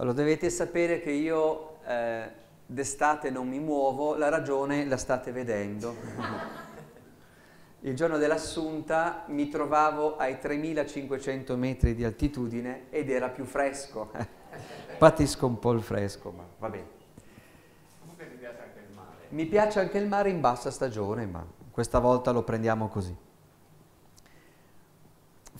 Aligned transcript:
Allora, 0.00 0.14
dovete 0.14 0.48
sapere 0.48 1.02
che 1.02 1.10
io 1.10 1.84
eh, 1.84 2.26
d'estate 2.64 3.28
non 3.28 3.46
mi 3.46 3.58
muovo, 3.58 4.16
la 4.16 4.30
ragione 4.30 4.86
la 4.86 4.96
state 4.96 5.30
vedendo. 5.30 5.94
Il 7.80 7.94
giorno 7.94 8.16
dell'assunta 8.16 9.24
mi 9.26 9.50
trovavo 9.50 10.16
ai 10.16 10.38
3500 10.38 11.54
metri 11.58 11.94
di 11.94 12.04
altitudine 12.04 12.86
ed 12.88 13.10
era 13.10 13.28
più 13.28 13.44
fresco. 13.44 14.10
Patisco 14.96 15.46
un 15.46 15.58
po' 15.58 15.72
il 15.72 15.82
fresco, 15.82 16.30
ma 16.30 16.46
va 16.58 16.70
bene. 16.70 16.88
Comunque 18.00 18.24
mi 18.24 18.36
piace 18.38 18.62
anche 18.62 18.78
il 18.78 18.94
mare. 18.94 19.16
Mi 19.28 19.44
piace 19.44 19.80
anche 19.80 19.98
il 19.98 20.08
mare 20.08 20.30
in 20.30 20.40
bassa 20.40 20.70
stagione, 20.70 21.26
ma 21.26 21.46
questa 21.70 21.98
volta 21.98 22.30
lo 22.30 22.42
prendiamo 22.42 22.88
così 22.88 23.14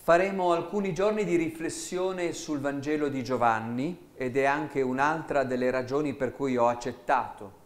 faremo 0.03 0.53
alcuni 0.53 0.95
giorni 0.95 1.25
di 1.25 1.37
riflessione 1.37 2.32
sul 2.32 2.59
Vangelo 2.59 3.09
di 3.09 3.23
Giovanni 3.23 4.09
ed 4.14 4.37
è 4.39 4.45
anche 4.45 4.80
un'altra 4.80 5.45
delle 5.45 5.71
ragioni 5.71 6.14
per 6.14 6.32
cui 6.32 6.57
ho 6.57 6.68
accettato. 6.68 7.59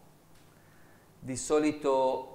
Di 1.20 1.36
solito 1.36 2.30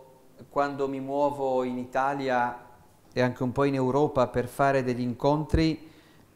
quando 0.49 0.87
mi 0.87 1.01
muovo 1.01 1.63
in 1.63 1.77
Italia 1.77 2.65
e 3.11 3.21
anche 3.21 3.43
un 3.43 3.51
po' 3.51 3.65
in 3.65 3.75
Europa 3.75 4.27
per 4.27 4.47
fare 4.47 4.83
degli 4.83 5.01
incontri 5.01 5.87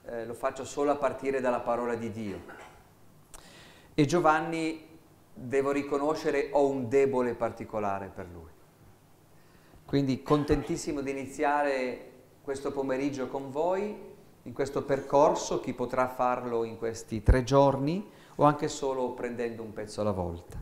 eh, 0.06 0.26
lo 0.26 0.34
faccio 0.34 0.66
solo 0.66 0.92
a 0.92 0.96
partire 0.96 1.40
dalla 1.40 1.62
parola 1.62 1.96
di 1.96 2.12
Dio. 2.12 2.42
E 3.94 4.06
Giovanni, 4.06 4.86
devo 5.34 5.72
riconoscere, 5.72 6.50
ho 6.52 6.68
un 6.68 6.90
debole 6.90 7.34
particolare 7.34 8.12
per 8.14 8.28
lui. 8.32 8.52
Quindi 9.86 10.22
contentissimo 10.22 11.00
di 11.00 11.12
iniziare 11.12 12.13
questo 12.44 12.74
pomeriggio 12.74 13.28
con 13.28 13.52
voi, 13.52 13.96
in 14.44 14.52
questo 14.52 14.84
percorso, 14.84 15.62
chi 15.62 15.74
potrà 15.74 16.10
farlo 16.10 16.66
in 16.66 16.78
questi 16.78 17.24
tre 17.24 17.46
giorni 17.46 18.06
o 18.36 18.44
anche 18.44 18.68
solo 18.68 19.12
prendendo 19.12 19.64
un 19.64 19.72
pezzo 19.72 20.02
alla 20.02 20.12
volta. 20.12 20.62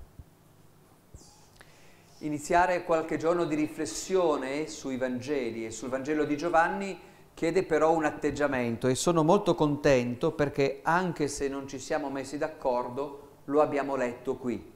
Iniziare 2.20 2.84
qualche 2.84 3.18
giorno 3.18 3.46
di 3.46 3.55
riflessione 3.55 4.68
sui 4.68 4.98
Vangeli 4.98 5.65
e 5.65 5.71
sul 5.71 5.90
Vangelo 5.90 6.23
di 6.23 6.38
Giovanni 6.38 6.99
chiede 7.34 7.63
però 7.63 7.93
un 7.93 8.05
atteggiamento 8.05 8.88
e 8.88 8.93
sono 8.93 9.23
molto 9.23 9.55
contento 9.55 10.34
perché 10.34 10.82
anche 10.84 11.27
se 11.27 11.48
non 11.48 11.68
ci 11.68 11.79
siamo 11.79 12.12
messi 12.12 12.38
d'accordo 12.38 13.29
lo 13.45 13.60
abbiamo 13.60 13.95
letto 13.95 14.35
qui, 14.35 14.71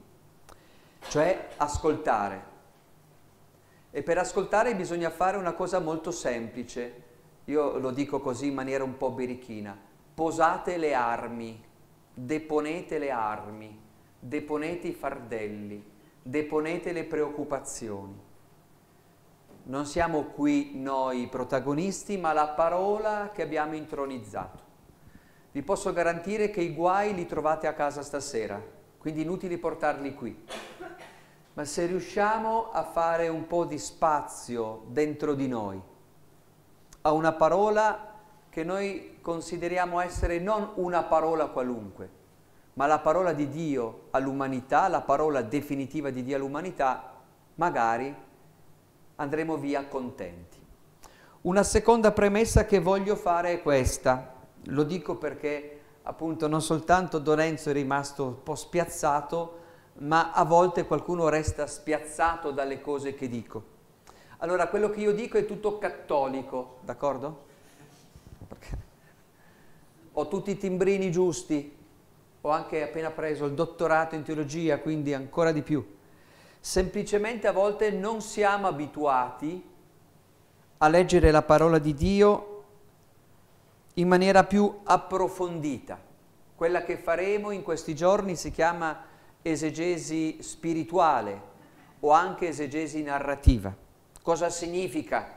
cioè 1.06 1.50
ascoltare. 1.56 2.55
E 3.96 4.02
per 4.02 4.18
ascoltare 4.18 4.76
bisogna 4.76 5.08
fare 5.08 5.38
una 5.38 5.54
cosa 5.54 5.78
molto 5.78 6.10
semplice, 6.10 7.02
io 7.46 7.78
lo 7.78 7.92
dico 7.92 8.20
così 8.20 8.48
in 8.48 8.52
maniera 8.52 8.84
un 8.84 8.98
po' 8.98 9.10
birichina, 9.10 9.74
posate 10.12 10.76
le 10.76 10.92
armi, 10.92 11.64
deponete 12.12 12.98
le 12.98 13.10
armi, 13.10 13.80
deponete 14.18 14.88
i 14.88 14.92
fardelli, 14.92 15.82
deponete 16.20 16.92
le 16.92 17.04
preoccupazioni. 17.04 18.20
Non 19.62 19.86
siamo 19.86 20.24
qui 20.24 20.72
noi 20.74 21.26
protagonisti, 21.28 22.18
ma 22.18 22.34
la 22.34 22.48
parola 22.48 23.30
che 23.32 23.40
abbiamo 23.40 23.76
intronizzato. 23.76 24.62
Vi 25.52 25.62
posso 25.62 25.94
garantire 25.94 26.50
che 26.50 26.60
i 26.60 26.74
guai 26.74 27.14
li 27.14 27.24
trovate 27.24 27.66
a 27.66 27.72
casa 27.72 28.02
stasera, 28.02 28.62
quindi 28.98 29.22
inutili 29.22 29.56
portarli 29.56 30.12
qui 30.12 30.44
ma 31.56 31.64
se 31.64 31.86
riusciamo 31.86 32.70
a 32.70 32.82
fare 32.82 33.28
un 33.28 33.46
po' 33.46 33.64
di 33.64 33.78
spazio 33.78 34.82
dentro 34.88 35.32
di 35.32 35.48
noi, 35.48 35.80
a 37.00 37.12
una 37.12 37.32
parola 37.32 38.12
che 38.50 38.62
noi 38.62 39.16
consideriamo 39.22 40.00
essere 40.00 40.38
non 40.38 40.72
una 40.74 41.04
parola 41.04 41.46
qualunque, 41.46 42.10
ma 42.74 42.84
la 42.84 42.98
parola 42.98 43.32
di 43.32 43.48
Dio 43.48 44.08
all'umanità, 44.10 44.86
la 44.88 45.00
parola 45.00 45.40
definitiva 45.40 46.10
di 46.10 46.22
Dio 46.22 46.36
all'umanità, 46.36 47.14
magari 47.54 48.14
andremo 49.16 49.56
via 49.56 49.86
contenti. 49.86 50.62
Una 51.42 51.62
seconda 51.62 52.12
premessa 52.12 52.66
che 52.66 52.80
voglio 52.80 53.16
fare 53.16 53.52
è 53.52 53.62
questa, 53.62 54.34
lo 54.64 54.82
dico 54.82 55.16
perché 55.16 55.80
appunto 56.02 56.48
non 56.48 56.60
soltanto 56.60 57.18
Don 57.18 57.40
Enzo 57.40 57.70
è 57.70 57.72
rimasto 57.72 58.24
un 58.24 58.42
po' 58.42 58.56
spiazzato, 58.56 59.64
ma 59.98 60.32
a 60.32 60.44
volte 60.44 60.84
qualcuno 60.86 61.28
resta 61.28 61.66
spiazzato 61.66 62.50
dalle 62.50 62.80
cose 62.80 63.14
che 63.14 63.28
dico. 63.28 63.74
Allora, 64.38 64.68
quello 64.68 64.90
che 64.90 65.00
io 65.00 65.12
dico 65.12 65.38
è 65.38 65.46
tutto 65.46 65.78
cattolico, 65.78 66.78
d'accordo? 66.82 67.44
Perché 68.48 68.78
ho 70.12 70.28
tutti 70.28 70.50
i 70.50 70.58
timbrini 70.58 71.10
giusti, 71.10 71.74
ho 72.40 72.50
anche 72.50 72.82
appena 72.82 73.10
preso 73.10 73.46
il 73.46 73.54
dottorato 73.54 74.14
in 74.14 74.22
teologia, 74.22 74.78
quindi 74.78 75.14
ancora 75.14 75.52
di 75.52 75.62
più. 75.62 75.94
Semplicemente 76.60 77.46
a 77.46 77.52
volte 77.52 77.90
non 77.90 78.20
siamo 78.20 78.66
abituati 78.66 79.74
a 80.78 80.88
leggere 80.88 81.30
la 81.30 81.42
parola 81.42 81.78
di 81.78 81.94
Dio 81.94 82.64
in 83.94 84.08
maniera 84.08 84.44
più 84.44 84.80
approfondita. 84.84 85.98
Quella 86.54 86.82
che 86.82 86.98
faremo 86.98 87.50
in 87.50 87.62
questi 87.62 87.94
giorni 87.94 88.36
si 88.36 88.50
chiama 88.50 89.14
esegesi 89.50 90.38
spirituale 90.40 91.54
o 92.00 92.10
anche 92.10 92.48
esegesi 92.48 93.02
narrativa. 93.02 93.74
Cosa 94.20 94.50
significa? 94.50 95.34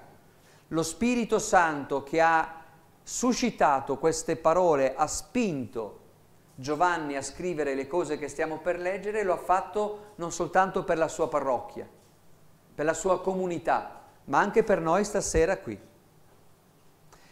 Lo 0.69 0.83
Spirito 0.83 1.37
Santo 1.37 2.03
che 2.03 2.19
ha 2.19 2.63
suscitato 3.03 3.97
queste 3.97 4.35
parole, 4.35 4.95
ha 4.95 5.07
spinto 5.07 5.97
Giovanni 6.55 7.15
a 7.15 7.21
scrivere 7.21 7.75
le 7.75 7.87
cose 7.87 8.17
che 8.17 8.27
stiamo 8.27 8.57
per 8.57 8.79
leggere, 8.79 9.23
lo 9.23 9.33
ha 9.33 9.37
fatto 9.37 10.13
non 10.15 10.31
soltanto 10.31 10.83
per 10.83 10.97
la 10.97 11.07
sua 11.07 11.29
parrocchia, 11.29 11.87
per 12.75 12.85
la 12.85 12.93
sua 12.93 13.21
comunità, 13.21 14.01
ma 14.25 14.39
anche 14.39 14.63
per 14.63 14.81
noi 14.81 15.05
stasera 15.05 15.57
qui. 15.57 15.79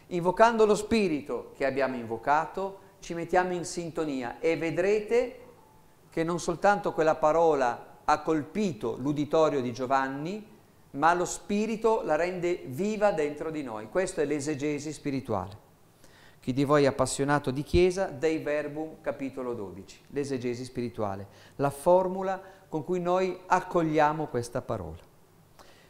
Invocando 0.07 0.65
lo 0.65 0.75
Spirito 0.75 1.51
che 1.55 1.65
abbiamo 1.65 1.95
invocato, 1.95 2.85
ci 2.99 3.13
mettiamo 3.13 3.53
in 3.53 3.65
sintonia 3.65 4.39
e 4.39 4.55
vedrete 4.57 5.46
che 6.17 6.23
non 6.23 6.39
soltanto 6.39 6.93
quella 6.93 7.13
parola 7.13 7.99
ha 8.03 8.21
colpito 8.23 8.97
l'uditorio 8.97 9.61
di 9.61 9.71
Giovanni, 9.71 10.43
ma 10.93 11.13
lo 11.13 11.25
Spirito 11.25 12.01
la 12.03 12.15
rende 12.15 12.63
viva 12.65 13.11
dentro 13.11 13.51
di 13.51 13.61
noi. 13.61 13.87
Questa 13.87 14.23
è 14.23 14.25
l'esegesi 14.25 14.91
spirituale. 14.91 15.55
Chi 16.39 16.53
di 16.53 16.63
voi 16.63 16.85
è 16.85 16.87
appassionato 16.87 17.51
di 17.51 17.61
Chiesa, 17.61 18.05
Dei 18.05 18.39
Verbum, 18.39 18.95
capitolo 19.01 19.53
12, 19.53 20.05
l'esegesi 20.07 20.63
spirituale, 20.63 21.27
la 21.57 21.69
formula 21.69 22.41
con 22.67 22.83
cui 22.83 22.99
noi 22.99 23.39
accogliamo 23.45 24.25
questa 24.25 24.63
parola. 24.63 25.03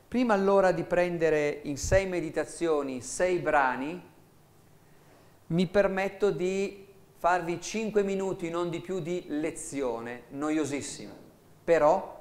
Prima 0.10 0.34
allora 0.34 0.74
di 0.74 0.84
prendere 0.84 1.62
in 1.64 1.78
sei 1.78 2.06
meditazioni 2.06 3.00
sei 3.00 3.40
brani, 3.40 4.02
mi 5.48 5.68
permetto 5.68 6.32
di 6.32 6.87
farvi 7.18 7.60
5 7.60 8.04
minuti, 8.04 8.50
non 8.50 8.70
di 8.70 8.80
più, 8.80 9.00
di 9.00 9.26
lezione 9.28 10.24
noiosissima. 10.30 11.14
Però 11.64 12.16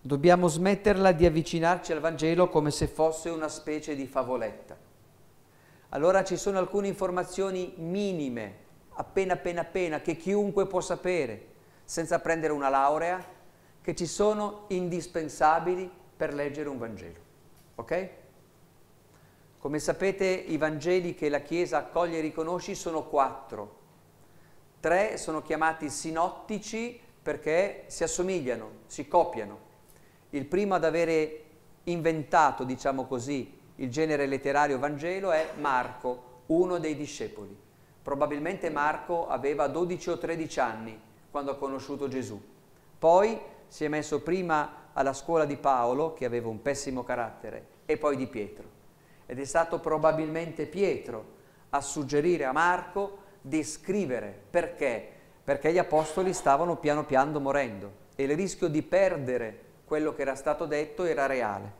dobbiamo 0.00 0.48
smetterla 0.48 1.12
di 1.12 1.26
avvicinarci 1.26 1.92
al 1.92 2.00
Vangelo 2.00 2.48
come 2.48 2.70
se 2.70 2.86
fosse 2.86 3.28
una 3.28 3.48
specie 3.48 3.94
di 3.94 4.06
favoletta. 4.06 4.76
Allora 5.90 6.24
ci 6.24 6.36
sono 6.36 6.58
alcune 6.58 6.88
informazioni 6.88 7.74
minime, 7.76 8.66
appena 8.94 9.34
appena 9.34 9.60
appena, 9.60 10.00
che 10.00 10.16
chiunque 10.16 10.66
può 10.66 10.80
sapere, 10.80 11.46
senza 11.84 12.20
prendere 12.20 12.52
una 12.52 12.68
laurea, 12.68 13.22
che 13.82 13.94
ci 13.94 14.06
sono 14.06 14.64
indispensabili 14.68 15.90
per 16.16 16.32
leggere 16.34 16.68
un 16.68 16.78
Vangelo. 16.78 17.20
Ok? 17.76 18.08
Come 19.58 19.80
sapete 19.80 20.24
i 20.24 20.56
Vangeli 20.56 21.16
che 21.16 21.28
la 21.28 21.40
Chiesa 21.40 21.78
accoglie 21.78 22.18
e 22.18 22.20
riconosce 22.20 22.76
sono 22.76 23.02
quattro. 23.02 23.76
Tre 24.78 25.16
sono 25.16 25.42
chiamati 25.42 25.90
sinottici 25.90 26.98
perché 27.20 27.82
si 27.88 28.04
assomigliano, 28.04 28.70
si 28.86 29.08
copiano. 29.08 29.58
Il 30.30 30.44
primo 30.44 30.76
ad 30.76 30.84
avere 30.84 31.42
inventato, 31.84 32.62
diciamo 32.62 33.06
così, 33.06 33.58
il 33.76 33.90
genere 33.90 34.26
letterario 34.26 34.78
Vangelo 34.78 35.32
è 35.32 35.50
Marco, 35.58 36.42
uno 36.46 36.78
dei 36.78 36.94
discepoli. 36.94 37.56
Probabilmente 38.00 38.70
Marco 38.70 39.26
aveva 39.26 39.66
12 39.66 40.10
o 40.10 40.18
13 40.18 40.60
anni 40.60 41.00
quando 41.32 41.50
ha 41.50 41.56
conosciuto 41.56 42.06
Gesù. 42.06 42.40
Poi 42.96 43.36
si 43.66 43.84
è 43.84 43.88
messo 43.88 44.20
prima 44.22 44.90
alla 44.92 45.12
scuola 45.12 45.44
di 45.44 45.56
Paolo, 45.56 46.12
che 46.12 46.24
aveva 46.24 46.48
un 46.48 46.62
pessimo 46.62 47.02
carattere, 47.02 47.66
e 47.86 47.96
poi 47.96 48.16
di 48.16 48.28
Pietro 48.28 48.76
ed 49.30 49.38
è 49.38 49.44
stato 49.44 49.78
probabilmente 49.78 50.64
Pietro 50.64 51.36
a 51.68 51.82
suggerire 51.82 52.46
a 52.46 52.52
Marco 52.52 53.18
di 53.42 53.62
scrivere. 53.62 54.34
Perché? 54.48 55.06
Perché 55.44 55.70
gli 55.70 55.76
apostoli 55.76 56.32
stavano 56.32 56.76
piano 56.76 57.04
piano 57.04 57.38
morendo 57.38 58.06
e 58.16 58.22
il 58.22 58.34
rischio 58.34 58.68
di 58.68 58.82
perdere 58.82 59.60
quello 59.84 60.14
che 60.14 60.22
era 60.22 60.34
stato 60.34 60.64
detto 60.64 61.04
era 61.04 61.26
reale. 61.26 61.72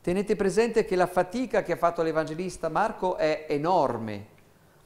Tenete 0.00 0.36
presente 0.36 0.84
che 0.84 0.94
la 0.94 1.08
fatica 1.08 1.64
che 1.64 1.72
ha 1.72 1.76
fatto 1.76 2.02
l'Evangelista 2.02 2.68
Marco 2.68 3.16
è 3.16 3.46
enorme. 3.48 4.38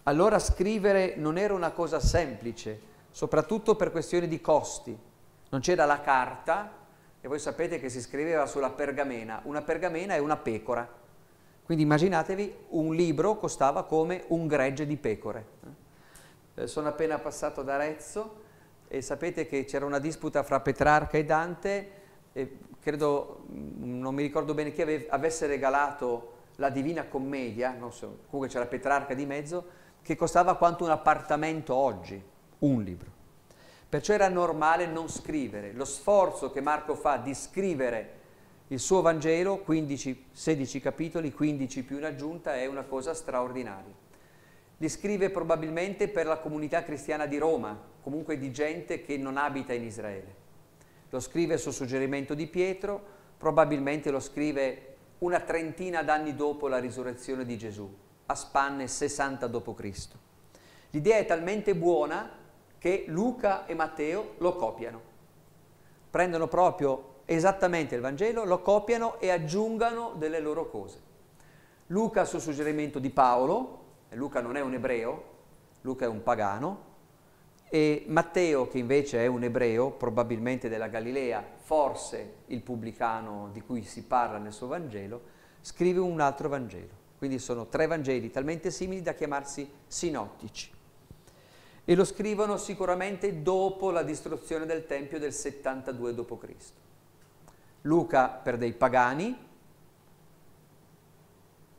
allora 0.05 0.39
scrivere 0.39 1.15
non 1.17 1.37
era 1.39 1.53
una 1.55 1.71
cosa 1.71 2.01
semplice, 2.01 2.81
soprattutto 3.11 3.77
per 3.77 3.91
questioni 3.91 4.27
di 4.27 4.41
costi. 4.41 4.99
Non 5.51 5.61
c'era 5.61 5.85
la 5.85 6.01
carta 6.01 6.73
e 7.21 7.29
voi 7.29 7.39
sapete 7.39 7.79
che 7.79 7.91
si 7.91 8.01
scriveva 8.01 8.47
sulla 8.47 8.71
pergamena. 8.71 9.41
Una 9.45 9.63
pergamena 9.63 10.15
è 10.15 10.19
una 10.19 10.37
pecora. 10.37 11.03
Quindi 11.65 11.85
immaginatevi 11.85 12.55
un 12.71 12.95
libro 12.95 13.37
costava 13.39 13.85
come 13.85 14.25
un 14.29 14.47
gregge 14.47 14.87
di 14.87 14.97
pecore. 14.97 15.47
Eh, 16.57 16.67
sono 16.67 16.89
appena 16.89 17.19
passato 17.19 17.63
da 17.63 17.75
Arezzo 17.75 18.43
e 18.87 19.01
sapete 19.01 19.47
che 19.47 19.65
c'era 19.65 19.87
una 19.87 19.99
disputa 19.99 20.43
fra 20.43 20.61
Petrarca 20.61 21.17
e 21.17 21.25
Dante 21.25 21.91
e 22.35 22.59
credo, 22.81 23.47
mm, 23.51 23.99
non 23.99 24.15
mi 24.15 24.23
ricordo 24.23 24.53
bene 24.53 24.73
chi 24.73 24.83
ave, 24.83 25.07
avesse 25.09 25.47
regalato 25.47 26.33
la 26.57 26.69
Divina 26.69 27.07
Commedia, 27.07 27.75
so, 27.91 28.19
comunque 28.29 28.49
c'era 28.49 28.67
Petrarca 28.67 29.15
di 29.15 29.25
mezzo, 29.25 29.65
che 30.03 30.17
costava 30.17 30.57
quanto 30.57 30.85
un 30.85 30.91
appartamento 30.91 31.75
oggi, 31.75 32.23
un 32.59 32.83
libro. 32.83 33.11
Perciò 33.89 34.13
era 34.13 34.29
normale 34.29 34.87
non 34.87 35.09
scrivere. 35.09 35.73
Lo 35.73 35.85
sforzo 35.85 36.51
che 36.51 36.61
Marco 36.61 36.95
fa 36.95 37.17
di 37.17 37.33
scrivere 37.33 38.23
il 38.69 38.81
suo 38.81 39.03
Vangelo, 39.03 39.59
15, 39.59 40.27
16 40.33 40.81
capitoli, 40.81 41.33
15 41.33 41.85
più 41.85 41.99
in 41.99 42.05
aggiunta, 42.05 42.55
è 42.55 42.67
una 42.67 42.85
cosa 42.85 43.13
straordinaria. 43.13 43.93
Li 44.79 44.89
scrive 44.89 45.31
probabilmente 45.31 46.09
per 46.09 46.27
la 46.27 46.39
comunità 46.39 46.83
cristiana 46.83 47.27
di 47.27 47.37
Roma, 47.37 47.79
comunque 48.01 48.39
di 48.39 48.51
gente 48.51 49.03
che 49.03 49.19
non 49.19 49.37
abita 49.37 49.73
in 49.75 49.85
Israele. 49.85 50.43
Lo 51.11 51.21
scrive 51.21 51.59
su 51.59 51.71
suggerimento 51.71 52.35
di 52.35 52.47
Pietro, 52.47 53.01
probabilmente 53.37 54.11
lo 54.11 54.19
scrive 54.19 54.97
una 55.19 55.41
trentina 55.41 56.03
d'anni 56.03 56.35
dopo 56.35 56.67
la 56.67 56.79
risurrezione 56.79 57.45
di 57.45 57.59
Gesù, 57.59 57.89
a 58.27 58.35
spanne 58.35 58.89
60 58.89 59.47
d.C. 59.47 60.09
L'idea 60.91 61.19
è 61.19 61.27
talmente 61.27 61.75
buona 61.75 62.31
che 62.79 63.05
Luca 63.09 63.67
e 63.67 63.75
Matteo 63.75 64.35
lo 64.39 64.57
copiano. 64.57 65.13
Prendono 66.11 66.49
proprio 66.49 67.14
esattamente 67.25 67.95
il 67.95 68.01
Vangelo, 68.01 68.45
lo 68.45 68.61
copiano 68.61 69.19
e 69.21 69.31
aggiungano 69.31 70.15
delle 70.17 70.41
loro 70.41 70.69
cose. 70.69 71.01
Luca 71.89 72.25
su 72.25 72.39
suggerimento 72.39 72.99
di 72.99 73.11
Paolo, 73.11 73.83
Luca 74.11 74.41
non 74.41 74.57
è 74.57 74.61
un 74.61 74.75
ebreo, 74.75 75.33
Luca 75.83 76.05
è 76.05 76.09
un 76.09 76.23
pagano, 76.23 76.93
e 77.69 78.05
Matteo, 78.07 78.69
che 78.69 78.79
invece 78.79 79.25
è 79.25 79.27
un 79.27 79.43
ebreo, 79.43 79.91
probabilmente 79.91 80.69
della 80.69 80.87
Galilea, 80.87 81.45
forse 81.57 82.35
il 82.47 82.63
pubblicano 82.63 83.49
di 83.53 83.61
cui 83.63 83.83
si 83.83 84.05
parla 84.05 84.39
nel 84.39 84.53
suo 84.53 84.69
Vangelo, 84.69 85.21
scrive 85.61 85.99
un 85.99 86.21
altro 86.21 86.49
Vangelo. 86.49 87.03
Quindi 87.19 87.39
sono 87.39 87.67
tre 87.67 87.87
Vangeli 87.87 88.31
talmente 88.31 88.71
simili 88.71 89.03
da 89.03 89.15
chiamarsi 89.15 89.69
sinottici. 89.87 90.71
E 91.85 91.95
lo 91.95 92.05
scrivono 92.05 92.59
sicuramente 92.59 93.43
dopo 93.43 93.91
la 93.91 94.03
distruzione 94.03 94.67
del 94.67 94.87
Tempio 94.87 95.19
del 95.19 95.33
72 95.33 96.15
d.C. 96.15 96.55
Luca 97.87 98.29
per 98.29 98.57
dei 98.57 98.73
pagani, 98.73 99.37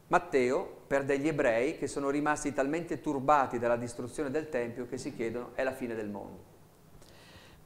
Matteo 0.07 0.83
per 0.85 1.03
degli 1.03 1.27
ebrei 1.27 1.77
che 1.77 1.87
sono 1.87 2.09
rimasti 2.09 2.53
talmente 2.53 3.01
turbati 3.01 3.57
dalla 3.57 3.75
distruzione 3.75 4.29
del 4.29 4.49
Tempio 4.49 4.87
che 4.87 4.99
si 4.99 5.15
chiedono 5.15 5.55
è 5.55 5.63
la 5.63 5.73
fine 5.73 5.95
del 5.95 6.09
mondo. 6.09 6.43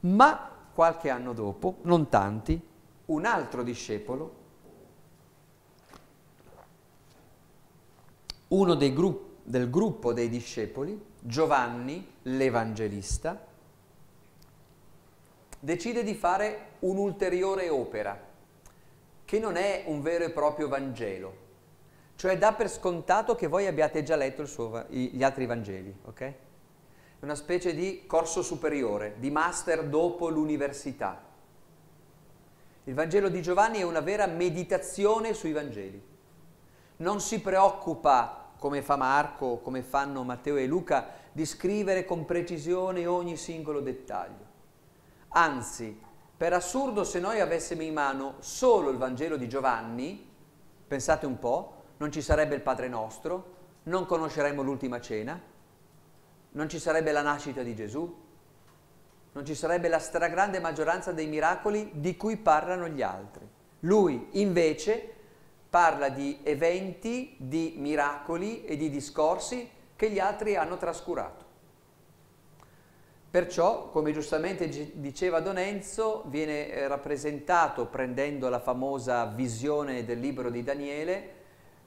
Ma 0.00 0.50
qualche 0.72 1.10
anno 1.10 1.34
dopo, 1.34 1.76
non 1.82 2.08
tanti, 2.08 2.58
un 3.06 3.24
altro 3.26 3.62
discepolo, 3.62 4.34
uno 8.48 8.74
gruppi, 8.74 9.28
del 9.42 9.68
gruppo 9.68 10.12
dei 10.12 10.30
discepoli, 10.30 10.98
Giovanni 11.18 12.14
l'Evangelista, 12.22 13.46
decide 15.58 16.02
di 16.02 16.14
fare 16.14 16.68
un'ulteriore 16.80 17.68
opera, 17.68 18.28
che 19.30 19.38
non 19.38 19.54
è 19.54 19.84
un 19.86 20.02
vero 20.02 20.24
e 20.24 20.30
proprio 20.30 20.66
Vangelo, 20.66 21.32
cioè 22.16 22.36
dà 22.36 22.52
per 22.52 22.68
scontato 22.68 23.36
che 23.36 23.46
voi 23.46 23.68
abbiate 23.68 24.02
già 24.02 24.16
letto 24.16 24.44
suo, 24.44 24.86
gli 24.88 25.22
altri 25.22 25.46
Vangeli, 25.46 25.96
ok? 26.06 26.20
È 26.20 26.34
una 27.20 27.36
specie 27.36 27.72
di 27.72 28.06
corso 28.08 28.42
superiore, 28.42 29.14
di 29.18 29.30
master 29.30 29.84
dopo 29.84 30.28
l'università. 30.30 31.22
Il 32.82 32.94
Vangelo 32.94 33.28
di 33.28 33.40
Giovanni 33.40 33.78
è 33.78 33.82
una 33.84 34.00
vera 34.00 34.26
meditazione 34.26 35.32
sui 35.32 35.52
Vangeli. 35.52 36.02
Non 36.96 37.20
si 37.20 37.40
preoccupa, 37.40 38.50
come 38.58 38.82
fa 38.82 38.96
Marco, 38.96 39.58
come 39.58 39.82
fanno 39.82 40.24
Matteo 40.24 40.56
e 40.56 40.66
Luca, 40.66 41.06
di 41.30 41.46
scrivere 41.46 42.04
con 42.04 42.24
precisione 42.24 43.06
ogni 43.06 43.36
singolo 43.36 43.78
dettaglio. 43.78 44.44
Anzi, 45.28 46.08
per 46.40 46.54
assurdo, 46.54 47.04
se 47.04 47.20
noi 47.20 47.38
avessimo 47.38 47.82
in 47.82 47.92
mano 47.92 48.36
solo 48.38 48.88
il 48.88 48.96
Vangelo 48.96 49.36
di 49.36 49.46
Giovanni, 49.46 50.26
pensate 50.88 51.26
un 51.26 51.38
po', 51.38 51.82
non 51.98 52.10
ci 52.10 52.22
sarebbe 52.22 52.54
il 52.54 52.62
Padre 52.62 52.88
nostro, 52.88 53.56
non 53.82 54.06
conosceremmo 54.06 54.62
l'ultima 54.62 55.02
cena, 55.02 55.38
non 56.52 56.66
ci 56.70 56.78
sarebbe 56.78 57.12
la 57.12 57.20
nascita 57.20 57.62
di 57.62 57.74
Gesù, 57.74 58.16
non 59.32 59.44
ci 59.44 59.54
sarebbe 59.54 59.88
la 59.88 59.98
stragrande 59.98 60.60
maggioranza 60.60 61.12
dei 61.12 61.26
miracoli 61.26 61.90
di 61.96 62.16
cui 62.16 62.38
parlano 62.38 62.88
gli 62.88 63.02
altri. 63.02 63.46
Lui 63.80 64.28
invece 64.40 65.12
parla 65.68 66.08
di 66.08 66.40
eventi, 66.42 67.34
di 67.36 67.74
miracoli 67.76 68.64
e 68.64 68.78
di 68.78 68.88
discorsi 68.88 69.68
che 69.94 70.10
gli 70.10 70.18
altri 70.18 70.56
hanno 70.56 70.78
trascurato. 70.78 71.49
Perciò, 73.30 73.90
come 73.90 74.12
giustamente 74.12 74.68
diceva 74.94 75.38
Don 75.38 75.56
Enzo, 75.56 76.24
viene 76.26 76.68
eh, 76.68 76.88
rappresentato, 76.88 77.86
prendendo 77.86 78.48
la 78.48 78.58
famosa 78.58 79.24
visione 79.26 80.04
del 80.04 80.18
libro 80.18 80.50
di 80.50 80.64
Daniele, 80.64 81.34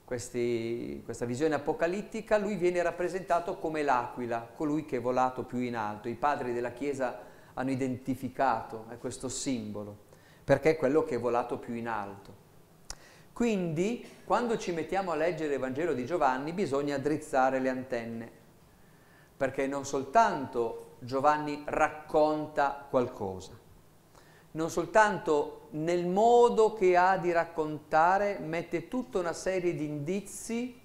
questi, 0.05 1.01
questa 1.03 1.25
visione 1.25 1.55
apocalittica, 1.55 2.37
lui 2.37 2.55
viene 2.55 2.81
rappresentato 2.81 3.57
come 3.57 3.83
l'aquila, 3.83 4.49
colui 4.55 4.85
che 4.85 4.97
è 4.97 5.01
volato 5.01 5.43
più 5.43 5.59
in 5.59 5.75
alto. 5.75 6.07
I 6.07 6.15
padri 6.15 6.53
della 6.53 6.71
Chiesa 6.71 7.19
hanno 7.55 7.71
identificato 7.71 8.85
è 8.87 8.97
questo 8.97 9.27
simbolo, 9.27 9.97
perché 10.45 10.71
è 10.71 10.77
quello 10.77 11.03
che 11.03 11.15
è 11.15 11.19
volato 11.19 11.57
più 11.57 11.73
in 11.73 11.89
alto. 11.89 12.33
Quindi, 13.33 14.05
quando 14.23 14.57
ci 14.57 14.71
mettiamo 14.71 15.11
a 15.11 15.15
leggere 15.15 15.55
il 15.55 15.59
Vangelo 15.59 15.93
di 15.93 16.05
Giovanni, 16.05 16.53
bisogna 16.53 16.97
drizzare 16.97 17.59
le 17.59 17.67
antenne, 17.67 18.31
perché 19.35 19.67
non 19.67 19.83
soltanto 19.85 20.82
Giovanni 21.03 21.63
racconta 21.65 22.86
qualcosa, 22.89 23.51
non 24.51 24.69
soltanto 24.69 25.67
nel 25.72 26.05
modo 26.05 26.74
che 26.74 26.95
ha 26.95 27.17
di 27.17 27.31
raccontare 27.31 28.39
mette 28.39 28.88
tutta 28.88 29.19
una 29.19 29.33
serie 29.33 29.75
di 29.75 29.86
indizi 29.86 30.79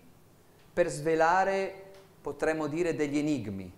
per 0.72 0.88
svelare, 0.88 1.90
potremmo 2.20 2.66
dire, 2.66 2.94
degli 2.94 3.18
enigmi. 3.18 3.72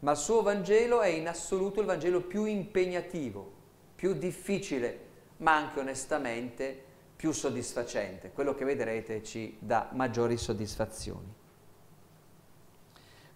Ma 0.00 0.12
il 0.12 0.16
suo 0.16 0.42
Vangelo 0.42 1.00
è 1.00 1.08
in 1.08 1.26
assoluto 1.26 1.80
il 1.80 1.86
Vangelo 1.86 2.20
più 2.20 2.44
impegnativo, 2.44 3.52
più 3.94 4.12
difficile, 4.12 5.06
ma 5.38 5.56
anche 5.56 5.80
onestamente 5.80 6.84
più 7.16 7.32
soddisfacente. 7.32 8.30
Quello 8.32 8.54
che 8.54 8.64
vedrete 8.64 9.24
ci 9.24 9.56
dà 9.58 9.88
maggiori 9.92 10.36
soddisfazioni. 10.36 11.37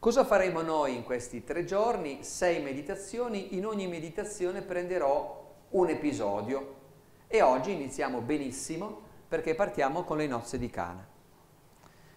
Cosa 0.02 0.24
faremo 0.24 0.62
noi 0.62 0.96
in 0.96 1.04
questi 1.04 1.44
tre 1.44 1.64
giorni? 1.64 2.24
Sei 2.24 2.60
meditazioni, 2.60 3.54
in 3.54 3.64
ogni 3.64 3.86
meditazione 3.86 4.60
prenderò 4.60 5.54
un 5.70 5.88
episodio 5.90 6.74
e 7.28 7.40
oggi 7.40 7.70
iniziamo 7.70 8.18
benissimo 8.18 9.00
perché 9.28 9.54
partiamo 9.54 10.02
con 10.02 10.16
le 10.16 10.26
nozze 10.26 10.58
di 10.58 10.68
Cana. 10.70 11.06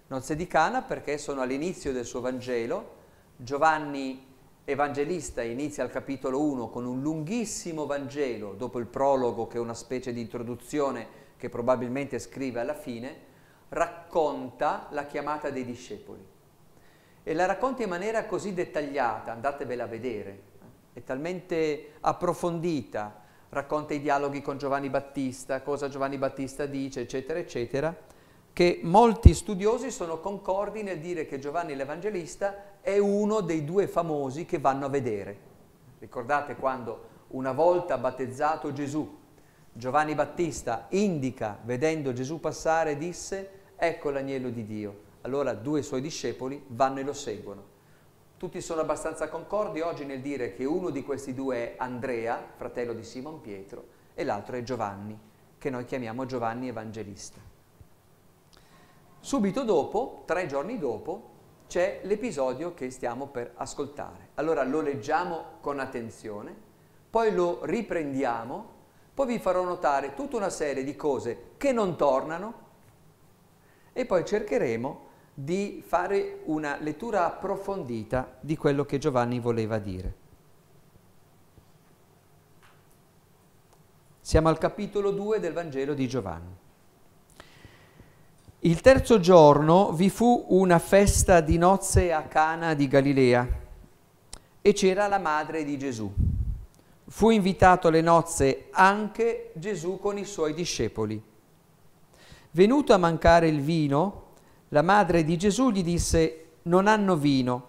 Nozze 0.07 0.35
di 0.35 0.47
Cana 0.47 0.81
perché 0.81 1.19
sono 1.19 1.41
all'inizio 1.41 1.93
del 1.93 2.05
suo 2.05 2.21
Vangelo, 2.21 2.95
Giovanni 3.35 4.33
Evangelista 4.65 5.43
inizia 5.43 5.83
al 5.83 5.91
capitolo 5.91 6.41
1 6.41 6.69
con 6.69 6.87
un 6.87 7.03
lunghissimo 7.03 7.85
Vangelo, 7.85 8.53
dopo 8.53 8.79
il 8.79 8.87
prologo 8.87 9.45
che 9.45 9.57
è 9.57 9.61
una 9.61 9.75
specie 9.75 10.11
di 10.11 10.21
introduzione 10.21 11.07
che 11.37 11.49
probabilmente 11.49 12.17
scrive 12.17 12.61
alla 12.61 12.73
fine, 12.73 13.15
racconta 13.69 14.87
la 14.89 15.05
chiamata 15.05 15.51
dei 15.51 15.63
discepoli 15.63 16.33
e 17.27 17.33
la 17.33 17.47
racconta 17.47 17.81
in 17.81 17.89
maniera 17.89 18.25
così 18.25 18.53
dettagliata, 18.53 19.31
andatevela 19.31 19.85
a 19.85 19.87
vedere, 19.87 20.41
è 20.93 21.03
talmente 21.03 21.93
approfondita, 22.01 23.19
racconta 23.49 23.95
i 23.95 23.99
dialoghi 23.99 24.43
con 24.43 24.59
Giovanni 24.59 24.91
Battista, 24.91 25.63
cosa 25.63 25.89
Giovanni 25.89 26.19
Battista 26.19 26.67
dice, 26.67 27.01
eccetera, 27.01 27.39
eccetera, 27.39 27.95
che 28.53 28.79
molti 28.83 29.33
studiosi 29.33 29.89
sono 29.89 30.19
concordi 30.19 30.83
nel 30.83 30.99
dire 30.99 31.25
che 31.25 31.39
Giovanni 31.39 31.75
l'Evangelista 31.75 32.79
è 32.79 32.99
uno 32.99 33.41
dei 33.41 33.65
due 33.65 33.87
famosi 33.87 34.45
che 34.45 34.59
vanno 34.59 34.85
a 34.85 34.89
vedere. 34.89 35.37
Ricordate 35.97 36.55
quando 36.55 37.07
una 37.29 37.53
volta 37.53 37.97
battezzato 37.97 38.71
Gesù, 38.71 39.17
Giovanni 39.73 40.13
Battista 40.13 40.85
indica, 40.89 41.57
vedendo 41.63 42.13
Gesù 42.13 42.39
passare, 42.39 42.97
disse, 42.97 43.49
ecco 43.75 44.11
l'agnello 44.11 44.51
di 44.51 44.63
Dio 44.63 45.04
Allora 45.25 45.55
due 45.55 45.81
suoi 45.81 46.01
discepoli 46.01 46.63
vanno 46.67 46.99
e 46.99 47.03
lo 47.03 47.11
seguono. 47.13 47.73
Tutti 48.37 48.61
sono 48.61 48.81
abbastanza 48.81 49.27
concordi 49.27 49.81
oggi 49.81 50.05
nel 50.05 50.21
dire 50.21 50.53
che 50.53 50.65
uno 50.65 50.91
di 50.91 51.03
questi 51.03 51.33
due 51.33 51.73
è 51.73 51.75
Andrea, 51.79 52.51
fratello 52.55 52.93
di 52.93 53.03
Simon 53.03 53.41
Pietro, 53.41 53.87
e 54.13 54.23
l'altro 54.23 54.55
è 54.55 54.61
Giovanni, 54.61 55.17
che 55.57 55.69
noi 55.71 55.85
chiamiamo 55.85 56.27
Giovanni 56.27 56.67
Evangelista. 56.67 57.39
Subito 59.19 59.63
dopo, 59.63 60.21
tre 60.27 60.45
giorni 60.45 60.77
dopo, 60.77 61.31
c'è 61.67 62.01
l'episodio 62.03 62.75
che 62.75 62.91
stiamo 62.91 63.25
per 63.25 63.53
ascoltare. 63.55 64.29
Allora 64.35 64.63
lo 64.63 64.81
leggiamo 64.81 65.57
con 65.59 65.79
attenzione, 65.79 66.55
poi 67.09 67.33
lo 67.33 67.65
riprendiamo, 67.65 68.73
poi 69.15 69.25
vi 69.25 69.39
farò 69.39 69.63
notare 69.63 70.13
tutta 70.13 70.37
una 70.37 70.51
serie 70.51 70.83
di 70.83 70.95
cose 70.95 71.53
che 71.57 71.71
non 71.71 71.95
tornano 71.95 72.63
e 73.91 74.05
poi 74.05 74.23
cercheremo 74.23 75.04
di 75.37 75.83
fare 75.85 76.39
una 76.45 76.77
lettura 76.79 77.25
approfondita 77.25 78.37
di 78.39 78.55
quello 78.55 78.85
che 78.85 78.97
Giovanni 78.97 79.39
voleva 79.39 79.77
dire. 79.79 80.23
Siamo 84.21 84.47
al 84.47 84.57
capitolo 84.57 85.11
2 85.11 85.41
del 85.41 85.51
Vangelo 85.51 85.93
di 85.93 86.07
Giovanni. 86.07 86.55
Il 88.59 88.81
terzo 88.81 89.19
giorno 89.19 89.91
vi 89.91 90.09
fu 90.09 90.45
una 90.49 90.79
festa 90.79 91.41
di 91.41 91.57
nozze 91.57 92.13
a 92.13 92.23
Cana 92.23 92.73
di 92.73 92.87
Galilea 92.87 93.47
e 94.61 94.73
c'era 94.73 95.07
la 95.07 95.19
madre 95.19 95.65
di 95.65 95.77
Gesù. 95.77 96.11
Fu 97.07 97.29
invitato 97.29 97.89
alle 97.89 98.01
nozze 98.01 98.69
anche 98.71 99.51
Gesù 99.53 99.99
con 99.99 100.17
i 100.17 100.25
suoi 100.25 100.53
discepoli. 100.53 101.21
Venuto 102.51 102.93
a 102.93 102.97
mancare 102.97 103.49
il 103.49 103.59
vino, 103.59 104.24
la 104.75 104.81
madre 104.81 105.23
di 105.23 105.37
Gesù 105.37 105.71
gli 105.71 105.81
disse, 105.81 106.47
non 106.63 106.87
hanno 106.87 107.15
vino. 107.15 107.67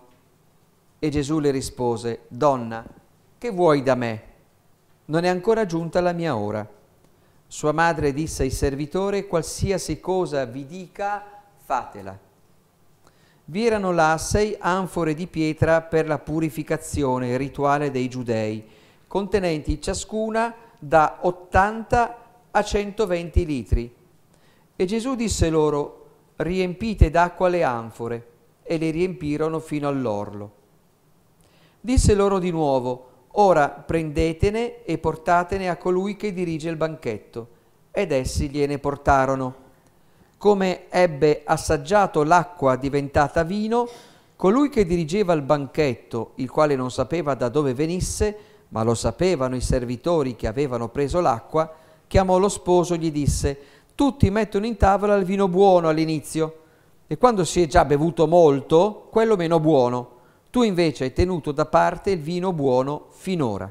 E 0.99 1.09
Gesù 1.09 1.39
le 1.39 1.53
rispose, 1.53 2.23
donna, 2.27 2.85
che 3.39 3.51
vuoi 3.51 3.85
da 3.85 3.95
me? 3.95 4.23
Non 5.05 5.23
è 5.23 5.29
ancora 5.29 5.67
giunta 5.67 6.01
la 6.01 6.11
mia 6.11 6.37
ora. 6.37 6.69
Sua 7.47 7.71
madre 7.71 8.13
disse 8.13 8.43
ai 8.43 8.51
servitori, 8.51 9.29
qualsiasi 9.29 10.01
cosa 10.01 10.45
vi 10.47 10.67
dica, 10.67 11.25
fatela. 11.65 12.19
Vi 13.45 13.65
erano 13.65 13.93
là 13.93 14.19
sei 14.19 14.57
anfore 14.59 15.15
di 15.15 15.29
pietra 15.29 15.83
per 15.83 16.09
la 16.09 16.19
purificazione 16.19 17.37
rituale 17.37 17.93
dei 17.93 18.09
giudei, 18.09 18.67
contenenti 19.07 19.81
ciascuna 19.81 20.53
da 20.77 21.19
80 21.21 22.19
a 22.51 22.65
120 22.65 23.47
litri. 23.47 23.95
E 24.75 24.85
Gesù 24.87 25.15
disse 25.15 25.49
loro, 25.49 26.06
riempite 26.37 27.11
d'acqua 27.11 27.49
le 27.49 27.63
anfore, 27.63 28.27
e 28.63 28.79
le 28.79 28.91
riempirono 28.91 29.61
fino 29.61 29.89
all'orlo. 29.89 30.53
Disse 31.81 32.15
loro 32.15 32.39
di 32.39 32.51
nuovo, 32.51 33.15
Ora 33.39 33.69
prendetene 33.69 34.83
e 34.85 34.97
portatene 34.97 35.69
a 35.69 35.77
colui 35.77 36.17
che 36.17 36.33
dirige 36.33 36.71
il 36.71 36.77
banchetto. 36.77 37.49
Ed 37.91 38.11
essi 38.11 38.49
gliene 38.49 38.79
portarono. 38.79 39.65
Come 40.39 40.89
ebbe 40.89 41.43
assaggiato 41.45 42.23
l'acqua 42.23 42.77
diventata 42.77 43.43
vino, 43.43 43.89
colui 44.37 44.71
che 44.71 44.87
dirigeva 44.87 45.35
il 45.35 45.43
banchetto, 45.43 46.33
il 46.37 46.51
quale 46.51 46.77
non 46.77 46.91
sapeva 46.91 47.35
da 47.35 47.51
dove 47.51 47.75
venisse, 47.75 48.39
ma 48.69 48.83
lo 48.83 48.95
sapevano 48.95 49.55
i 49.55 49.61
servitori 49.61 50.35
che 50.35 50.47
avevano 50.47 50.89
preso 50.89 51.21
l'acqua, 51.21 51.71
chiamò 52.07 52.39
lo 52.39 52.49
sposo 52.49 52.95
e 52.95 52.99
gli 52.99 53.13
disse, 53.13 53.59
tutti 53.97 54.31
mettono 54.31 54.67
in 54.67 54.77
tavola 54.77 55.17
il 55.17 55.25
vino 55.25 55.49
buono 55.49 55.89
all'inizio 55.89 56.61
e 57.09 57.19
quando 57.19 57.45
si 57.45 57.63
è 57.63 57.67
già 57.67 57.85
bevuto 57.85 58.29
molto, 58.29 59.09
quello 59.11 59.35
meno 59.35 59.59
buono 59.59 60.15
tu 60.57 60.63
invece 60.63 61.05
hai 61.05 61.13
tenuto 61.13 61.53
da 61.53 61.67
parte 61.67 62.11
il 62.11 62.21
vino 62.21 62.51
buono 62.51 63.09
finora. 63.11 63.71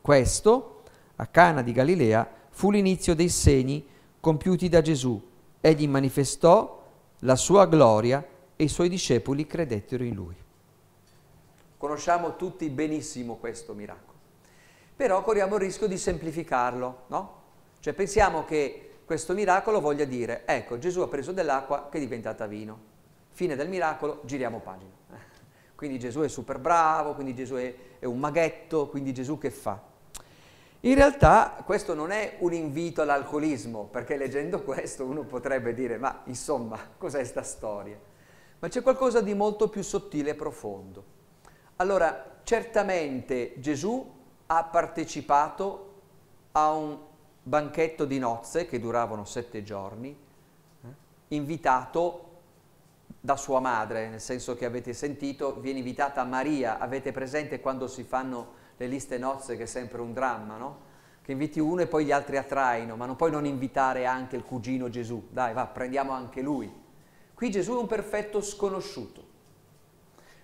Questo, 0.00 0.82
a 1.14 1.26
Cana 1.26 1.62
di 1.62 1.70
Galilea, 1.70 2.28
fu 2.50 2.72
l'inizio 2.72 3.14
dei 3.14 3.28
segni 3.28 3.86
compiuti 4.18 4.68
da 4.68 4.80
Gesù. 4.80 5.22
Egli 5.60 5.86
manifestò 5.86 6.84
la 7.20 7.36
sua 7.36 7.66
gloria 7.66 8.26
e 8.56 8.64
i 8.64 8.68
suoi 8.68 8.88
discepoli 8.88 9.46
credettero 9.46 10.02
in 10.02 10.14
lui. 10.14 10.34
Conosciamo 11.76 12.34
tutti 12.34 12.68
benissimo 12.68 13.36
questo 13.36 13.72
miracolo, 13.72 14.18
però 14.96 15.22
corriamo 15.22 15.54
il 15.54 15.60
rischio 15.60 15.86
di 15.86 15.98
semplificarlo, 15.98 17.02
no? 17.06 17.40
Cioè 17.78 17.92
pensiamo 17.92 18.44
che 18.44 18.91
questo 19.12 19.34
miracolo 19.34 19.78
voglia 19.78 20.06
dire, 20.06 20.44
ecco, 20.46 20.78
Gesù 20.78 21.02
ha 21.02 21.06
preso 21.06 21.32
dell'acqua 21.32 21.88
che 21.90 21.98
è 21.98 22.00
diventata 22.00 22.46
vino. 22.46 22.78
Fine 23.32 23.56
del 23.56 23.68
miracolo, 23.68 24.22
giriamo 24.24 24.60
pagina 24.60 24.90
quindi 25.76 25.98
Gesù 25.98 26.20
è 26.20 26.28
super 26.28 26.58
bravo, 26.58 27.12
quindi 27.12 27.34
Gesù 27.34 27.56
è, 27.56 27.74
è 27.98 28.06
un 28.06 28.18
maghetto, 28.18 28.88
quindi 28.88 29.12
Gesù 29.12 29.36
che 29.36 29.50
fa? 29.50 29.78
In 30.80 30.94
realtà 30.94 31.62
questo 31.62 31.92
non 31.92 32.10
è 32.10 32.36
un 32.38 32.54
invito 32.54 33.02
all'alcolismo, 33.02 33.84
perché 33.84 34.16
leggendo 34.16 34.62
questo 34.62 35.04
uno 35.04 35.24
potrebbe 35.24 35.74
dire, 35.74 35.98
ma 35.98 36.22
insomma, 36.24 36.78
cos'è 36.96 37.22
sta 37.22 37.42
storia? 37.42 37.98
Ma 38.60 38.68
c'è 38.68 38.80
qualcosa 38.80 39.20
di 39.20 39.34
molto 39.34 39.68
più 39.68 39.82
sottile 39.82 40.30
e 40.30 40.34
profondo. 40.34 41.04
Allora, 41.76 42.40
certamente 42.44 43.60
Gesù 43.60 44.10
ha 44.46 44.64
partecipato 44.64 45.90
a 46.52 46.72
un 46.72 47.10
banchetto 47.42 48.04
di 48.04 48.18
nozze 48.18 48.66
che 48.66 48.78
duravano 48.78 49.24
sette 49.24 49.62
giorni, 49.62 50.16
eh, 50.82 50.88
invitato 51.28 52.30
da 53.18 53.36
sua 53.36 53.60
madre, 53.60 54.08
nel 54.08 54.20
senso 54.20 54.54
che 54.54 54.64
avete 54.64 54.92
sentito, 54.92 55.60
viene 55.60 55.78
invitata 55.78 56.24
Maria, 56.24 56.78
avete 56.78 57.12
presente 57.12 57.60
quando 57.60 57.86
si 57.86 58.04
fanno 58.04 58.60
le 58.76 58.86
liste 58.86 59.18
nozze 59.18 59.56
che 59.56 59.64
è 59.64 59.66
sempre 59.66 60.00
un 60.00 60.12
dramma, 60.12 60.56
no? 60.56 60.90
Che 61.22 61.30
inviti 61.30 61.60
uno 61.60 61.82
e 61.82 61.86
poi 61.86 62.04
gli 62.04 62.10
altri 62.10 62.36
attraino, 62.36 62.96
ma 62.96 63.06
non 63.06 63.14
puoi 63.14 63.30
non 63.30 63.46
invitare 63.46 64.06
anche 64.06 64.34
il 64.34 64.42
cugino 64.42 64.88
Gesù, 64.88 65.28
dai 65.30 65.52
va, 65.52 65.66
prendiamo 65.66 66.10
anche 66.10 66.42
lui. 66.42 66.72
Qui 67.32 67.50
Gesù 67.50 67.76
è 67.76 67.78
un 67.78 67.86
perfetto 67.86 68.40
sconosciuto. 68.40 69.30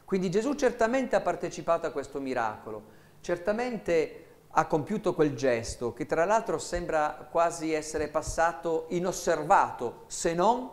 Quindi 0.05 0.31
Gesù 0.31 0.55
certamente 0.55 1.17
ha 1.17 1.21
partecipato 1.21 1.87
a 1.87 1.91
questo 1.91 2.21
miracolo, 2.21 2.83
certamente 3.21 4.28
ha 4.51 4.67
compiuto 4.67 5.15
quel 5.15 5.35
gesto 5.35 5.93
che 5.93 6.07
tra 6.07 6.25
l'altro 6.25 6.59
sembra 6.59 7.29
quasi 7.31 7.73
essere 7.73 8.09
passato 8.09 8.87
inosservato, 8.91 10.05
se 10.07 10.35
non 10.35 10.71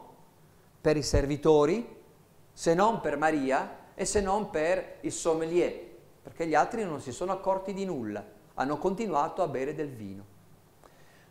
per 0.80 0.98
i 0.98 1.04
servitori, 1.04 2.04
se 2.52 2.74
non 2.74 3.02
per 3.02 3.18
Maria 3.18 3.84
e 3.94 4.06
se 4.06 4.22
non 4.22 4.50
per 4.50 4.98
il 5.02 5.12
sommelier, 5.12 5.74
perché 6.22 6.48
gli 6.48 6.56
altri 6.56 6.84
non 6.84 7.02
si 7.02 7.12
sono 7.12 7.32
accorti 7.32 7.74
di 7.74 7.86
nulla, 7.86 8.24
hanno 8.56 8.78
continuato 8.78 9.42
a 9.42 9.48
bere 9.48 9.76
del 9.76 9.90
vino. 9.90 10.34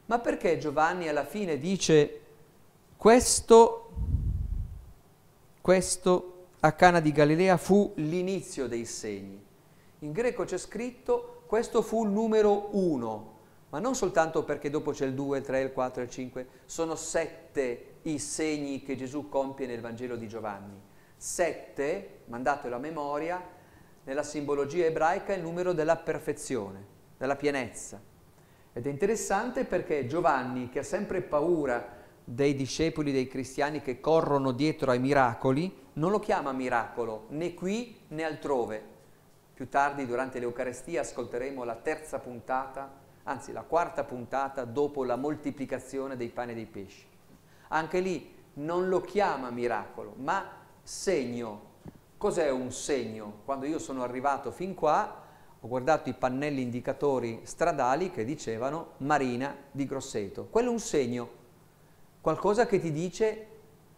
Ma 0.06 0.18
perché 0.18 0.58
Giovanni 0.58 1.08
alla 1.08 1.24
fine 1.24 1.58
dice 1.58 2.20
questo, 2.96 3.90
questo 5.60 6.46
a 6.60 6.72
Cana 6.72 7.00
di 7.00 7.10
Galilea 7.10 7.56
fu 7.56 7.92
l'inizio 7.96 8.68
dei 8.68 8.84
segni? 8.84 9.42
In 10.00 10.12
greco 10.12 10.44
c'è 10.44 10.58
scritto 10.58 11.43
questo 11.54 11.82
fu 11.82 12.04
il 12.04 12.10
numero 12.10 12.70
uno, 12.72 13.32
ma 13.68 13.78
non 13.78 13.94
soltanto 13.94 14.42
perché 14.42 14.70
dopo 14.70 14.90
c'è 14.90 15.06
il 15.06 15.14
2, 15.14 15.38
il 15.38 15.44
3, 15.44 15.60
il 15.60 15.72
4, 15.72 16.02
il 16.02 16.10
5, 16.10 16.46
sono 16.64 16.96
sette 16.96 17.98
i 18.02 18.18
segni 18.18 18.82
che 18.82 18.96
Gesù 18.96 19.28
compie 19.28 19.68
nel 19.68 19.80
Vangelo 19.80 20.16
di 20.16 20.26
Giovanni 20.26 20.76
Sette, 21.16 22.22
mandatelo 22.24 22.74
a 22.74 22.80
memoria, 22.80 23.40
nella 24.02 24.24
simbologia 24.24 24.86
ebraica 24.86 25.32
è 25.32 25.36
il 25.36 25.44
numero 25.44 25.72
della 25.72 25.94
perfezione, 25.94 26.84
della 27.16 27.36
pienezza. 27.36 28.02
Ed 28.72 28.88
è 28.88 28.90
interessante 28.90 29.64
perché 29.64 30.08
Giovanni, 30.08 30.70
che 30.70 30.80
ha 30.80 30.82
sempre 30.82 31.22
paura 31.22 32.02
dei 32.24 32.56
discepoli 32.56 33.12
dei 33.12 33.28
cristiani 33.28 33.80
che 33.80 34.00
corrono 34.00 34.50
dietro 34.50 34.90
ai 34.90 34.98
miracoli, 34.98 35.72
non 35.92 36.10
lo 36.10 36.18
chiama 36.18 36.50
miracolo 36.50 37.26
né 37.28 37.54
qui 37.54 37.96
né 38.08 38.24
altrove. 38.24 38.93
Più 39.54 39.68
tardi, 39.68 40.04
durante 40.04 40.40
l'Eucarestia, 40.40 41.02
ascolteremo 41.02 41.62
la 41.62 41.76
terza 41.76 42.18
puntata, 42.18 42.90
anzi 43.22 43.52
la 43.52 43.62
quarta 43.62 44.02
puntata 44.02 44.64
dopo 44.64 45.04
la 45.04 45.16
moltiplicazione 45.16 46.16
dei 46.16 46.28
pani 46.28 46.52
e 46.52 46.54
dei 46.56 46.66
pesci. 46.66 47.06
Anche 47.68 48.00
lì 48.00 48.34
non 48.54 48.88
lo 48.88 49.00
chiama 49.00 49.50
miracolo, 49.50 50.14
ma 50.16 50.44
segno. 50.82 51.72
Cos'è 52.16 52.50
un 52.50 52.72
segno? 52.72 53.42
Quando 53.44 53.66
io 53.66 53.78
sono 53.78 54.02
arrivato 54.02 54.50
fin 54.50 54.74
qua 54.74 55.22
ho 55.64 55.68
guardato 55.68 56.10
i 56.10 56.14
pannelli 56.14 56.60
indicatori 56.60 57.40
stradali 57.44 58.10
che 58.10 58.22
dicevano 58.24 58.92
Marina 58.98 59.56
di 59.70 59.86
Grosseto. 59.86 60.48
Quello 60.50 60.68
è 60.68 60.72
un 60.72 60.78
segno, 60.78 61.30
qualcosa 62.20 62.66
che 62.66 62.78
ti 62.78 62.92
dice 62.92 63.46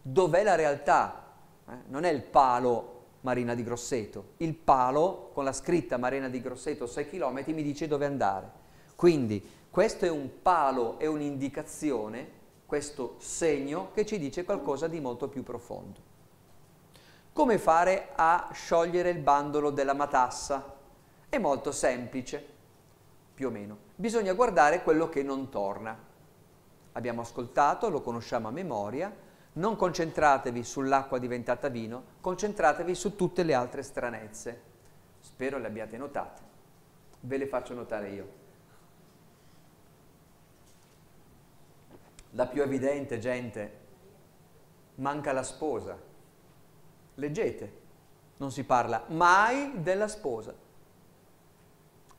dov'è 0.01 0.43
la 0.43 0.55
realtà. 0.55 1.33
Eh? 1.67 1.73
Non 1.87 2.05
è 2.05 2.09
il 2.09 2.21
palo 2.21 2.96
Marina 3.27 3.55
di 3.55 3.63
Grosseto, 3.63 4.35
il 4.37 4.55
palo 4.55 5.31
con 5.33 5.43
la 5.43 5.51
scritta 5.51 5.97
Marina 5.97 6.29
di 6.29 6.39
Grosseto 6.39 6.87
6 6.87 7.09
km 7.09 7.43
mi 7.47 7.61
dice 7.61 7.85
dove 7.85 8.05
andare. 8.05 8.49
Quindi 8.95 9.45
questo 9.69 10.05
è 10.05 10.09
un 10.09 10.41
palo, 10.41 10.97
è 10.97 11.07
un'indicazione, 11.07 12.25
questo 12.65 13.15
segno 13.17 13.89
che 13.93 14.05
ci 14.05 14.17
dice 14.17 14.45
qualcosa 14.45 14.87
di 14.87 15.01
molto 15.01 15.27
più 15.27 15.43
profondo. 15.43 15.99
come 17.33 17.57
fare 17.57 18.11
a 18.15 18.49
sciogliere 18.53 19.09
il 19.09 19.19
bandolo 19.19 19.71
della 19.71 19.93
matassa? 19.93 20.75
È 21.27 21.37
molto 21.37 21.73
semplice, 21.73 22.43
più 23.33 23.47
o 23.47 23.51
meno. 23.51 23.77
Bisogna 23.93 24.33
guardare 24.33 24.83
quello 24.83 25.09
che 25.09 25.21
non 25.21 25.49
torna. 25.49 25.95
Abbiamo 26.93 27.21
ascoltato, 27.21 27.89
lo 27.89 27.99
conosciamo 28.01 28.47
a 28.47 28.51
memoria, 28.51 29.13
non 29.57 29.75
concentratevi 29.75 30.63
sull'acqua 30.63 31.17
diventata 31.17 31.67
vino, 31.67 32.03
concentratevi 32.21 32.93
su 32.93 33.15
tutte 33.15 33.43
le 33.43 33.53
altre 33.53 33.81
stranezze. 33.81 34.61
Spero 35.19 35.57
le 35.57 35.67
abbiate 35.67 35.97
notate. 35.97 36.41
Ve 37.21 37.37
le 37.37 37.47
faccio 37.47 37.73
notare 37.73 38.09
io. 38.09 38.45
La 42.31 42.45
più 42.45 42.61
evidente, 42.61 43.17
gente, 43.17 43.77
manca 44.95 45.31
la 45.31 45.43
sposa. 45.43 45.97
Leggete, 47.15 47.81
non 48.37 48.51
si 48.51 48.63
parla 48.63 49.05
mai 49.07 49.81
della 49.81 50.07
sposa. 50.07 50.53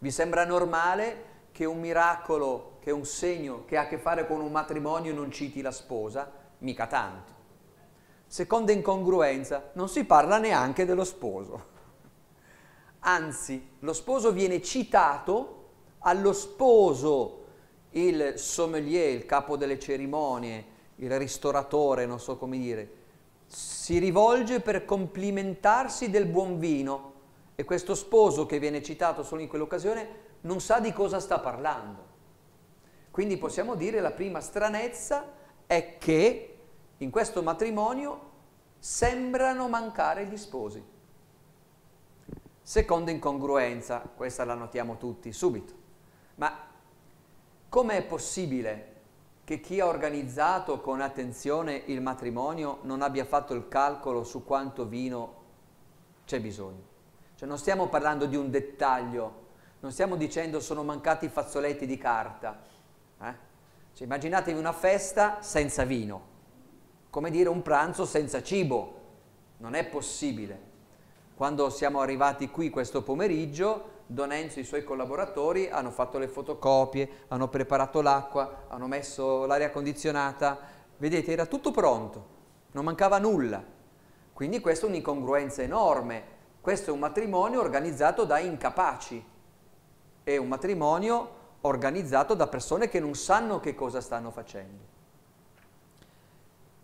Vi 0.01 0.11
sembra 0.11 0.45
normale 0.45 1.37
che 1.53 1.65
un 1.65 1.79
miracolo, 1.79 2.79
che 2.81 2.91
un 2.91 3.05
segno 3.05 3.65
che 3.65 3.77
ha 3.77 3.83
a 3.83 3.87
che 3.87 3.99
fare 3.99 4.27
con 4.27 4.41
un 4.41 4.51
matrimonio 4.51 5.15
non 5.15 5.31
citi 5.31 5.61
la 5.61 5.71
sposa? 5.71 6.47
Mica 6.59 6.87
tanto. 6.87 7.33
Seconda 8.27 8.73
incongruenza, 8.73 9.71
non 9.75 9.89
si 9.89 10.05
parla 10.05 10.39
neanche 10.39 10.85
dello 10.85 11.05
sposo. 11.05 11.77
Anzi, 13.01 13.77
lo 13.79 13.93
sposo 13.93 14.33
viene 14.33 14.61
citato 14.61 15.55
allo 16.01 16.33
sposo, 16.33 17.45
il 17.91 18.35
sommelier, 18.37 19.15
il 19.15 19.25
capo 19.25 19.57
delle 19.57 19.79
cerimonie, 19.79 20.77
il 20.97 21.17
ristoratore, 21.19 22.07
non 22.07 22.21
so 22.21 22.37
come 22.37 22.59
dire, 22.59 22.93
si 23.47 23.99
rivolge 23.99 24.61
per 24.61 24.85
complimentarsi 24.85 26.11
del 26.11 26.27
buon 26.27 26.59
vino 26.59 27.13
e 27.55 27.65
questo 27.65 27.95
sposo 27.95 28.47
che 28.47 28.59
viene 28.59 28.83
citato 28.83 29.23
solo 29.23 29.41
in 29.41 29.49
quell'occasione 29.49 30.27
non 30.43 30.61
sa 30.61 30.81
di 30.81 30.93
cosa 30.93 31.19
sta 31.19 31.39
parlando. 31.39 32.07
Quindi 33.11 33.37
possiamo 33.37 33.75
dire 33.75 34.01
la 34.01 34.13
prima 34.13 34.41
stranezza 34.41 35.37
è 35.69 35.99
che 35.99 36.59
in 36.97 37.11
questo 37.11 37.43
matrimonio 37.43 38.31
sembrano 38.79 39.69
mancare 39.69 40.27
gli 40.27 40.37
sposi. 40.39 40.83
Seconda 42.63 43.11
incongruenza, 43.11 44.01
questa 44.01 44.45
la 44.45 44.55
notiamo 44.55 44.97
tutti 44.97 45.31
subito, 45.33 45.75
ma 46.37 46.53
com'è 47.69 48.03
possibile 48.05 48.97
che 49.45 49.61
chi 49.61 49.79
ha 49.79 49.87
organizzato 49.87 50.81
con 50.81 51.03
attenzione 51.03 51.83
il 51.87 52.01
matrimonio 52.01 52.79
non 52.83 53.03
abbia 53.03 53.25
fatto 53.25 53.55
il 53.55 53.69
calcolo 53.69 54.25
su 54.25 54.45
quanto 54.45 54.87
vino 54.87 55.35
c'è 56.25 56.41
bisogno. 56.41 56.87
Cioè 57.35 57.47
non 57.47 57.59
stiamo 57.59 57.89
parlando 57.89 58.25
di 58.27 58.37
un 58.37 58.51
dettaglio, 58.51 59.47
non 59.81 59.93
stiamo 59.93 60.17
dicendo 60.17 60.61
sono 60.61 60.83
mancati 60.83 61.27
i 61.27 61.31
fazzoletti 61.31 61.87
di 61.87 61.99
carta. 61.99 62.59
Cioè, 63.99 64.07
immaginatevi 64.07 64.57
una 64.57 64.73
festa 64.73 65.39
senza 65.41 65.83
vino, 65.83 66.23
come 67.11 67.33
dire 67.33 67.49
un 67.49 67.63
pranzo 67.63 68.07
senza 68.07 68.45
cibo. 68.45 69.01
Non 69.57 69.75
è 69.75 69.85
possibile. 69.87 70.61
Quando 71.35 71.69
siamo 71.69 71.99
arrivati 71.99 72.49
qui 72.49 72.71
questo 72.71 73.03
pomeriggio, 73.03 74.03
Don 74.07 74.31
Enzo 74.31 74.61
e 74.61 74.63
i 74.63 74.65
suoi 74.65 74.85
collaboratori 74.85 75.69
hanno 75.69 75.91
fatto 75.91 76.19
le 76.19 76.29
fotocopie, 76.29 77.25
hanno 77.27 77.49
preparato 77.49 78.01
l'acqua, 78.01 78.67
hanno 78.69 78.87
messo 78.87 79.47
l'aria 79.47 79.73
condizionata, 79.73 80.61
vedete 80.99 81.33
era 81.33 81.47
tutto 81.47 81.73
pronto, 81.73 82.27
non 82.71 82.85
mancava 82.85 83.19
nulla. 83.19 83.61
Quindi 84.33 84.61
questa 84.61 84.87
è 84.87 84.91
un'incongruenza 84.91 85.63
enorme, 85.63 86.23
questo 86.61 86.91
è 86.91 86.93
un 86.93 87.01
matrimonio 87.01 87.59
organizzato 87.59 88.25
da 88.25 88.39
incapaci, 88.39 89.25
è 90.23 90.37
un 90.37 90.47
matrimonio 90.47 91.38
organizzato 91.63 92.35
da 92.35 92.47
persone 92.47 92.89
che 92.89 93.01
non 93.01 93.15
sanno 93.15 93.61
che 93.61 93.75
cosa 93.75 94.01
stanno 94.01 94.31
facendo. 94.31 94.97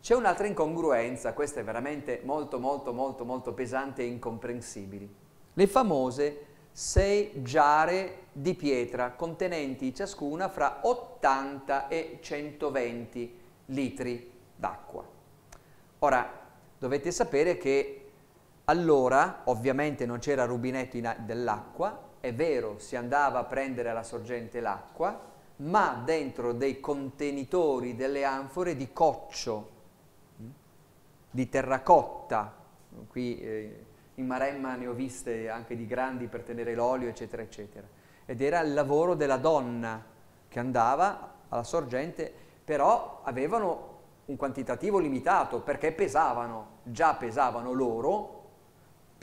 C'è 0.01 0.15
un'altra 0.15 0.47
incongruenza, 0.47 1.33
questa 1.33 1.61
è 1.61 1.65
veramente 1.65 2.21
molto 2.25 2.59
molto 2.59 2.93
molto 2.93 3.25
molto 3.25 3.55
pesante 3.55 4.03
e 4.03 4.07
incomprensibile. 4.07 5.09
Le 5.55 5.67
famose 5.67 6.47
sei 6.73 7.43
giare 7.43 8.25
di 8.33 8.55
pietra 8.55 9.13
contenenti 9.13 9.95
ciascuna 9.95 10.49
fra 10.49 10.81
80 10.83 11.89
e 11.89 12.19
120 12.21 13.41
litri 13.67 14.33
d'acqua. 14.57 15.05
Ora, 16.01 16.31
dovete 16.79 17.11
sapere 17.11 17.57
che 17.57 18.11
allora 18.65 19.43
ovviamente 19.45 20.05
non 20.05 20.19
c'era 20.19 20.45
rubinetto 20.45 20.99
dell'acqua, 21.21 22.13
è 22.25 22.33
vero, 22.33 22.79
si 22.79 22.97
andava 22.97 23.41
a 23.41 23.45
prendere 23.45 23.91
alla 23.91 24.03
sorgente 24.03 24.59
l'acqua, 24.59 25.21
ma 25.57 26.01
dentro 26.03 26.55
dei 26.55 26.81
contenitori, 26.81 27.97
delle 27.97 28.25
anfore 28.25 28.77
di 28.77 28.95
coccio, 28.95 29.71
di 31.31 31.49
terracotta, 31.51 32.51
qui 33.09 33.39
eh, 33.39 33.85
in 34.15 34.25
Maremma 34.25 34.75
ne 34.75 34.87
ho 34.87 34.95
viste 34.95 35.51
anche 35.51 35.77
di 35.77 35.87
grandi 35.87 36.27
per 36.29 36.45
tenere 36.45 36.75
l'olio, 36.75 37.11
eccetera, 37.11 37.43
eccetera. 37.43 37.87
Ed 38.25 38.41
era 38.41 38.61
il 38.61 38.73
lavoro 38.73 39.15
della 39.15 39.37
donna 39.37 40.03
che 40.49 40.59
andava 40.59 41.35
alla 41.51 41.63
sorgente, 41.63 42.33
però 42.65 43.21
avevano 43.23 43.99
un 44.25 44.37
quantitativo 44.37 44.99
limitato 44.99 45.61
perché 45.61 45.93
pesavano, 45.93 46.79
già 46.85 47.17
pesavano 47.17 47.73
loro, 47.73 48.34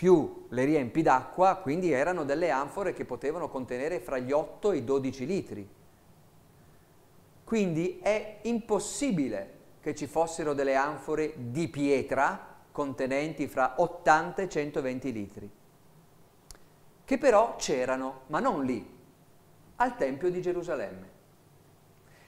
più 0.01 0.47
le 0.49 0.65
riempi 0.65 1.03
d'acqua, 1.03 1.57
quindi 1.57 1.91
erano 1.91 2.23
delle 2.23 2.49
anfore 2.49 2.91
che 2.91 3.05
potevano 3.05 3.49
contenere 3.49 3.99
fra 3.99 4.17
gli 4.17 4.31
8 4.31 4.71
e 4.71 4.77
i 4.77 4.83
12 4.83 5.25
litri. 5.27 5.69
Quindi 7.43 7.99
è 8.01 8.39
impossibile 8.41 9.59
che 9.79 9.93
ci 9.93 10.07
fossero 10.07 10.55
delle 10.55 10.73
anfore 10.73 11.33
di 11.37 11.67
pietra 11.67 12.47
contenenti 12.71 13.47
fra 13.47 13.75
80 13.77 14.41
e 14.41 14.49
120 14.49 15.11
litri, 15.11 15.51
che 17.05 17.17
però 17.19 17.55
c'erano, 17.57 18.21
ma 18.29 18.39
non 18.39 18.65
lì, 18.65 18.83
al 19.75 19.95
Tempio 19.97 20.31
di 20.31 20.41
Gerusalemme. 20.41 21.09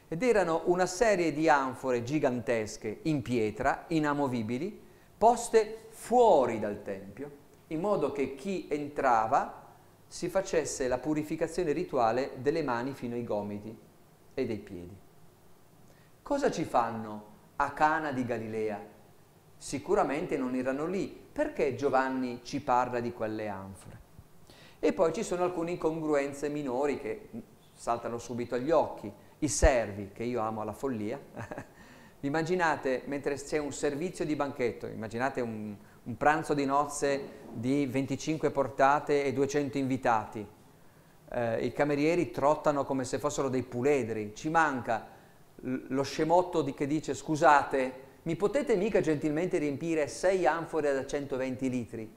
Ed 0.09 0.21
erano 0.21 0.61
una 0.65 0.85
serie 0.85 1.33
di 1.33 1.49
anfore 1.49 2.03
gigantesche 2.03 2.99
in 3.01 3.23
pietra, 3.23 3.85
inamovibili, 3.87 4.79
poste 5.17 5.87
fuori 5.89 6.59
dal 6.59 6.83
Tempio, 6.83 7.41
in 7.73 7.79
modo 7.79 8.11
che 8.11 8.35
chi 8.35 8.67
entrava 8.69 9.61
si 10.07 10.29
facesse 10.29 10.87
la 10.87 10.99
purificazione 10.99 11.71
rituale 11.71 12.33
delle 12.37 12.63
mani 12.63 12.93
fino 12.93 13.15
ai 13.15 13.23
gomiti 13.23 13.75
e 14.33 14.45
dei 14.45 14.59
piedi. 14.59 14.95
Cosa 16.21 16.49
ci 16.51 16.63
fanno 16.63 17.31
a 17.57 17.71
Cana 17.71 18.11
di 18.11 18.25
Galilea 18.25 18.91
sicuramente 19.63 20.37
non 20.37 20.55
erano 20.55 20.85
lì. 20.85 21.21
Perché 21.33 21.75
Giovanni 21.75 22.41
ci 22.43 22.61
parla 22.61 22.99
di 22.99 23.13
quelle 23.13 23.47
anfore? 23.47 24.01
E 24.79 24.91
poi 24.91 25.13
ci 25.13 25.23
sono 25.23 25.45
alcune 25.45 25.71
incongruenze 25.71 26.49
minori 26.49 26.99
che 26.99 27.29
saltano 27.73 28.17
subito 28.17 28.55
agli 28.55 28.71
occhi. 28.71 29.11
I 29.39 29.47
servi, 29.47 30.11
che 30.13 30.23
io 30.23 30.41
amo 30.41 30.61
alla 30.61 30.73
follia. 30.73 31.17
immaginate, 32.19 33.03
mentre 33.05 33.35
c'è 33.35 33.57
un 33.57 33.71
servizio 33.71 34.25
di 34.25 34.35
banchetto, 34.35 34.85
immaginate 34.87 35.41
un, 35.41 35.75
un 36.03 36.17
pranzo 36.17 36.53
di 36.53 36.65
nozze 36.65 37.41
di 37.51 37.85
25 37.85 38.51
portate 38.51 39.23
e 39.23 39.33
200 39.33 39.77
invitati. 39.77 40.45
Eh, 41.29 41.65
I 41.65 41.71
camerieri 41.71 42.31
trottano 42.31 42.83
come 42.83 43.05
se 43.05 43.19
fossero 43.19 43.49
dei 43.49 43.63
puledri. 43.63 44.33
Ci 44.35 44.49
manca 44.49 45.07
lo 45.61 46.03
scemotto 46.03 46.61
di 46.61 46.73
che 46.73 46.87
dice 46.87 47.13
scusate, 47.13 48.01
mi 48.23 48.35
potete 48.35 48.75
mica 48.75 48.99
gentilmente 48.99 49.57
riempire 49.57 50.07
sei 50.07 50.45
anfore 50.45 50.93
da 50.93 51.05
120 51.05 51.69
litri 51.69 52.11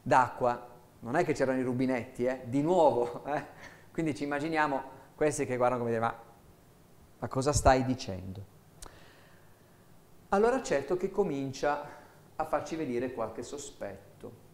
d'acqua? 0.00 0.76
Non 1.00 1.14
è 1.14 1.24
che 1.24 1.32
c'erano 1.34 1.58
i 1.58 1.62
rubinetti, 1.62 2.24
eh? 2.24 2.40
Di 2.44 2.62
nuovo, 2.62 3.24
eh? 3.28 3.44
Quindi 3.92 4.14
ci 4.14 4.24
immaginiamo 4.24 4.96
questi 5.14 5.44
che 5.44 5.56
guardano 5.56 5.82
come 5.82 5.94
dire, 5.94 6.02
ma, 6.02 6.16
ma 7.18 7.28
cosa 7.28 7.52
stai 7.52 7.84
dicendo? 7.84 8.56
Allora 10.30 10.62
certo 10.62 10.96
che 10.96 11.10
comincia 11.10 11.97
a 12.40 12.44
farci 12.44 12.76
venire 12.76 13.12
qualche 13.12 13.42
sospetto. 13.42 14.46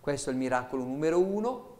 Questo 0.00 0.30
è 0.30 0.32
il 0.32 0.38
miracolo 0.38 0.82
numero 0.82 1.20
uno, 1.20 1.76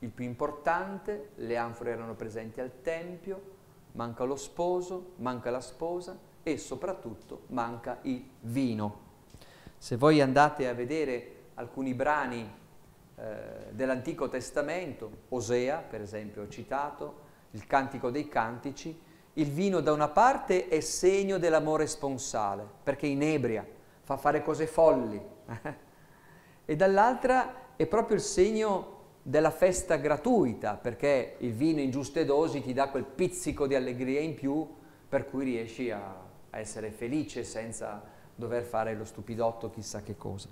il 0.00 0.10
più 0.10 0.24
importante, 0.24 1.30
le 1.36 1.56
anfore 1.56 1.92
erano 1.92 2.14
presenti 2.14 2.60
al 2.60 2.80
Tempio, 2.82 3.40
manca 3.92 4.24
lo 4.24 4.34
sposo, 4.34 5.12
manca 5.16 5.50
la 5.50 5.60
sposa, 5.60 6.18
e 6.42 6.58
soprattutto 6.58 7.42
manca 7.48 7.98
il 8.02 8.26
vino. 8.40 9.08
Se 9.78 9.96
voi 9.96 10.20
andate 10.20 10.66
a 10.66 10.74
vedere 10.74 11.36
alcuni 11.54 11.94
brani 11.94 12.50
eh, 13.14 13.34
dell'Antico 13.70 14.28
Testamento, 14.28 15.10
Osea 15.28 15.78
per 15.78 16.00
esempio 16.00 16.48
citato, 16.48 17.28
il 17.52 17.66
Cantico 17.66 18.10
dei 18.10 18.26
Cantici, 18.26 18.98
il 19.34 19.50
vino 19.50 19.80
da 19.80 19.92
una 19.92 20.08
parte 20.08 20.66
è 20.68 20.80
segno 20.80 21.38
dell'amore 21.38 21.86
sponsale, 21.86 22.66
perché 22.82 23.06
inebria, 23.06 23.78
fa 24.10 24.16
fare 24.16 24.42
cose 24.42 24.66
folli, 24.66 25.22
e 26.64 26.74
dall'altra 26.74 27.76
è 27.76 27.86
proprio 27.86 28.16
il 28.16 28.22
segno 28.22 28.98
della 29.22 29.52
festa 29.52 29.94
gratuita, 29.94 30.74
perché 30.74 31.36
il 31.38 31.52
vino 31.52 31.80
in 31.80 31.92
giuste 31.92 32.24
dosi 32.24 32.60
ti 32.60 32.72
dà 32.72 32.88
quel 32.88 33.04
pizzico 33.04 33.68
di 33.68 33.76
allegria 33.76 34.18
in 34.18 34.34
più 34.34 34.68
per 35.08 35.30
cui 35.30 35.44
riesci 35.44 35.92
a, 35.92 36.00
a 36.50 36.58
essere 36.58 36.90
felice 36.90 37.44
senza 37.44 38.02
dover 38.34 38.64
fare 38.64 38.96
lo 38.96 39.04
stupidotto 39.04 39.70
chissà 39.70 40.02
che 40.02 40.16
cosa. 40.16 40.48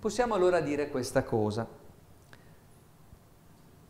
Possiamo 0.00 0.32
allora 0.32 0.60
dire 0.60 0.88
questa 0.88 1.24
cosa. 1.24 1.68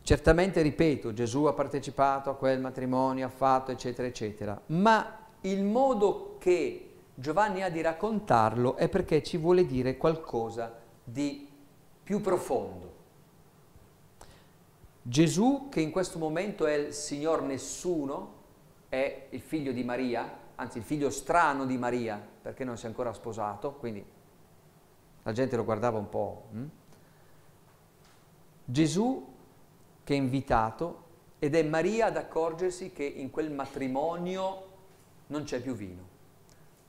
Certamente, 0.02 0.62
ripeto, 0.62 1.12
Gesù 1.12 1.44
ha 1.44 1.52
partecipato 1.52 2.30
a 2.30 2.34
quel 2.34 2.58
matrimonio, 2.58 3.26
ha 3.26 3.30
fatto, 3.30 3.70
eccetera, 3.70 4.08
eccetera, 4.08 4.60
ma 4.66 5.26
il 5.42 5.62
modo 5.62 6.38
che 6.38 6.87
Giovanni 7.20 7.64
ha 7.64 7.68
di 7.68 7.80
raccontarlo 7.80 8.76
è 8.76 8.88
perché 8.88 9.24
ci 9.24 9.38
vuole 9.38 9.66
dire 9.66 9.96
qualcosa 9.96 10.78
di 11.02 11.50
più 12.04 12.20
profondo. 12.20 12.94
Gesù, 15.02 15.66
che 15.68 15.80
in 15.80 15.90
questo 15.90 16.20
momento 16.20 16.64
è 16.64 16.74
il 16.74 16.92
Signor 16.92 17.42
nessuno, 17.42 18.34
è 18.88 19.26
il 19.30 19.40
figlio 19.40 19.72
di 19.72 19.82
Maria, 19.82 20.32
anzi 20.54 20.78
il 20.78 20.84
figlio 20.84 21.10
strano 21.10 21.66
di 21.66 21.76
Maria, 21.76 22.24
perché 22.40 22.62
non 22.62 22.76
si 22.76 22.84
è 22.84 22.88
ancora 22.88 23.12
sposato, 23.12 23.72
quindi 23.72 24.04
la 25.24 25.32
gente 25.32 25.56
lo 25.56 25.64
guardava 25.64 25.98
un 25.98 26.08
po'. 26.08 26.44
Hm? 26.52 26.64
Gesù 28.64 29.34
che 30.04 30.14
è 30.14 30.16
invitato 30.16 31.06
ed 31.40 31.56
è 31.56 31.64
Maria 31.64 32.06
ad 32.06 32.16
accorgersi 32.16 32.92
che 32.92 33.02
in 33.02 33.32
quel 33.32 33.50
matrimonio 33.50 34.66
non 35.26 35.42
c'è 35.42 35.60
più 35.60 35.74
vino, 35.74 36.07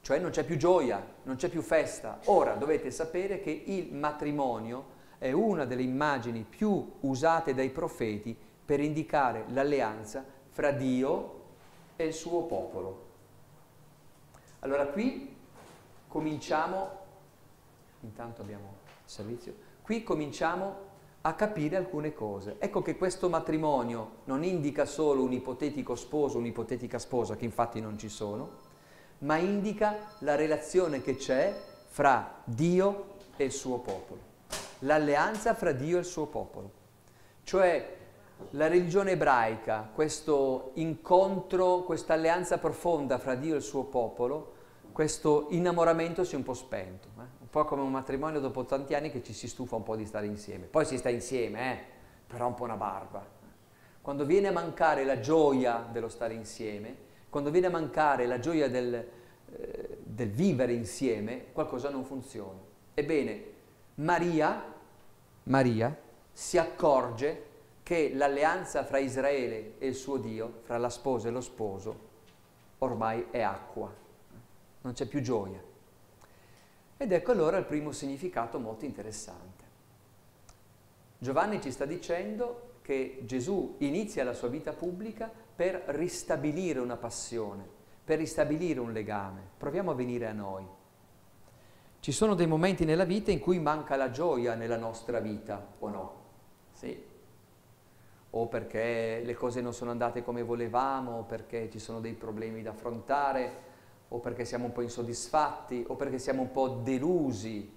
cioè 0.01 0.19
non 0.19 0.31
c'è 0.31 0.43
più 0.43 0.57
gioia, 0.57 1.05
non 1.23 1.35
c'è 1.35 1.49
più 1.49 1.61
festa. 1.61 2.19
Ora 2.25 2.55
dovete 2.55 2.91
sapere 2.91 3.41
che 3.41 3.51
il 3.65 3.93
matrimonio 3.93 4.97
è 5.17 5.31
una 5.31 5.65
delle 5.65 5.81
immagini 5.81 6.45
più 6.47 6.93
usate 7.01 7.53
dai 7.53 7.69
profeti 7.69 8.35
per 8.65 8.79
indicare 8.79 9.45
l'alleanza 9.49 10.23
fra 10.49 10.71
Dio 10.71 11.37
e 11.95 12.05
il 12.05 12.13
suo 12.13 12.43
popolo. 12.43 13.07
Allora 14.59 14.85
qui 14.87 15.35
cominciamo, 16.07 16.89
intanto 18.01 18.41
abbiamo 18.41 18.75
servizio, 19.05 19.53
qui 19.81 20.03
cominciamo 20.03 20.87
a 21.21 21.33
capire 21.33 21.75
alcune 21.75 22.13
cose. 22.13 22.55
Ecco 22.59 22.81
che 22.81 22.95
questo 22.95 23.29
matrimonio 23.29 24.17
non 24.25 24.43
indica 24.43 24.85
solo 24.85 25.23
un 25.23 25.33
ipotetico 25.33 25.95
sposo, 25.95 26.37
un'ipotetica 26.37 26.97
sposa, 26.97 27.35
che 27.35 27.45
infatti 27.45 27.81
non 27.81 27.97
ci 27.97 28.07
sono, 28.07 28.67
ma 29.19 29.37
indica 29.37 30.15
la 30.19 30.35
relazione 30.35 31.01
che 31.01 31.15
c'è 31.15 31.53
fra 31.87 32.41
Dio 32.43 33.15
e 33.35 33.45
il 33.45 33.51
suo 33.51 33.77
popolo 33.79 34.27
l'alleanza 34.79 35.53
fra 35.53 35.71
Dio 35.71 35.97
e 35.97 36.01
il 36.01 36.05
suo 36.05 36.27
popolo. 36.27 36.71
Cioè 37.43 37.97
la 38.51 38.67
religione 38.67 39.11
ebraica, 39.11 39.89
questo 39.93 40.71
incontro, 40.75 41.83
questa 41.83 42.13
alleanza 42.13 42.57
profonda 42.57 43.17
fra 43.17 43.35
Dio 43.35 43.55
e 43.55 43.57
il 43.57 43.63
suo 43.63 43.83
popolo, 43.83 44.53
questo 44.91 45.47
innamoramento 45.49 46.23
si 46.23 46.35
è 46.35 46.37
un 46.37 46.43
po' 46.43 46.53
spento, 46.53 47.07
eh? 47.17 47.37
un 47.39 47.49
po' 47.49 47.65
come 47.65 47.81
un 47.81 47.91
matrimonio 47.91 48.39
dopo 48.39 48.65
tanti 48.65 48.93
anni 48.93 49.11
che 49.11 49.23
ci 49.23 49.33
si 49.33 49.47
stufa 49.47 49.75
un 49.75 49.83
po' 49.83 49.95
di 49.95 50.05
stare 50.05 50.25
insieme. 50.25 50.65
Poi 50.65 50.85
si 50.85 50.97
sta 50.97 51.09
insieme, 51.09 51.73
eh? 51.73 51.83
però 52.27 52.47
un 52.47 52.53
po' 52.53 52.63
una 52.63 52.75
barba. 52.75 53.25
Quando 54.01 54.25
viene 54.25 54.47
a 54.47 54.51
mancare 54.51 55.03
la 55.03 55.19
gioia 55.19 55.85
dello 55.91 56.09
stare 56.09 56.33
insieme, 56.33 57.07
quando 57.29 57.51
viene 57.51 57.67
a 57.67 57.71
mancare 57.71 58.25
la 58.25 58.39
gioia 58.39 58.69
del, 58.69 58.93
eh, 58.93 59.97
del 60.03 60.29
vivere 60.29 60.73
insieme, 60.73 61.51
qualcosa 61.51 61.89
non 61.89 62.03
funziona. 62.03 62.59
Ebbene, 62.93 63.43
Maria, 63.95 64.73
Maria 65.43 65.97
si 66.31 66.57
accorge 66.57 67.47
che 67.83 68.11
l'alleanza 68.13 68.83
fra 68.83 68.99
Israele 68.99 69.73
e 69.77 69.87
il 69.87 69.95
suo 69.95 70.17
Dio, 70.17 70.59
fra 70.61 70.77
la 70.77 70.89
sposa 70.89 71.27
e 71.27 71.31
lo 71.31 71.41
sposo, 71.41 72.07
ormai 72.79 73.27
è 73.31 73.41
acqua, 73.41 73.93
non 74.81 74.93
c'è 74.93 75.05
più 75.05 75.21
gioia. 75.21 75.61
Ed 76.97 77.11
ecco 77.11 77.31
allora 77.31 77.57
il 77.57 77.65
primo 77.65 77.91
significato 77.91 78.59
molto 78.59 78.85
interessante. 78.85 79.63
Giovanni 81.17 81.61
ci 81.61 81.71
sta 81.71 81.85
dicendo 81.85 82.68
che 82.89 83.19
Gesù 83.21 83.75
inizia 83.81 84.23
la 84.23 84.33
sua 84.33 84.47
vita 84.47 84.73
pubblica 84.73 85.31
per 85.55 85.83
ristabilire 85.89 86.79
una 86.79 86.95
passione, 86.95 87.63
per 88.03 88.17
ristabilire 88.17 88.79
un 88.79 88.93
legame. 88.93 89.41
Proviamo 89.59 89.91
a 89.91 89.93
venire 89.93 90.25
a 90.25 90.31
noi. 90.31 90.65
Ci 91.99 92.11
sono 92.11 92.33
dei 92.33 92.47
momenti 92.47 92.85
nella 92.85 93.03
vita 93.03 93.29
in 93.29 93.41
cui 93.41 93.59
manca 93.59 93.95
la 93.95 94.09
gioia 94.09 94.55
nella 94.55 94.75
nostra 94.75 95.19
vita, 95.19 95.63
o 95.77 95.87
no? 95.87 96.13
Sì. 96.71 96.99
O 98.31 98.47
perché 98.47 99.21
le 99.23 99.33
cose 99.35 99.61
non 99.61 99.73
sono 99.73 99.91
andate 99.91 100.23
come 100.23 100.41
volevamo, 100.41 101.19
o 101.19 101.23
perché 101.25 101.69
ci 101.69 101.77
sono 101.77 101.99
dei 101.99 102.13
problemi 102.13 102.63
da 102.63 102.71
affrontare, 102.71 103.67
o 104.07 104.17
perché 104.17 104.45
siamo 104.45 104.65
un 104.65 104.71
po' 104.71 104.81
insoddisfatti, 104.81 105.85
o 105.89 105.95
perché 105.95 106.17
siamo 106.17 106.41
un 106.41 106.49
po' 106.49 106.69
delusi, 106.69 107.71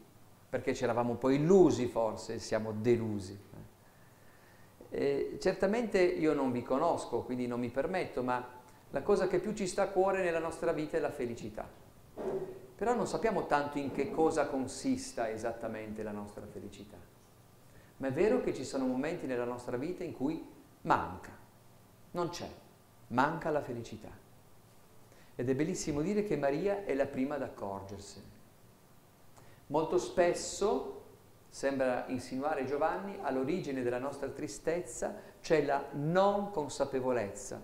perché 0.49 0.75
ci 0.75 0.85
eravamo 0.85 1.11
un 1.11 1.19
po' 1.19 1.29
illusi 1.29 1.85
forse, 1.85 2.39
siamo 2.39 2.73
delusi. 2.73 3.51
E 4.93 5.39
certamente 5.41 6.01
io 6.01 6.33
non 6.35 6.53
vi 6.53 6.63
conosco, 6.63 7.23
quindi 7.23 7.49
non 7.49 7.59
mi 7.59 7.71
permetto, 7.71 8.23
ma 8.23 8.47
la 8.91 9.03
cosa 9.03 9.27
che 9.27 9.41
più 9.41 9.53
ci 9.55 9.67
sta 9.67 9.83
a 9.83 9.89
cuore 9.89 10.23
nella 10.23 10.39
nostra 10.39 10.73
vita 10.73 10.97
è 10.97 11.01
la 11.01 11.11
felicità 11.11 11.81
però 12.83 12.97
non 12.97 13.07
sappiamo 13.07 13.47
tanto 13.47 13.79
in 13.79 13.93
che 13.93 14.11
cosa 14.11 14.49
consista 14.49 15.31
esattamente 15.31 16.03
la 16.03 16.11
nostra 16.11 16.45
felicità. 16.47 16.97
Ma 17.99 18.09
è 18.09 18.13
vero 18.13 18.41
che 18.41 18.53
ci 18.53 18.65
sono 18.65 18.87
momenti 18.87 19.25
nella 19.25 19.45
nostra 19.45 19.77
vita 19.77 20.03
in 20.03 20.13
cui 20.13 20.45
manca, 20.81 21.31
non 22.11 22.31
c'è, 22.31 22.51
manca 23.07 23.51
la 23.51 23.63
felicità. 23.63 24.11
Ed 25.37 25.49
è 25.49 25.55
bellissimo 25.55 26.01
dire 26.01 26.25
che 26.25 26.37
Maria 26.37 26.85
è 26.85 26.93
la 26.95 27.07
prima 27.07 27.37
ad 27.37 27.43
accorgersene. 27.43 28.27
Molto 29.69 29.97
spesso, 29.99 31.02
sembra 31.53 32.07
insinuare 32.09 32.65
Giovanni, 32.65 33.19
all'origine 33.21 33.83
della 33.83 33.99
nostra 33.99 34.27
tristezza 34.29 35.15
c'è 35.43 35.63
la 35.63 35.85
non 35.93 36.51
consapevolezza 36.51 37.61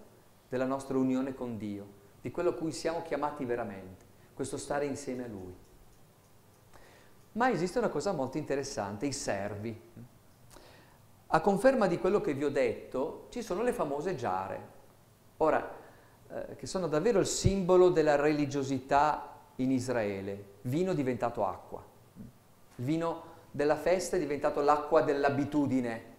della 0.46 0.66
nostra 0.66 0.98
unione 0.98 1.34
con 1.34 1.56
Dio, 1.56 1.86
di 2.20 2.30
quello 2.30 2.50
a 2.50 2.52
cui 2.52 2.70
siamo 2.70 3.00
chiamati 3.00 3.46
veramente 3.46 4.04
questo 4.34 4.58
stare 4.58 4.84
insieme 4.84 5.24
a 5.24 5.28
Lui. 5.28 5.56
Ma 7.32 7.48
esiste 7.48 7.78
una 7.78 7.88
cosa 7.88 8.12
molto 8.12 8.36
interessante, 8.36 9.06
i 9.06 9.12
servi. 9.12 9.80
A 11.28 11.40
conferma 11.40 11.86
di 11.86 11.98
quello 11.98 12.20
che 12.20 12.34
vi 12.34 12.44
ho 12.44 12.50
detto, 12.50 13.28
ci 13.30 13.40
sono 13.40 13.62
le 13.62 13.72
famose 13.72 14.14
giare. 14.16 14.68
Ora, 15.38 15.66
eh, 16.28 16.56
che 16.56 16.66
sono 16.66 16.88
davvero 16.88 17.20
il 17.20 17.26
simbolo 17.26 17.88
della 17.88 18.16
religiosità 18.16 19.34
in 19.56 19.70
Israele. 19.70 20.56
Vino 20.62 20.92
diventato 20.92 21.46
acqua. 21.46 21.82
Il 22.76 22.84
vino 22.84 23.36
della 23.50 23.76
festa 23.76 24.16
è 24.16 24.18
diventato 24.18 24.60
l'acqua 24.60 25.02
dell'abitudine. 25.02 26.16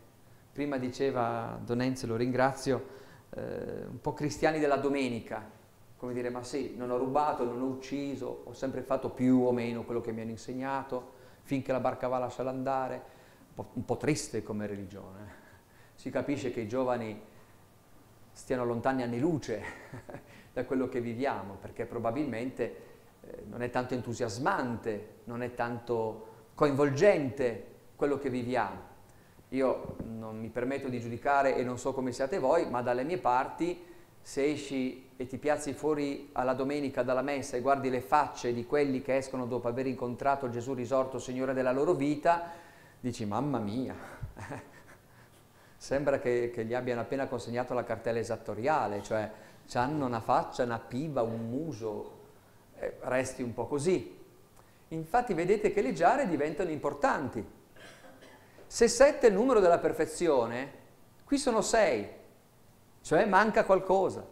Prima 0.51 0.77
diceva 0.77 1.59
Don 1.63 1.81
Enzo, 1.81 2.07
lo 2.07 2.15
ringrazio, 2.15 2.97
eh, 3.31 3.85
un 3.89 4.01
po' 4.01 4.13
cristiani 4.13 4.59
della 4.59 4.77
domenica 4.77 5.57
come 5.99 6.13
dire, 6.13 6.29
ma 6.29 6.43
sì, 6.43 6.75
non 6.77 6.91
ho 6.91 6.97
rubato, 6.97 7.43
non 7.43 7.61
ho 7.61 7.65
ucciso, 7.65 8.43
ho 8.45 8.53
sempre 8.53 8.83
fatto 8.83 9.09
più 9.09 9.45
o 9.45 9.51
meno 9.51 9.83
quello 9.83 9.99
che 9.99 10.13
mi 10.13 10.21
hanno 10.21 10.29
insegnato, 10.29 11.11
finché 11.41 11.73
la 11.73 11.81
barca 11.81 12.07
va 12.07 12.17
lasciala 12.19 12.49
andare, 12.49 12.95
un 12.95 13.53
po', 13.53 13.69
un 13.73 13.83
po 13.83 13.97
triste 13.97 14.41
come 14.41 14.65
religione. 14.65 15.33
Si 15.95 16.09
capisce 16.09 16.51
che 16.51 16.61
i 16.61 16.69
giovani 16.69 17.21
stiano 18.31 18.63
lontani 18.63 19.03
anni 19.03 19.19
luce 19.19 19.61
da 20.53 20.63
quello 20.63 20.87
che 20.87 21.01
viviamo, 21.01 21.55
perché 21.55 21.85
probabilmente 21.85 22.75
eh, 23.19 23.43
non 23.49 23.61
è 23.61 23.69
tanto 23.69 23.93
entusiasmante, 23.93 25.15
non 25.25 25.41
è 25.43 25.53
tanto 25.53 26.27
coinvolgente 26.59 27.67
quello 27.95 28.19
che 28.19 28.29
viviamo. 28.29 28.87
Io 29.49 29.95
non 30.03 30.37
mi 30.37 30.49
permetto 30.49 30.89
di 30.89 30.99
giudicare 30.99 31.55
e 31.55 31.63
non 31.63 31.79
so 31.79 31.93
come 31.93 32.11
siate 32.11 32.37
voi, 32.37 32.69
ma 32.69 32.81
dalle 32.81 33.05
mie 33.05 33.17
parti 33.17 33.81
se 34.21 34.43
esci 34.43 35.11
e 35.15 35.25
ti 35.25 35.37
piazzi 35.37 35.71
fuori 35.71 36.31
alla 36.33 36.53
domenica 36.53 37.01
dalla 37.01 37.21
messa 37.21 37.55
e 37.55 37.61
guardi 37.61 37.89
le 37.89 38.01
facce 38.01 38.53
di 38.53 38.65
quelli 38.65 39.01
che 39.01 39.15
escono 39.15 39.45
dopo 39.45 39.69
aver 39.69 39.87
incontrato 39.87 40.49
Gesù 40.49 40.73
risorto, 40.73 41.17
Signore 41.17 41.53
della 41.53 41.71
loro 41.71 41.93
vita, 41.93 42.51
dici 42.99 43.23
mamma 43.23 43.59
mia, 43.59 43.95
sembra 45.77 46.19
che, 46.19 46.51
che, 46.53 46.65
gli 46.65 46.73
abbiano 46.73 46.99
appena 46.99 47.27
consegnato 47.27 47.73
la 47.73 47.85
cartella 47.85 48.19
esattoriale, 48.19 49.01
cioè 49.01 49.31
hanno 49.75 50.05
una 50.05 50.19
faccia, 50.19 50.63
una 50.63 50.79
piva, 50.79 51.21
un 51.21 51.49
muso, 51.49 52.17
resti 53.03 53.43
un 53.43 53.53
po' 53.53 53.65
così. 53.65 54.18
Infatti 54.89 55.33
vedete 55.33 55.71
che 55.71 55.81
le 55.81 55.93
giare 55.93 56.27
diventano 56.27 56.69
importanti. 56.69 57.45
Se 58.67 58.87
sette 58.87 59.27
è 59.27 59.29
il 59.29 59.35
numero 59.35 59.59
della 59.59 59.79
perfezione, 59.79 60.73
qui 61.25 61.37
sono 61.37 61.61
sei 61.61 62.17
cioè 63.01 63.25
manca 63.25 63.65
qualcosa. 63.65 64.25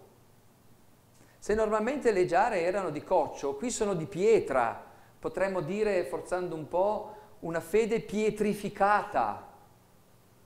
Se 1.39 1.53
normalmente 1.53 2.11
le 2.11 2.25
giare 2.25 2.61
erano 2.61 2.89
di 2.89 3.03
coccio, 3.03 3.55
qui 3.55 3.69
sono 3.69 3.93
di 3.93 4.05
pietra, 4.05 4.83
potremmo 5.19 5.61
dire, 5.61 6.03
forzando 6.05 6.55
un 6.55 6.67
po', 6.67 7.15
una 7.39 7.59
fede 7.59 8.01
pietrificata, 8.01 9.47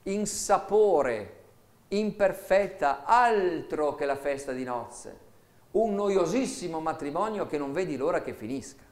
insapore, 0.03 1.39
imperfetta, 1.89 3.03
altro 3.05 3.95
che 3.95 4.05
la 4.05 4.15
festa 4.17 4.51
di 4.51 4.63
nozze, 4.63 5.19
un 5.71 5.95
noiosissimo 5.95 6.79
matrimonio 6.79 7.45
che 7.47 7.57
non 7.57 7.73
vedi 7.73 7.97
l'ora 7.97 8.21
che 8.21 8.33
finisca. 8.33 8.83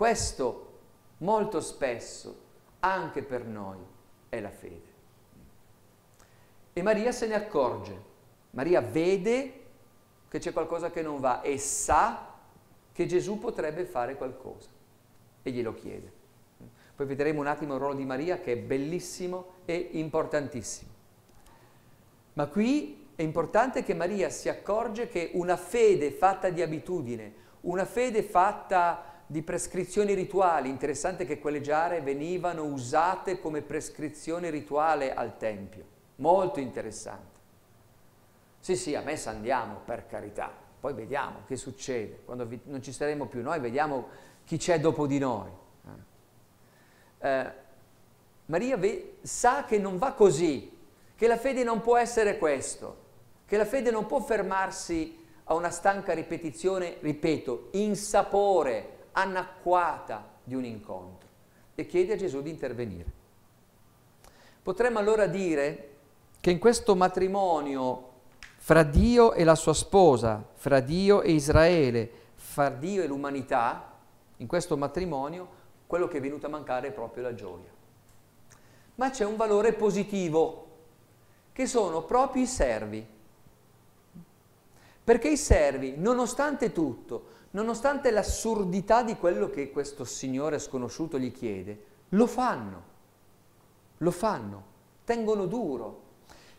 Questo 0.00 0.78
molto 1.18 1.60
spesso, 1.60 2.34
anche 2.80 3.22
per 3.22 3.44
noi, 3.44 3.76
è 4.30 4.40
la 4.40 4.48
fede. 4.48 4.88
E 6.72 6.80
Maria 6.80 7.12
se 7.12 7.26
ne 7.26 7.34
accorge, 7.34 8.02
Maria 8.52 8.80
vede 8.80 9.64
che 10.26 10.38
c'è 10.38 10.54
qualcosa 10.54 10.90
che 10.90 11.02
non 11.02 11.20
va 11.20 11.42
e 11.42 11.58
sa 11.58 12.32
che 12.90 13.04
Gesù 13.04 13.38
potrebbe 13.38 13.84
fare 13.84 14.16
qualcosa 14.16 14.70
e 15.42 15.50
glielo 15.50 15.74
chiede. 15.74 16.10
Poi 16.96 17.04
vedremo 17.04 17.40
un 17.40 17.48
attimo 17.48 17.74
il 17.74 17.80
ruolo 17.80 17.94
di 17.96 18.06
Maria 18.06 18.40
che 18.40 18.52
è 18.54 18.56
bellissimo 18.56 19.56
e 19.66 19.90
importantissimo. 19.92 20.90
Ma 22.32 22.46
qui 22.46 23.08
è 23.16 23.20
importante 23.20 23.82
che 23.82 23.92
Maria 23.92 24.30
si 24.30 24.48
accorge 24.48 25.08
che 25.08 25.32
una 25.34 25.58
fede 25.58 26.10
fatta 26.10 26.48
di 26.48 26.62
abitudine, 26.62 27.34
una 27.60 27.84
fede 27.84 28.22
fatta 28.22 29.09
di 29.30 29.42
prescrizioni 29.42 30.14
rituali, 30.14 30.68
interessante 30.68 31.24
che 31.24 31.38
quelle 31.38 31.60
giare 31.60 32.00
venivano 32.00 32.64
usate 32.64 33.38
come 33.38 33.62
prescrizione 33.62 34.50
rituale 34.50 35.14
al 35.14 35.36
Tempio, 35.36 35.84
molto 36.16 36.58
interessante. 36.58 37.38
Sì, 38.58 38.74
sì, 38.74 38.96
a 38.96 39.02
messa 39.02 39.30
andiamo, 39.30 39.82
per 39.84 40.08
carità, 40.08 40.52
poi 40.80 40.94
vediamo 40.94 41.42
che 41.46 41.54
succede, 41.54 42.22
quando 42.24 42.44
vi, 42.44 42.58
non 42.64 42.82
ci 42.82 42.90
saremo 42.90 43.26
più 43.26 43.40
noi, 43.40 43.60
vediamo 43.60 44.08
chi 44.44 44.56
c'è 44.56 44.80
dopo 44.80 45.06
di 45.06 45.18
noi. 45.18 45.50
Eh, 47.20 47.28
eh 47.28 47.52
Maria 48.46 48.76
ve- 48.78 49.18
sa 49.22 49.64
che 49.64 49.78
non 49.78 49.96
va 49.96 50.12
così, 50.14 50.76
che 51.14 51.28
la 51.28 51.36
fede 51.36 51.62
non 51.62 51.82
può 51.82 51.96
essere 51.96 52.36
questo, 52.36 52.96
che 53.46 53.56
la 53.56 53.64
fede 53.64 53.92
non 53.92 54.06
può 54.06 54.18
fermarsi 54.18 55.24
a 55.44 55.54
una 55.54 55.70
stanca 55.70 56.14
ripetizione, 56.14 56.96
ripeto, 56.98 57.68
insapore, 57.72 58.98
anacquata 59.12 60.28
di 60.44 60.54
un 60.54 60.64
incontro 60.64 61.28
e 61.74 61.86
chiede 61.86 62.14
a 62.14 62.16
Gesù 62.16 62.42
di 62.42 62.50
intervenire. 62.50 63.18
Potremmo 64.62 64.98
allora 64.98 65.26
dire 65.26 65.88
che 66.40 66.50
in 66.50 66.58
questo 66.58 66.94
matrimonio 66.94 68.08
fra 68.56 68.82
Dio 68.82 69.32
e 69.32 69.44
la 69.44 69.54
sua 69.54 69.72
sposa, 69.72 70.46
fra 70.54 70.80
Dio 70.80 71.22
e 71.22 71.32
Israele, 71.32 72.10
fra 72.34 72.68
Dio 72.68 73.02
e 73.02 73.06
l'umanità, 73.06 73.96
in 74.36 74.46
questo 74.46 74.76
matrimonio, 74.76 75.58
quello 75.86 76.08
che 76.08 76.18
è 76.18 76.20
venuto 76.20 76.46
a 76.46 76.50
mancare 76.50 76.88
è 76.88 76.92
proprio 76.92 77.22
la 77.22 77.34
gioia. 77.34 77.70
Ma 78.96 79.10
c'è 79.10 79.24
un 79.24 79.36
valore 79.36 79.72
positivo 79.72 80.66
che 81.52 81.66
sono 81.66 82.02
proprio 82.02 82.42
i 82.42 82.46
servi. 82.46 83.06
Perché 85.02 85.28
i 85.28 85.36
servi, 85.36 85.94
nonostante 85.96 86.72
tutto, 86.72 87.24
nonostante 87.50 88.10
l'assurdità 88.10 89.02
di 89.02 89.16
quello 89.16 89.50
che 89.50 89.70
questo 89.70 90.04
signore 90.04 90.58
sconosciuto 90.58 91.18
gli 91.18 91.32
chiede, 91.32 91.84
lo 92.10 92.26
fanno, 92.26 92.82
lo 93.98 94.10
fanno, 94.10 94.64
tengono 95.04 95.46
duro. 95.46 96.02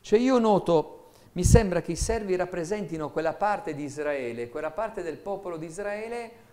Cioè 0.01 0.19
io 0.19 0.39
noto, 0.39 1.12
mi 1.34 1.43
sembra 1.43 1.82
che 1.82 1.93
i 1.93 1.97
servi 1.97 2.36
rappresentino 2.36 3.10
quella 3.12 3.34
parte 3.34 3.73
di 3.73 3.84
Israele, 3.84 4.49
quella 4.49 4.71
parte 4.71 5.01
del 5.01 5.17
popolo 5.17 5.58
di 5.58 5.65
Israele 5.65 6.49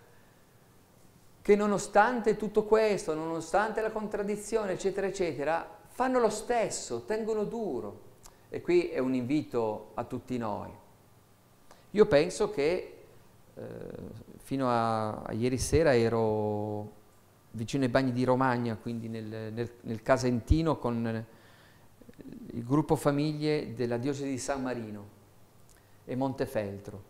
che 1.41 1.55
nonostante 1.55 2.35
tutto 2.35 2.63
questo, 2.63 3.13
nonostante 3.13 3.81
la 3.81 3.91
contraddizione, 3.91 4.73
eccetera, 4.73 5.07
eccetera, 5.07 5.77
fanno 5.87 6.19
lo 6.19 6.29
stesso, 6.29 7.05
tengono 7.05 7.43
duro. 7.43 8.07
E 8.49 8.61
qui 8.61 8.89
è 8.89 8.99
un 8.99 9.13
invito 9.15 9.91
a 9.95 10.03
tutti 10.03 10.37
noi. 10.37 10.69
Io 11.91 12.05
penso 12.05 12.51
che 12.51 12.97
eh, 13.55 13.61
fino 14.49 14.67
a, 14.67 15.21
a, 15.21 15.31
ieri 15.33 15.59
sera 15.59 15.95
ero 15.95 16.91
vicino 17.51 17.83
ai 17.83 17.89
bagni 17.91 18.11
di 18.11 18.23
Romagna, 18.23 18.75
quindi 18.77 19.07
nel, 19.07 19.53
nel, 19.53 19.71
nel 19.81 20.01
Casentino 20.01 20.79
con 20.79 21.25
il 22.53 22.63
gruppo 22.63 22.95
famiglie 22.95 23.75
della 23.75 23.97
diocesi 23.97 24.27
di 24.27 24.39
San 24.39 24.63
Marino 24.63 25.07
e 26.03 26.15
Montefeltro. 26.15 27.03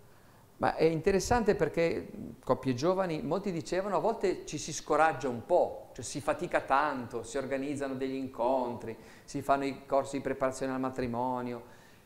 Ma 0.58 0.76
è 0.76 0.84
interessante 0.84 1.56
perché 1.56 2.10
coppie 2.44 2.74
giovani, 2.74 3.22
molti 3.22 3.54
dicevano, 3.54 3.96
a 3.96 4.00
volte 4.00 4.46
ci 4.46 4.58
si 4.58 4.74
scoraggia 4.74 5.30
un 5.30 5.46
po', 5.46 5.92
cioè 5.94 6.04
si 6.04 6.20
fatica 6.20 6.60
tanto, 6.60 7.24
si 7.24 7.38
organizzano 7.38 7.96
degli 7.96 8.16
incontri, 8.16 8.98
si 9.24 9.42
fanno 9.42 9.64
i 9.64 9.86
corsi 9.86 10.18
di 10.18 10.24
preparazione 10.24 10.74
al 10.74 10.82
matrimonio, 10.82 11.64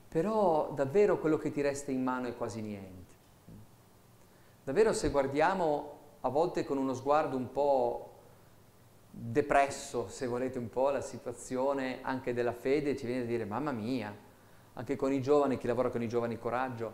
però 0.07 0.71
davvero 0.75 1.17
quello 1.17 1.37
che 1.37 1.49
ti 1.49 1.61
resta 1.61 1.89
in 1.89 2.03
mano 2.03 2.27
è 2.27 2.37
quasi 2.37 2.61
niente. 2.61 3.02
Davvero 4.63 4.93
se 4.93 5.09
guardiamo 5.09 5.99
a 6.21 6.29
volte 6.29 6.63
con 6.63 6.77
uno 6.77 6.93
sguardo 6.93 7.35
un 7.35 7.51
po' 7.51 8.11
depresso, 9.09 10.07
se 10.07 10.25
volete 10.25 10.57
un 10.57 10.69
po', 10.69 10.89
la 10.89 11.01
situazione 11.01 11.99
anche 12.01 12.33
della 12.33 12.53
fede, 12.53 12.95
ci 12.95 13.05
viene 13.05 13.23
a 13.23 13.25
dire, 13.25 13.43
mamma 13.43 13.73
mia, 13.73 14.15
anche 14.75 14.95
con 14.95 15.11
i 15.11 15.21
giovani, 15.21 15.57
chi 15.57 15.67
lavora 15.67 15.89
con 15.89 16.01
i 16.01 16.07
giovani 16.07 16.39
coraggio, 16.39 16.93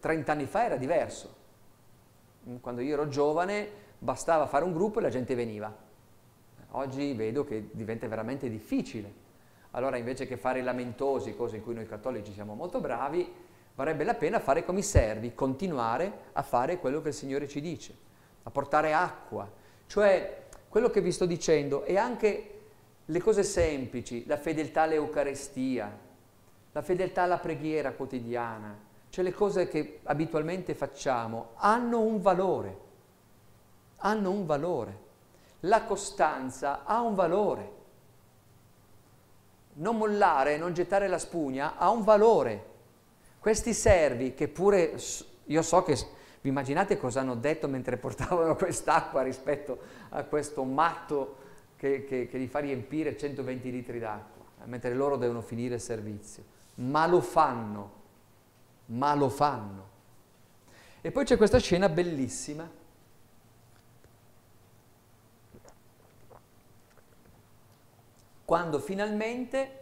30 0.00 0.32
eh, 0.32 0.34
anni 0.34 0.46
fa 0.46 0.64
era 0.64 0.76
diverso. 0.76 1.36
Quando 2.60 2.80
io 2.80 2.94
ero 2.94 3.06
giovane 3.06 3.70
bastava 3.98 4.46
fare 4.46 4.64
un 4.64 4.72
gruppo 4.72 4.98
e 4.98 5.02
la 5.02 5.08
gente 5.08 5.36
veniva. 5.36 5.72
Oggi 6.72 7.12
vedo 7.14 7.44
che 7.44 7.68
diventa 7.70 8.08
veramente 8.08 8.50
difficile. 8.50 9.28
Allora 9.70 9.96
invece 9.98 10.26
che 10.26 10.36
fare 10.36 10.58
i 10.58 10.62
lamentosi, 10.62 11.36
cose 11.36 11.56
in 11.56 11.62
cui 11.62 11.74
noi 11.74 11.86
cattolici 11.86 12.32
siamo 12.32 12.54
molto 12.54 12.80
bravi, 12.80 13.48
varrebbe 13.80 14.04
la 14.04 14.12
pena 14.12 14.40
fare 14.40 14.62
come 14.62 14.80
i 14.80 14.82
servi, 14.82 15.34
continuare 15.34 16.12
a 16.32 16.42
fare 16.42 16.78
quello 16.78 17.00
che 17.00 17.08
il 17.08 17.14
Signore 17.14 17.48
ci 17.48 17.62
dice, 17.62 17.96
a 18.42 18.50
portare 18.50 18.92
acqua. 18.92 19.50
Cioè, 19.86 20.48
quello 20.68 20.90
che 20.90 21.00
vi 21.00 21.10
sto 21.10 21.24
dicendo 21.24 21.84
è 21.84 21.96
anche 21.96 22.60
le 23.06 23.20
cose 23.22 23.42
semplici, 23.42 24.26
la 24.26 24.36
fedeltà 24.36 24.82
all'Eucarestia, 24.82 25.98
la 26.72 26.82
fedeltà 26.82 27.22
alla 27.22 27.38
preghiera 27.38 27.92
quotidiana, 27.92 28.78
cioè 29.08 29.24
le 29.24 29.32
cose 29.32 29.66
che 29.66 30.00
abitualmente 30.02 30.74
facciamo 30.74 31.52
hanno 31.54 32.00
un 32.00 32.20
valore, 32.20 32.78
hanno 33.96 34.30
un 34.30 34.44
valore. 34.44 35.08
La 35.60 35.84
costanza 35.84 36.84
ha 36.84 37.00
un 37.00 37.14
valore. 37.14 37.72
Non 39.72 39.96
mollare, 39.96 40.58
non 40.58 40.74
gettare 40.74 41.08
la 41.08 41.18
spugna 41.18 41.78
ha 41.78 41.88
un 41.88 42.04
valore. 42.04 42.69
Questi 43.40 43.74
servi 43.74 44.34
che 44.34 44.46
pure, 44.46 44.94
io 45.46 45.62
so 45.62 45.82
che 45.82 45.96
vi 46.40 46.50
immaginate 46.50 46.96
cosa 46.96 47.20
hanno 47.20 47.34
detto 47.34 47.66
mentre 47.66 47.96
portavano 47.96 48.54
quest'acqua 48.56 49.22
rispetto 49.22 49.78
a 50.10 50.22
questo 50.22 50.62
matto 50.62 51.36
che, 51.76 52.04
che, 52.04 52.28
che 52.28 52.38
gli 52.38 52.46
fa 52.46 52.60
riempire 52.60 53.16
120 53.16 53.70
litri 53.72 53.98
d'acqua, 53.98 54.44
mentre 54.66 54.94
loro 54.94 55.16
devono 55.16 55.40
finire 55.40 55.74
il 55.74 55.80
servizio. 55.80 56.44
Ma 56.76 57.06
lo 57.08 57.20
fanno 57.20 57.98
ma 58.90 59.14
lo 59.14 59.28
fanno. 59.28 59.88
E 61.00 61.10
poi 61.10 61.24
c'è 61.24 61.36
questa 61.36 61.58
scena 61.58 61.88
bellissima. 61.88 62.68
Quando 68.44 68.80
finalmente 68.80 69.79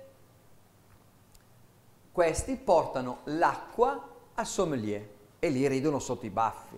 questi 2.18 2.56
portano 2.56 3.20
l'acqua 3.26 4.08
a 4.34 4.44
sommelier 4.44 5.08
e 5.38 5.50
lì 5.50 5.68
ridono 5.68 6.00
sotto 6.00 6.26
i 6.26 6.30
baffi. 6.30 6.76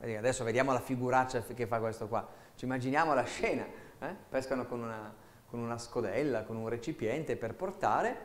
Eh? 0.00 0.16
Adesso 0.16 0.42
vediamo 0.42 0.72
la 0.72 0.80
figuraccia 0.80 1.40
che 1.54 1.68
fa 1.68 1.78
questo 1.78 2.08
qua. 2.08 2.26
Ci 2.56 2.64
immaginiamo 2.64 3.14
la 3.14 3.22
scena. 3.22 3.64
Eh? 4.00 4.14
Pescano 4.28 4.66
con 4.66 4.82
una, 4.82 5.14
con 5.48 5.60
una 5.60 5.78
scodella, 5.78 6.42
con 6.42 6.56
un 6.56 6.68
recipiente 6.68 7.36
per 7.36 7.54
portare 7.54 8.16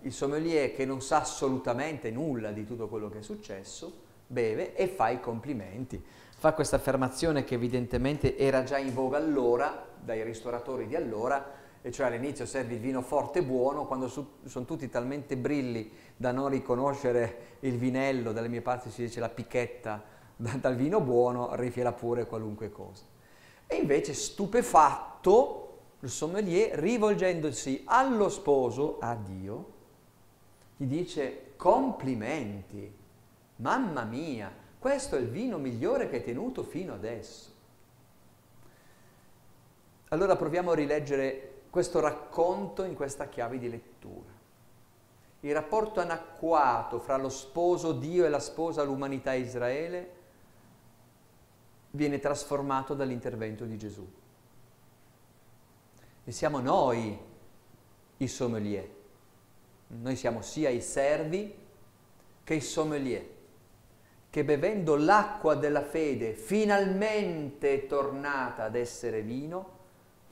il 0.00 0.12
sommelier 0.12 0.74
che 0.74 0.84
non 0.84 1.00
sa 1.00 1.20
assolutamente 1.20 2.10
nulla 2.10 2.50
di 2.50 2.66
tutto 2.66 2.88
quello 2.88 3.08
che 3.08 3.20
è 3.20 3.22
successo, 3.22 3.92
beve 4.26 4.74
e 4.74 4.88
fa 4.88 5.10
i 5.10 5.20
complimenti. 5.20 6.04
Fa 6.36 6.52
questa 6.52 6.74
affermazione 6.74 7.44
che 7.44 7.54
evidentemente 7.54 8.36
era 8.36 8.64
già 8.64 8.78
in 8.78 8.92
voga 8.92 9.18
allora, 9.18 9.86
dai 10.00 10.24
ristoratori 10.24 10.88
di 10.88 10.96
allora, 10.96 11.64
e 11.86 11.92
cioè 11.92 12.06
all'inizio 12.06 12.46
servi 12.46 12.74
il 12.74 12.80
vino 12.80 13.00
forte 13.00 13.38
e 13.38 13.42
buono, 13.44 13.86
quando 13.86 14.08
su, 14.08 14.26
sono 14.46 14.64
tutti 14.64 14.88
talmente 14.88 15.36
brilli 15.36 15.88
da 16.16 16.32
non 16.32 16.48
riconoscere 16.48 17.58
il 17.60 17.78
vinello, 17.78 18.32
dalle 18.32 18.48
mie 18.48 18.60
parti 18.60 18.90
si 18.90 19.02
dice 19.02 19.20
la 19.20 19.28
picchetta, 19.28 20.02
da, 20.34 20.50
dal 20.54 20.74
vino 20.74 21.00
buono 21.00 21.54
rifiela 21.54 21.92
pure 21.92 22.26
qualunque 22.26 22.72
cosa. 22.72 23.04
E 23.68 23.76
invece 23.76 24.14
stupefatto, 24.14 25.78
il 26.00 26.10
sommelier, 26.10 26.76
rivolgendosi 26.76 27.82
allo 27.84 28.30
sposo, 28.30 28.98
a 28.98 29.14
Dio, 29.14 29.72
gli 30.78 30.86
dice 30.86 31.52
complimenti, 31.54 32.92
mamma 33.58 34.02
mia, 34.02 34.52
questo 34.76 35.14
è 35.14 35.20
il 35.20 35.28
vino 35.28 35.56
migliore 35.56 36.08
che 36.08 36.16
hai 36.16 36.24
tenuto 36.24 36.64
fino 36.64 36.94
adesso. 36.94 37.54
Allora 40.08 40.34
proviamo 40.34 40.72
a 40.72 40.74
rileggere 40.74 41.50
questo 41.76 42.00
racconto 42.00 42.84
in 42.84 42.94
questa 42.94 43.28
chiave 43.28 43.58
di 43.58 43.68
lettura. 43.68 44.32
Il 45.40 45.52
rapporto 45.52 46.00
anacquato 46.00 46.98
fra 47.00 47.18
lo 47.18 47.28
sposo 47.28 47.92
Dio 47.92 48.24
e 48.24 48.30
la 48.30 48.40
sposa 48.40 48.82
l'umanità 48.82 49.34
Israele 49.34 50.14
viene 51.90 52.18
trasformato 52.18 52.94
dall'intervento 52.94 53.66
di 53.66 53.76
Gesù. 53.76 54.10
E 56.24 56.32
siamo 56.32 56.60
noi 56.60 57.14
i 58.16 58.26
sommelier. 58.26 58.88
Noi 59.88 60.16
siamo 60.16 60.40
sia 60.40 60.70
i 60.70 60.80
servi 60.80 61.54
che 62.42 62.54
i 62.54 62.62
sommelier, 62.62 63.28
che 64.30 64.44
bevendo 64.44 64.96
l'acqua 64.96 65.54
della 65.54 65.84
fede, 65.84 66.32
finalmente 66.32 67.86
tornata 67.86 68.64
ad 68.64 68.76
essere 68.76 69.20
vino, 69.20 69.75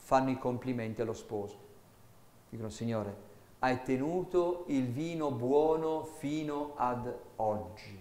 fanno 0.05 0.29
i 0.29 0.39
complimenti 0.39 1.01
allo 1.01 1.15
sposo. 1.15 1.57
Dicono, 2.51 2.69
Signore, 2.69 3.17
hai 3.61 3.83
tenuto 3.83 4.65
il 4.69 4.87
vino 4.89 5.31
buono 5.31 6.05
fino 6.05 6.75
ad 6.77 7.11
oggi. 7.37 7.99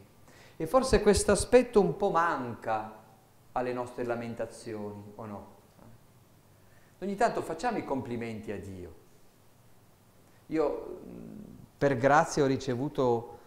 E 0.57 0.67
forse 0.67 1.01
questo 1.01 1.31
aspetto 1.31 1.79
un 1.79 1.95
po' 1.95 2.09
manca 2.09 3.01
alle 3.53 3.71
nostre 3.71 4.03
lamentazioni, 4.03 5.13
o 5.15 5.25
no? 5.25 5.47
Ogni 6.99 7.15
tanto 7.15 7.41
facciamo 7.41 7.77
i 7.77 7.85
complimenti 7.85 8.51
a 8.51 8.59
Dio. 8.59 8.93
Io 10.47 10.99
per 11.77 11.95
grazia 11.95 12.43
ho 12.43 12.47
ricevuto 12.47 13.37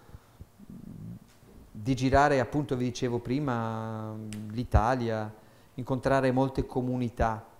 di 1.70 1.94
girare, 1.94 2.40
appunto 2.40 2.74
vi 2.74 2.84
dicevo 2.84 3.18
prima, 3.18 4.14
l'Italia, 4.48 5.30
incontrare 5.74 6.32
molte 6.32 6.64
comunità. 6.64 7.54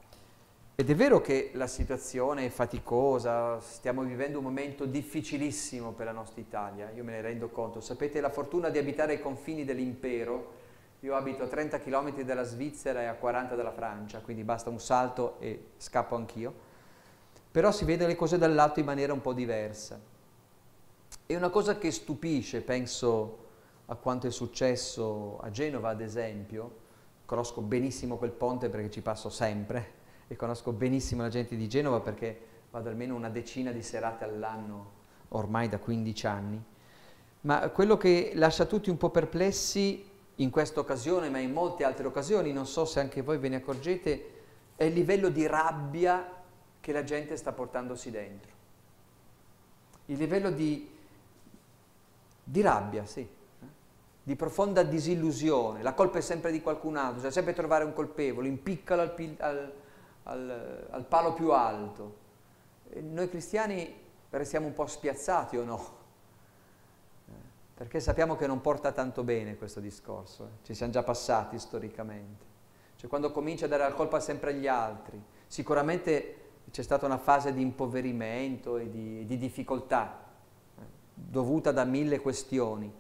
Ed 0.78 0.90
è 0.90 0.94
vero 0.94 1.22
che 1.22 1.52
la 1.54 1.66
situazione 1.66 2.44
è 2.44 2.48
faticosa, 2.50 3.58
stiamo 3.60 4.02
vivendo 4.02 4.36
un 4.36 4.44
momento 4.44 4.84
difficilissimo 4.84 5.92
per 5.92 6.04
la 6.04 6.12
nostra 6.12 6.42
Italia, 6.42 6.90
io 6.90 7.02
me 7.02 7.12
ne 7.12 7.22
rendo 7.22 7.48
conto. 7.48 7.80
Sapete 7.80 8.20
la 8.20 8.28
fortuna 8.28 8.68
di 8.68 8.76
abitare 8.76 9.14
ai 9.14 9.22
confini 9.22 9.64
dell'impero, 9.64 10.52
io 11.00 11.16
abito 11.16 11.44
a 11.44 11.46
30 11.46 11.78
km 11.78 12.20
dalla 12.24 12.42
Svizzera 12.42 13.00
e 13.00 13.06
a 13.06 13.14
40 13.14 13.54
dalla 13.54 13.72
Francia, 13.72 14.20
quindi 14.20 14.44
basta 14.44 14.68
un 14.68 14.78
salto 14.78 15.36
e 15.40 15.68
scappo 15.78 16.14
anch'io. 16.14 16.52
Però 17.50 17.72
si 17.72 17.86
vedono 17.86 18.10
le 18.10 18.16
cose 18.16 18.36
dall'alto 18.36 18.78
in 18.78 18.84
maniera 18.84 19.14
un 19.14 19.22
po' 19.22 19.32
diversa. 19.32 19.98
E 21.24 21.34
una 21.34 21.48
cosa 21.48 21.78
che 21.78 21.90
stupisce, 21.90 22.60
penso 22.60 23.38
a 23.86 23.94
quanto 23.94 24.26
è 24.26 24.30
successo 24.30 25.38
a 25.38 25.50
Genova 25.50 25.88
ad 25.88 26.02
esempio, 26.02 26.84
conosco 27.24 27.62
benissimo 27.62 28.18
quel 28.18 28.32
ponte 28.32 28.68
perché 28.68 28.90
ci 28.90 29.00
passo 29.00 29.30
sempre 29.30 29.95
e 30.28 30.36
conosco 30.36 30.72
benissimo 30.72 31.22
la 31.22 31.28
gente 31.28 31.56
di 31.56 31.68
Genova 31.68 32.00
perché 32.00 32.38
vado 32.70 32.88
almeno 32.88 33.14
una 33.14 33.30
decina 33.30 33.70
di 33.70 33.82
serate 33.82 34.24
all'anno 34.24 34.92
ormai 35.28 35.68
da 35.68 35.78
15 35.78 36.26
anni, 36.26 36.62
ma 37.42 37.68
quello 37.70 37.96
che 37.96 38.32
lascia 38.34 38.64
tutti 38.64 38.90
un 38.90 38.96
po' 38.96 39.10
perplessi 39.10 40.04
in 40.36 40.50
questa 40.50 40.80
occasione, 40.80 41.30
ma 41.30 41.38
in 41.38 41.52
molte 41.52 41.84
altre 41.84 42.06
occasioni, 42.06 42.52
non 42.52 42.66
so 42.66 42.84
se 42.84 43.00
anche 43.00 43.22
voi 43.22 43.38
ve 43.38 43.48
ne 43.48 43.56
accorgete, 43.56 44.30
è 44.76 44.84
il 44.84 44.92
livello 44.92 45.28
di 45.28 45.46
rabbia 45.46 46.28
che 46.80 46.92
la 46.92 47.04
gente 47.04 47.36
sta 47.36 47.52
portandosi 47.52 48.10
dentro. 48.10 48.50
Il 50.06 50.18
livello 50.18 50.50
di, 50.50 50.88
di 52.44 52.60
rabbia, 52.60 53.06
sì, 53.06 53.26
di 54.22 54.36
profonda 54.36 54.82
disillusione. 54.82 55.82
La 55.82 55.94
colpa 55.94 56.18
è 56.18 56.20
sempre 56.20 56.52
di 56.52 56.60
qualcun 56.60 56.96
altro, 56.96 57.14
bisogna 57.14 57.32
sempre 57.32 57.54
trovare 57.54 57.84
un 57.84 57.92
colpevole, 57.92 58.48
impiccalo 58.48 59.02
al, 59.02 59.34
al, 59.38 59.72
al, 60.26 60.86
al 60.90 61.04
palo 61.04 61.32
più 61.32 61.52
alto. 61.52 62.24
E 62.90 63.00
noi 63.00 63.28
cristiani 63.28 63.92
restiamo 64.30 64.66
un 64.66 64.72
po' 64.72 64.86
spiazzati 64.86 65.56
o 65.56 65.64
no? 65.64 65.96
perché 67.76 68.00
sappiamo 68.00 68.36
che 68.36 68.46
non 68.46 68.62
porta 68.62 68.90
tanto 68.90 69.22
bene 69.22 69.58
questo 69.58 69.80
discorso, 69.80 70.44
eh. 70.44 70.64
ci 70.64 70.72
siamo 70.72 70.92
già 70.92 71.02
passati 71.02 71.58
storicamente. 71.58 72.44
Cioè 72.96 73.06
quando 73.10 73.30
comincia 73.30 73.66
a 73.66 73.68
dare 73.68 73.82
la 73.82 73.92
colpa 73.92 74.18
sempre 74.18 74.52
agli 74.52 74.66
altri, 74.66 75.22
sicuramente 75.46 76.44
c'è 76.70 76.80
stata 76.80 77.04
una 77.04 77.18
fase 77.18 77.52
di 77.52 77.60
impoverimento 77.60 78.78
e 78.78 78.88
di, 78.88 79.26
di 79.26 79.36
difficoltà, 79.36 80.24
eh, 80.78 80.82
dovuta 81.12 81.70
da 81.70 81.84
mille 81.84 82.18
questioni, 82.20 82.90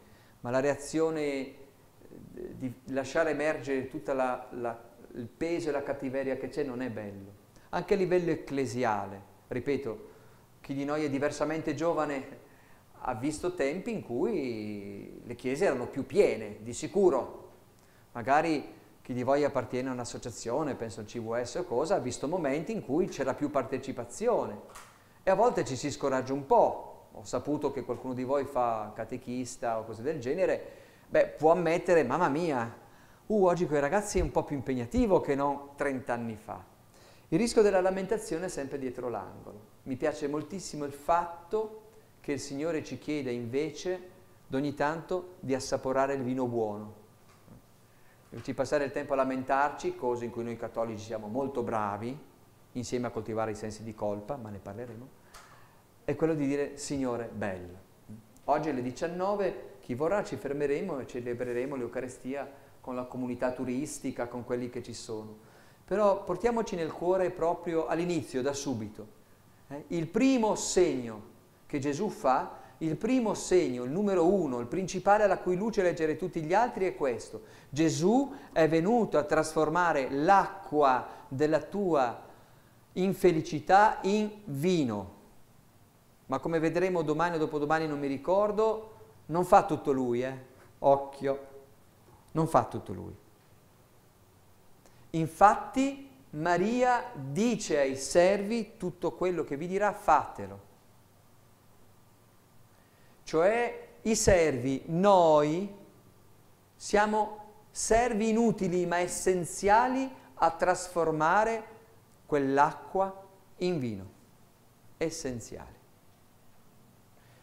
ma 0.40 0.50
la 0.50 0.60
reazione 0.60 1.22
eh, 1.22 1.56
di 2.34 2.74
lasciare 2.88 3.30
emergere 3.30 3.88
tutto 3.88 4.12
il 5.16 5.28
peso 5.28 5.68
e 5.68 5.72
la 5.72 5.82
cattiveria 5.82 6.36
che 6.36 6.48
c'è 6.48 6.62
non 6.62 6.82
è 6.82 6.90
bello. 6.90 7.44
Anche 7.70 7.94
a 7.94 7.96
livello 7.96 8.30
ecclesiale, 8.30 9.20
ripeto, 9.48 10.14
chi 10.60 10.74
di 10.74 10.84
noi 10.84 11.04
è 11.04 11.10
diversamente 11.10 11.74
giovane 11.74 12.44
ha 13.00 13.14
visto 13.14 13.54
tempi 13.54 13.92
in 13.92 14.02
cui 14.02 15.20
le 15.24 15.34
chiese 15.34 15.66
erano 15.66 15.86
più 15.86 16.06
piene, 16.06 16.58
di 16.60 16.72
sicuro. 16.72 17.44
Magari 18.12 18.74
chi 19.02 19.12
di 19.12 19.22
voi 19.22 19.44
appartiene 19.44 19.88
a 19.88 19.92
un'associazione, 19.92 20.74
penso 20.74 21.00
al 21.00 21.06
CVS 21.06 21.56
o 21.56 21.64
cosa, 21.64 21.96
ha 21.96 22.00
visto 22.00 22.26
momenti 22.26 22.72
in 22.72 22.84
cui 22.84 23.06
c'era 23.06 23.34
più 23.34 23.50
partecipazione 23.50 24.58
e 25.22 25.30
a 25.30 25.34
volte 25.34 25.64
ci 25.64 25.76
si 25.76 25.90
scoraggia 25.90 26.32
un 26.32 26.46
po'. 26.46 27.08
Ho 27.12 27.24
saputo 27.24 27.70
che 27.70 27.84
qualcuno 27.84 28.14
di 28.14 28.24
voi 28.24 28.44
fa 28.44 28.92
catechista 28.94 29.78
o 29.78 29.84
cose 29.84 30.02
del 30.02 30.20
genere, 30.20 30.72
beh, 31.08 31.34
può 31.38 31.52
ammettere, 31.52 32.02
mamma 32.02 32.28
mia, 32.28 32.84
uh, 33.26 33.44
oggi 33.44 33.66
quei 33.66 33.80
ragazzi 33.80 34.18
è 34.18 34.22
un 34.22 34.30
po' 34.30 34.44
più 34.44 34.56
impegnativo 34.56 35.20
che 35.20 35.34
non 35.34 35.70
30 35.76 36.12
anni 36.12 36.36
fa. 36.36 36.62
Il 37.28 37.38
rischio 37.38 37.62
della 37.62 37.80
lamentazione 37.80 38.46
è 38.46 38.48
sempre 38.48 38.78
dietro 38.78 39.08
l'angolo. 39.08 39.74
Mi 39.84 39.96
piace 39.96 40.28
moltissimo 40.28 40.84
il 40.84 40.92
fatto 40.92 41.82
che 42.20 42.32
il 42.32 42.40
Signore 42.40 42.84
ci 42.84 42.98
chiede 42.98 43.32
invece 43.32 44.14
ogni 44.52 44.74
tanto 44.74 45.34
di 45.40 45.54
assaporare 45.54 46.14
il 46.14 46.22
vino 46.22 46.46
buono. 46.46 47.04
Ci 48.42 48.54
passare 48.54 48.84
il 48.84 48.92
tempo 48.92 49.14
a 49.14 49.16
lamentarci, 49.16 49.96
cose 49.96 50.26
in 50.26 50.30
cui 50.30 50.44
noi 50.44 50.56
cattolici 50.56 51.04
siamo 51.04 51.26
molto 51.26 51.62
bravi, 51.62 52.16
insieme 52.72 53.06
a 53.06 53.10
coltivare 53.10 53.52
i 53.52 53.54
sensi 53.54 53.82
di 53.82 53.94
colpa, 53.94 54.36
ma 54.36 54.50
ne 54.50 54.58
parleremo, 54.58 55.08
è 56.04 56.14
quello 56.14 56.34
di 56.34 56.46
dire 56.46 56.76
Signore, 56.76 57.30
bello. 57.32 57.84
Oggi 58.44 58.68
alle 58.68 58.82
19, 58.82 59.78
chi 59.80 59.94
vorrà, 59.94 60.22
ci 60.22 60.36
fermeremo 60.36 61.00
e 61.00 61.06
celebreremo 61.06 61.74
l'Eucarestia 61.76 62.48
con 62.86 62.94
la 62.94 63.02
comunità 63.02 63.50
turistica, 63.50 64.28
con 64.28 64.44
quelli 64.44 64.70
che 64.70 64.80
ci 64.80 64.94
sono. 64.94 65.38
Però 65.84 66.22
portiamoci 66.22 66.76
nel 66.76 66.92
cuore 66.92 67.30
proprio 67.30 67.88
all'inizio, 67.88 68.42
da 68.42 68.52
subito. 68.52 69.08
Eh? 69.66 69.86
Il 69.88 70.06
primo 70.06 70.54
segno 70.54 71.20
che 71.66 71.80
Gesù 71.80 72.08
fa, 72.08 72.58
il 72.78 72.94
primo 72.94 73.34
segno, 73.34 73.82
il 73.82 73.90
numero 73.90 74.32
uno, 74.32 74.60
il 74.60 74.68
principale 74.68 75.24
alla 75.24 75.38
cui 75.38 75.56
luce 75.56 75.82
leggere 75.82 76.14
tutti 76.14 76.40
gli 76.42 76.54
altri 76.54 76.84
è 76.84 76.94
questo. 76.94 77.42
Gesù 77.70 78.32
è 78.52 78.68
venuto 78.68 79.18
a 79.18 79.24
trasformare 79.24 80.08
l'acqua 80.08 81.08
della 81.26 81.62
tua 81.62 82.22
infelicità 82.92 83.98
in 84.02 84.30
vino. 84.44 85.14
Ma 86.26 86.38
come 86.38 86.60
vedremo 86.60 87.02
domani 87.02 87.34
o 87.34 87.38
dopodomani, 87.38 87.88
non 87.88 87.98
mi 87.98 88.06
ricordo, 88.06 88.94
non 89.26 89.44
fa 89.44 89.64
tutto 89.64 89.90
lui, 89.90 90.22
eh? 90.22 90.54
Occhio, 90.78 91.54
non 92.36 92.46
fa 92.46 92.64
tutto 92.64 92.92
lui. 92.92 93.14
Infatti 95.10 96.08
Maria 96.30 97.10
dice 97.14 97.78
ai 97.78 97.96
servi 97.96 98.76
tutto 98.76 99.12
quello 99.12 99.44
che 99.44 99.56
vi 99.56 99.66
dirà, 99.66 99.92
fatelo 99.92 100.66
cioè 103.26 103.88
i 104.02 104.14
servi, 104.14 104.82
noi 104.86 105.68
siamo 106.76 107.44
servi 107.72 108.28
inutili 108.28 108.86
ma 108.86 108.98
essenziali 108.98 110.08
a 110.34 110.50
trasformare 110.52 111.64
quell'acqua 112.24 113.26
in 113.56 113.80
vino, 113.80 114.10
essenziali. 114.96 115.74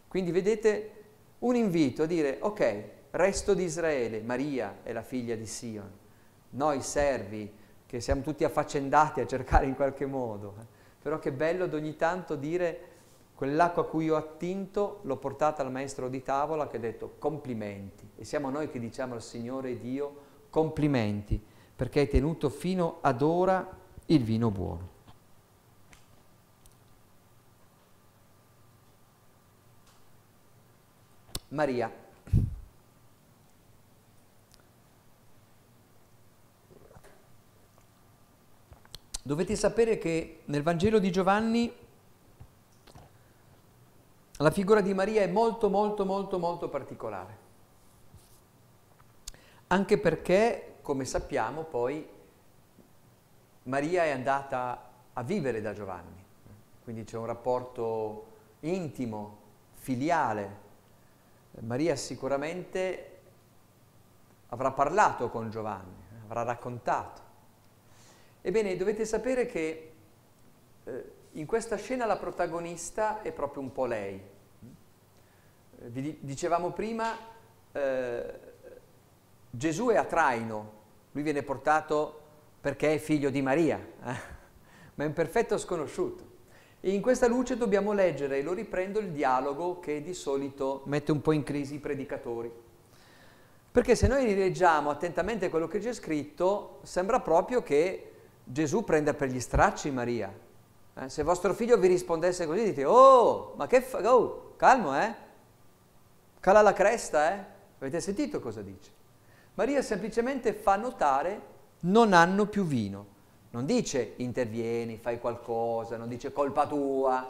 Quindi 0.07 0.31
vedete 0.31 1.03
un 1.39 1.57
invito 1.57 2.03
a 2.03 2.05
dire, 2.05 2.37
ok, 2.39 2.89
resto 3.13 3.53
di 3.53 3.63
Israele, 3.63 4.21
Maria 4.21 4.79
è 4.83 4.91
la 4.91 5.01
figlia 5.01 5.35
di 5.35 5.45
Sion, 5.45 5.91
noi 6.51 6.81
servi 6.81 7.51
che 7.85 7.99
siamo 7.99 8.21
tutti 8.21 8.43
affaccendati 8.43 9.21
a 9.21 9.27
cercare 9.27 9.65
in 9.65 9.75
qualche 9.75 10.05
modo, 10.05 10.55
eh? 10.59 10.65
però 11.01 11.19
che 11.19 11.31
bello 11.31 11.63
ad 11.63 11.73
ogni 11.73 11.95
tanto 11.95 12.35
dire 12.35 12.91
Quell'acqua 13.35 13.83
a 13.83 13.85
cui 13.85 14.09
ho 14.09 14.15
attinto 14.15 14.99
l'ho 15.03 15.17
portata 15.17 15.63
al 15.63 15.71
maestro 15.71 16.07
di 16.07 16.21
tavola 16.21 16.67
che 16.67 16.77
ha 16.77 16.79
detto 16.79 17.15
complimenti. 17.17 18.07
E 18.15 18.23
siamo 18.25 18.49
noi 18.49 18.69
che 18.69 18.79
diciamo 18.79 19.15
al 19.15 19.21
Signore 19.21 19.79
Dio 19.79 20.21
complimenti 20.49 21.43
perché 21.75 22.01
hai 22.01 22.07
tenuto 22.07 22.49
fino 22.49 22.99
ad 23.01 23.21
ora 23.21 23.67
il 24.05 24.23
vino 24.23 24.51
buono. 24.51 24.91
Maria. 31.49 32.02
Dovete 39.25 39.55
sapere 39.55 39.97
che 39.97 40.41
nel 40.45 40.63
Vangelo 40.63 40.99
di 40.99 41.09
Giovanni 41.09 41.73
la 44.37 44.51
figura 44.51 44.81
di 44.81 44.93
Maria 44.93 45.21
è 45.21 45.27
molto 45.27 45.69
molto 45.69 46.03
molto 46.03 46.37
molto 46.37 46.67
particolare. 46.67 47.37
Anche 49.67 49.97
perché, 49.97 50.75
come 50.81 51.05
sappiamo, 51.05 51.63
poi 51.63 52.05
Maria 53.63 54.03
è 54.03 54.09
andata 54.09 54.91
a 55.13 55.23
vivere 55.23 55.61
da 55.61 55.73
Giovanni, 55.73 56.21
quindi 56.83 57.05
c'è 57.05 57.15
un 57.15 57.25
rapporto 57.25 58.25
intimo, 58.59 59.37
filiale. 59.75 60.61
Maria 61.61 61.95
sicuramente 61.95 63.21
avrà 64.49 64.71
parlato 64.71 65.29
con 65.29 65.49
Giovanni, 65.49 65.95
avrà 66.25 66.43
raccontato. 66.43 67.22
Ebbene, 68.45 68.75
dovete 68.75 69.05
sapere 69.05 69.45
che 69.45 69.91
eh, 70.83 71.11
in 71.31 71.45
questa 71.45 71.77
scena 71.77 72.05
la 72.05 72.17
protagonista 72.17 73.21
è 73.21 73.31
proprio 73.31 73.61
un 73.63 73.71
po' 73.71 73.85
lei. 73.85 74.15
Eh, 74.15 75.87
vi 75.87 76.17
dicevamo 76.19 76.71
prima, 76.71 77.17
eh, 77.71 78.33
Gesù 79.49 79.87
è 79.87 79.95
a 79.95 80.03
traino, 80.03 80.71
lui 81.13 81.23
viene 81.23 81.41
portato 81.41 82.19
perché 82.59 82.95
è 82.95 82.97
figlio 82.97 83.29
di 83.29 83.41
Maria, 83.41 83.77
eh? 83.77 84.15
ma 84.95 85.03
è 85.05 85.07
un 85.07 85.13
perfetto 85.13 85.57
sconosciuto. 85.57 86.31
E 86.81 86.91
in 86.91 87.01
questa 87.01 87.27
luce 87.27 87.55
dobbiamo 87.55 87.93
leggere, 87.93 88.39
e 88.39 88.43
lo 88.43 88.51
riprendo, 88.51 88.99
il 88.99 89.11
dialogo 89.11 89.79
che 89.79 90.01
di 90.01 90.13
solito 90.13 90.81
mette 90.87 91.13
un 91.13 91.21
po' 91.21 91.31
in 91.31 91.43
crisi 91.43 91.75
i 91.75 91.79
predicatori. 91.79 92.51
Perché 93.71 93.95
se 93.95 94.07
noi 94.07 94.25
rileggiamo 94.25 94.89
attentamente 94.89 95.47
quello 95.47 95.69
che 95.69 95.79
c'è 95.79 95.93
scritto, 95.93 96.81
sembra 96.83 97.21
proprio 97.21 97.63
che 97.63 98.09
Gesù 98.43 98.83
prenda 98.83 99.13
per 99.13 99.29
gli 99.29 99.39
stracci 99.39 99.89
Maria. 99.91 100.31
Eh, 100.95 101.09
se 101.09 101.23
vostro 101.23 101.53
figlio 101.53 101.77
vi 101.77 101.87
rispondesse 101.87 102.45
così, 102.45 102.63
dite, 102.65 102.85
oh, 102.85 103.53
ma 103.55 103.67
che 103.67 103.81
fa? 103.81 104.13
Oh, 104.13 104.53
calmo, 104.57 104.95
eh? 104.99 105.15
Cala 106.39 106.61
la 106.61 106.73
cresta, 106.73 107.33
eh? 107.33 107.45
Avete 107.79 107.99
sentito 107.99 108.39
cosa 108.39 108.61
dice? 108.61 108.91
Maria 109.55 109.81
semplicemente 109.81 110.53
fa 110.53 110.75
notare, 110.75 111.41
non 111.81 112.13
hanno 112.13 112.45
più 112.45 112.65
vino. 112.65 113.11
Non 113.51 113.65
dice 113.65 114.13
intervieni, 114.17 114.97
fai 114.97 115.19
qualcosa, 115.19 115.95
non 115.95 116.07
dice 116.07 116.33
colpa 116.33 116.65
tua, 116.65 117.27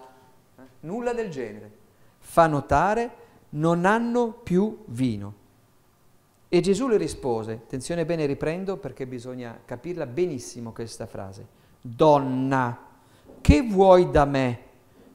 eh? 0.57 0.61
nulla 0.81 1.13
del 1.13 1.29
genere. 1.29 1.71
Fa 2.19 2.47
notare, 2.47 3.11
non 3.49 3.85
hanno 3.85 4.31
più 4.31 4.83
vino. 4.87 5.41
E 6.53 6.61
Gesù 6.61 6.87
le 6.87 6.97
rispose, 6.97 7.53
attenzione 7.53 8.05
bene 8.05 8.27
riprendo 8.27 8.77
perché 8.77 9.07
bisogna 9.07 9.59
capirla 9.65 10.05
benissimo 10.05 10.71
questa 10.71 11.07
frase, 11.07 11.47
donna, 11.81 12.77
che 13.41 13.63
vuoi 13.63 14.11
da 14.11 14.25
me? 14.25 14.59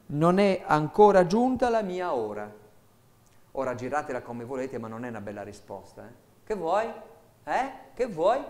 Non 0.06 0.40
è 0.40 0.64
ancora 0.66 1.28
giunta 1.28 1.68
la 1.68 1.82
mia 1.82 2.12
ora. 2.12 2.52
Ora 3.52 3.74
giratela 3.76 4.20
come 4.20 4.42
volete, 4.42 4.78
ma 4.78 4.88
non 4.88 5.04
è 5.04 5.10
una 5.10 5.20
bella 5.20 5.44
risposta. 5.44 6.08
Eh? 6.08 6.12
Che 6.44 6.56
vuoi? 6.56 6.86
Eh? 7.44 7.70
Che 7.94 8.06
vuoi? 8.08 8.40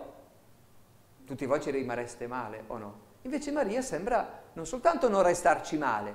Tutti 1.26 1.44
voi 1.44 1.60
ci 1.60 1.70
rimarreste 1.70 2.26
male 2.26 2.62
o 2.68 2.78
no? 2.78 2.94
Invece 3.20 3.52
Maria 3.52 3.82
sembra 3.82 4.44
non 4.54 4.64
soltanto 4.64 5.10
non 5.10 5.22
restarci 5.22 5.76
male, 5.76 6.14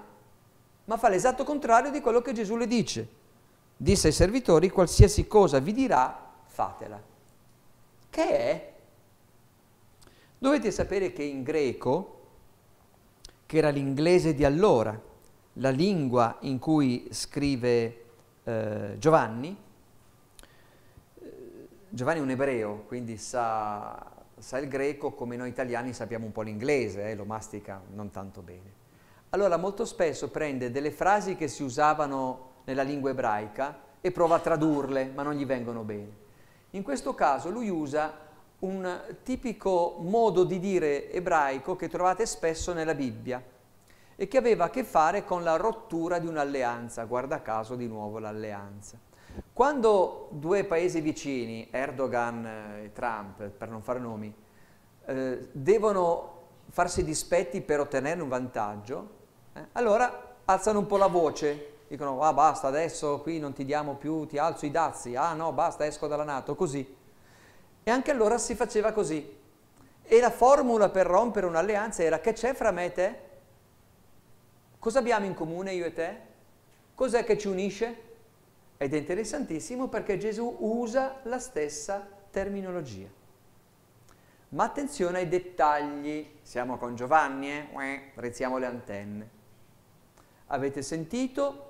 ma 0.86 0.98
fa 0.98 1.08
l'esatto 1.10 1.44
contrario 1.44 1.92
di 1.92 2.02
quello 2.02 2.24
che 2.24 2.34
Gesù 2.34 2.56
le 2.56 2.66
dice. 2.66 3.08
Disse 3.78 4.08
ai 4.08 4.14
servitori, 4.14 4.72
qualsiasi 4.72 5.28
cosa 5.28 5.60
vi 5.60 5.72
dirà, 5.72 6.23
fatela. 6.54 7.02
Che 8.12 8.28
è? 8.28 8.74
Dovete 10.38 10.70
sapere 10.70 11.12
che 11.12 11.24
in 11.24 11.42
greco, 11.42 12.22
che 13.48 13.58
era 13.58 13.70
l'inglese 13.70 14.36
di 14.36 14.46
allora, 14.46 15.00
la 15.54 15.70
lingua 15.72 16.38
in 16.42 16.60
cui 16.60 17.08
scrive 17.10 18.04
eh, 18.44 18.96
Giovanni, 19.00 19.58
eh, 21.22 21.68
Giovanni 21.90 22.20
è 22.20 22.22
un 22.22 22.30
ebreo, 22.30 22.84
quindi 22.86 23.18
sa, 23.18 24.12
sa, 24.38 24.60
il 24.60 24.68
greco 24.68 25.14
come 25.14 25.36
noi 25.36 25.50
italiani 25.50 25.92
sappiamo 25.92 26.26
un 26.26 26.32
po' 26.32 26.44
l'inglese, 26.44 27.10
eh, 27.10 27.16
lo 27.16 27.26
mastica 27.26 27.82
non 27.94 28.12
tanto 28.12 28.42
bene. 28.42 28.82
Allora 29.30 29.58
molto 29.58 29.86
spesso 29.86 30.30
prende 30.30 30.70
delle 30.70 30.92
frasi 30.92 31.36
che 31.36 31.48
si 31.48 31.64
usavano 31.64 32.52
nella 32.66 32.84
lingua 32.84 33.10
ebraica 33.10 33.76
e 34.02 34.12
prova 34.12 34.36
a 34.36 34.40
tradurle, 34.40 35.12
ma 35.16 35.24
non 35.24 35.34
gli 35.34 35.48
vengono 35.48 35.82
bene. 35.82 36.22
In 36.76 36.82
questo 36.82 37.14
caso 37.14 37.52
lui 37.52 37.70
usa 37.70 38.12
un 38.60 39.00
tipico 39.22 39.98
modo 40.00 40.44
di 40.44 40.58
dire 40.58 41.12
ebraico 41.12 41.76
che 41.76 41.88
trovate 41.88 42.26
spesso 42.26 42.74
nella 42.74 42.96
Bibbia 42.96 43.44
e 44.16 44.28
che 44.28 44.38
aveva 44.38 44.66
a 44.66 44.70
che 44.72 44.84
fare 44.84 45.24
con 45.24 45.44
la 45.44 45.56
rottura 45.56 46.18
di 46.18 46.26
un'alleanza, 46.26 47.04
guarda 47.04 47.44
caso 47.44 47.76
di 47.76 47.88
nuovo 47.88 48.18
l'alleanza. 48.18 48.98
Quando 49.54 50.30
due 50.32 50.64
paesi 50.64 51.00
vicini, 51.00 51.68
Erdogan 51.70 52.46
e 52.84 52.92
Trump, 52.92 53.50
per 53.50 53.70
non 53.70 53.84
fare 53.84 54.00
nomi, 54.00 54.34
eh, 55.06 55.50
devono 55.52 56.42
farsi 56.70 57.04
dispetti 57.04 57.62
per 57.62 57.82
ottenere 57.82 58.20
un 58.20 58.30
vantaggio, 58.30 59.10
eh, 59.54 59.68
allora 59.74 60.38
alzano 60.46 60.80
un 60.80 60.88
po' 60.88 60.98
la 60.98 61.08
voce 61.08 61.73
dicono 61.94 62.22
ah 62.22 62.34
basta 62.34 62.70
adesso 62.70 63.20
qui 63.22 63.38
non 63.38 63.54
ti 63.54 63.66
diamo 63.66 63.94
più, 63.94 64.26
ti 64.26 64.40
alzo 64.40 64.66
i 64.66 64.72
dazi, 64.72 65.16
ah 65.16 65.34
no 65.34 65.52
basta 65.52 65.86
esco 65.86 66.08
dalla 66.08 66.24
Nato, 66.24 66.56
così. 66.56 66.96
E 67.84 67.92
anche 67.92 68.10
allora 68.10 68.40
si 68.40 68.56
faceva 68.56 68.92
così. 68.92 69.42
E 70.02 70.20
la 70.20 70.32
formula 70.32 70.90
per 70.90 71.06
rompere 71.06 71.46
un'alleanza 71.46 72.02
era 72.02 72.20
che 72.20 72.34
c'è 72.34 72.56
fra 72.56 72.72
me 72.72 72.86
e 72.86 72.92
te? 72.94 73.20
Cosa 74.80 74.98
abbiamo 74.98 75.28
in 75.28 75.36
comune 75.36 75.74
io 75.74 75.86
e 75.86 75.94
te? 75.94 76.18
Cos'è 76.96 77.24
che 77.24 77.38
ci 77.38 77.48
unisce? 77.48 78.02
Ed 78.78 78.92
è 78.92 78.98
interessantissimo 78.98 79.88
perché 79.88 80.18
Gesù 80.18 80.56
usa 80.62 81.20
la 81.24 81.38
stessa 81.38 82.08
terminologia. 82.32 83.08
Ma 84.50 84.64
attenzione 84.64 85.20
ai 85.20 85.28
dettagli, 85.28 86.40
siamo 86.42 86.78
con 86.78 86.96
Giovanni, 86.96 87.52
eh? 87.52 88.12
Rezziamo 88.16 88.58
le 88.58 88.66
antenne. 88.66 89.30
Avete 90.48 90.82
sentito 90.82 91.68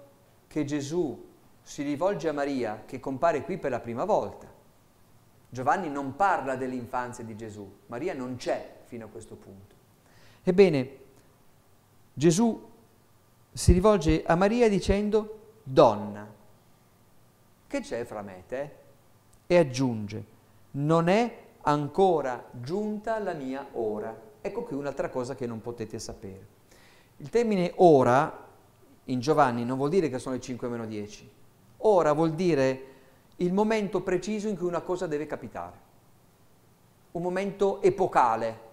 che 0.54 0.66
Gesù 0.66 1.20
si 1.64 1.82
rivolge 1.82 2.30
a 2.30 2.32
Maria, 2.32 2.84
che 2.86 3.00
compare 3.00 3.42
qui 3.42 3.58
per 3.58 3.72
la 3.72 3.80
prima 3.80 4.06
volta. 4.06 4.46
Giovanni 5.50 5.90
non 5.90 6.16
parla 6.16 6.56
dell'infanzia 6.56 7.24
di 7.24 7.36
Gesù, 7.36 7.68
Maria 7.88 8.14
non 8.14 8.36
c'è 8.36 8.82
fino 8.84 9.06
a 9.06 9.08
questo 9.08 9.34
punto. 9.34 9.74
Ebbene, 10.44 10.98
Gesù 12.14 12.70
si 13.52 13.74
rivolge 13.74 14.24
a 14.24 14.36
Maria 14.36 14.70
dicendo, 14.70 15.40
donna, 15.64 16.32
che 17.66 17.80
c'è 17.80 18.06
fra 18.06 18.22
me 18.22 18.38
e 18.38 18.46
te? 18.46 18.72
E 19.48 19.58
aggiunge, 19.58 20.24
non 20.72 21.08
è 21.08 21.46
ancora 21.62 22.48
giunta 22.52 23.18
la 23.18 23.34
mia 23.34 23.70
ora. 23.72 24.16
Ecco 24.40 24.62
qui 24.62 24.76
un'altra 24.76 25.10
cosa 25.10 25.34
che 25.34 25.48
non 25.48 25.62
potete 25.62 25.98
sapere. 25.98 26.46
Il 27.18 27.30
termine 27.30 27.74
ora 27.78 28.43
in 29.06 29.20
Giovanni 29.20 29.66
non 29.66 29.78
vuol 29.78 29.90
dire 29.90 30.10
che 30.10 30.20
sono 30.20 30.36
le 30.36 30.42
5 30.42 30.68
meno 30.68 30.86
10. 30.86 31.32
Ora 31.78 32.14
vuol 32.14 32.34
dire 32.34 32.92
il 33.38 33.52
momento 33.52 34.02
preciso 34.02 34.48
in 34.48 34.58
cui 34.58 34.68
una 34.68 34.82
cosa 34.82 35.08
deve 35.08 35.26
capitare. 35.26 35.92
Un 37.12 37.22
momento 37.22 37.82
epocale. 37.82 38.72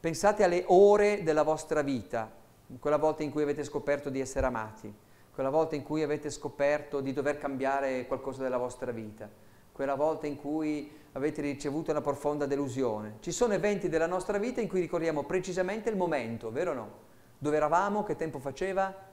Pensate 0.00 0.44
alle 0.44 0.64
ore 0.66 1.22
della 1.22 1.42
vostra 1.42 1.82
vita, 1.82 2.30
quella 2.78 2.98
volta 2.98 3.22
in 3.22 3.30
cui 3.30 3.42
avete 3.42 3.64
scoperto 3.64 4.10
di 4.10 4.20
essere 4.20 4.46
amati, 4.46 4.92
quella 5.32 5.50
volta 5.50 5.74
in 5.74 5.82
cui 5.82 6.02
avete 6.02 6.30
scoperto 6.30 7.00
di 7.00 7.12
dover 7.12 7.38
cambiare 7.38 8.06
qualcosa 8.06 8.42
della 8.42 8.58
vostra 8.58 8.92
vita, 8.92 9.28
quella 9.72 9.94
volta 9.94 10.26
in 10.26 10.36
cui 10.36 10.90
avete 11.12 11.40
ricevuto 11.40 11.90
una 11.90 12.00
profonda 12.00 12.46
delusione. 12.46 13.16
Ci 13.20 13.32
sono 13.32 13.54
eventi 13.54 13.88
della 13.88 14.06
nostra 14.06 14.38
vita 14.38 14.60
in 14.60 14.68
cui 14.68 14.80
ricordiamo 14.80 15.24
precisamente 15.24 15.88
il 15.88 15.96
momento, 15.96 16.52
vero 16.52 16.72
o 16.72 16.74
no? 16.74 16.90
Dove 17.38 17.56
eravamo, 17.56 18.04
che 18.04 18.16
tempo 18.16 18.38
faceva, 18.38 19.07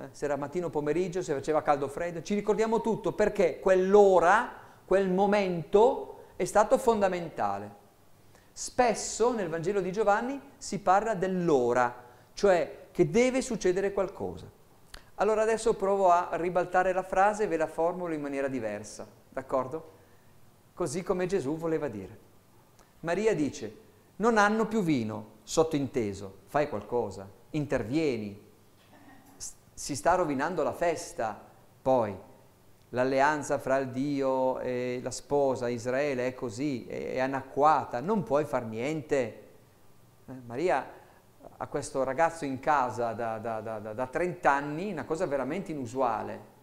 eh, 0.00 0.08
se 0.12 0.24
era 0.24 0.36
mattino 0.36 0.68
o 0.68 0.70
pomeriggio, 0.70 1.22
se 1.22 1.34
faceva 1.34 1.62
caldo 1.62 1.84
o 1.84 1.88
freddo, 1.88 2.22
ci 2.22 2.34
ricordiamo 2.34 2.80
tutto 2.80 3.12
perché 3.12 3.60
quell'ora, 3.60 4.50
quel 4.84 5.10
momento 5.10 6.24
è 6.36 6.44
stato 6.44 6.78
fondamentale. 6.78 7.78
Spesso 8.52 9.32
nel 9.34 9.48
Vangelo 9.48 9.80
di 9.80 9.92
Giovanni 9.92 10.40
si 10.56 10.80
parla 10.80 11.14
dell'ora, 11.14 11.94
cioè 12.32 12.86
che 12.90 13.10
deve 13.10 13.42
succedere 13.42 13.92
qualcosa. 13.92 14.50
Allora 15.16 15.42
adesso 15.42 15.74
provo 15.74 16.10
a 16.10 16.30
ribaltare 16.32 16.92
la 16.92 17.02
frase 17.02 17.44
e 17.44 17.46
ve 17.46 17.58
la 17.58 17.66
formulo 17.66 18.14
in 18.14 18.22
maniera 18.22 18.48
diversa, 18.48 19.06
d'accordo? 19.28 19.98
Così 20.72 21.02
come 21.02 21.26
Gesù 21.26 21.56
voleva 21.56 21.88
dire. 21.88 22.28
Maria 23.00 23.34
dice, 23.34 23.88
non 24.16 24.38
hanno 24.38 24.66
più 24.66 24.82
vino, 24.82 25.38
sottointeso, 25.42 26.38
fai 26.46 26.68
qualcosa, 26.68 27.28
intervieni, 27.50 28.48
si 29.80 29.96
sta 29.96 30.14
rovinando 30.14 30.62
la 30.62 30.74
festa, 30.74 31.40
poi 31.80 32.14
l'alleanza 32.90 33.56
fra 33.56 33.78
il 33.78 33.88
Dio 33.88 34.58
e 34.58 35.00
la 35.02 35.10
sposa, 35.10 35.68
Israele 35.68 36.26
è 36.26 36.34
così, 36.34 36.84
è, 36.84 37.18
anacquata, 37.18 38.00
non 38.00 38.22
puoi 38.22 38.44
far 38.44 38.66
niente. 38.66 39.42
Eh, 40.26 40.32
Maria 40.44 40.86
a 41.56 41.66
questo 41.66 42.02
ragazzo 42.02 42.44
in 42.44 42.60
casa 42.60 43.14
da, 43.14 43.38
da, 43.38 43.60
da, 43.62 43.78
da 43.78 44.06
30 44.06 44.50
anni, 44.50 44.92
una 44.92 45.06
cosa 45.06 45.24
veramente 45.24 45.72
inusuale. 45.72 46.58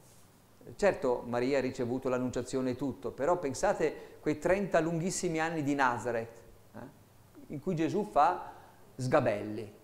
Certo 0.76 1.24
Maria 1.26 1.58
ha 1.58 1.62
ricevuto 1.62 2.10
l'annunciazione 2.10 2.72
e 2.72 2.76
tutto, 2.76 3.10
però 3.10 3.40
pensate 3.40 4.18
quei 4.20 4.38
30 4.38 4.80
lunghissimi 4.80 5.40
anni 5.40 5.64
di 5.64 5.74
Nazareth, 5.74 6.44
eh, 6.76 6.80
in 7.48 7.62
cui 7.62 7.74
Gesù 7.74 8.04
fa 8.12 8.52
sgabelli. 8.96 9.77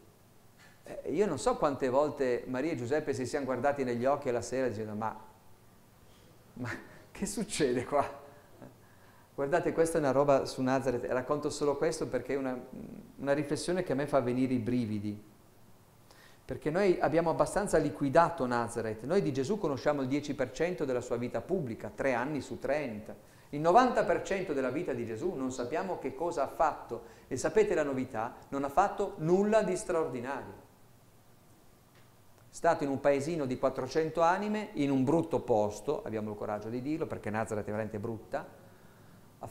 Eh, 0.86 1.12
io 1.12 1.26
non 1.26 1.40
so 1.40 1.56
quante 1.56 1.88
volte 1.90 2.44
Maria 2.48 2.72
e 2.72 2.76
Giuseppe 2.76 3.14
si 3.14 3.26
siano 3.26 3.46
guardati 3.46 3.84
negli 3.84 4.06
occhi 4.06 4.30
alla 4.30 4.42
sera 4.42 4.68
dicendo 4.68 4.94
ma, 4.94 5.18
ma 6.54 6.70
che 7.12 7.26
succede 7.26 7.86
qua? 7.86 8.22
Guardate, 9.36 9.72
questa 9.72 9.98
è 9.98 10.02
una 10.02 10.12
roba 10.12 10.46
su 10.46 10.62
Nazareth, 10.62 11.06
racconto 11.06 11.50
solo 11.50 11.76
questo 11.76 12.08
perché 12.08 12.34
è 12.34 12.38
una, 12.38 12.56
una 13.18 13.34
riflessione 13.34 13.82
che 13.82 13.94
a 13.94 13.96
me 13.96 14.06
fa 14.06 14.20
venire 14.20 14.54
i 14.54 14.60
brividi. 14.60 15.32
Perché 16.46 16.70
noi 16.70 17.00
abbiamo 17.00 17.32
abbastanza 17.32 17.78
liquidato 17.78 18.46
Nazareth, 18.46 19.04
noi 19.04 19.24
di 19.24 19.34
Gesù 19.34 19.58
conosciamo 19.58 20.02
il 20.02 20.08
10% 20.08 20.84
della 20.84 21.02
sua 21.02 21.16
vita 21.16 21.42
pubblica, 21.42 21.90
tre 21.96 22.14
anni 22.14 22.42
su 22.42 22.60
30. 22.60 23.16
Il 23.50 23.62
90% 23.62 24.52
della 24.52 24.70
vita 24.70 24.94
di 24.94 25.06
Gesù 25.06 25.34
non 25.34 25.52
sappiamo 25.52 25.98
che 25.98 26.14
cosa 26.14 26.44
ha 26.44 26.48
fatto 26.48 27.04
e 27.28 27.38
sapete 27.38 27.74
la 27.74 27.84
novità, 27.84 28.36
non 28.50 28.64
ha 28.64 28.70
fatto 28.70 29.16
nulla 29.18 29.64
di 29.64 29.76
straordinario. 29.76 30.62
Stato 32.54 32.84
in 32.84 32.91
un 32.91 32.99
paesino 32.99 33.47
di 33.47 33.58
400 33.58 34.22
anime, 34.22 34.70
in 34.74 34.91
un 34.91 35.04
brutto 35.04 35.39
posto, 35.39 36.04
abbiamo 36.04 36.30
il 36.30 36.38
coraggio 36.38 36.70
di 36.70 36.84
dirlo 36.84 37.08
perché 37.08 37.32
Nazareth 37.32 37.64
è 37.64 37.72
veramente 37.72 37.97
brutta, 37.97 38.47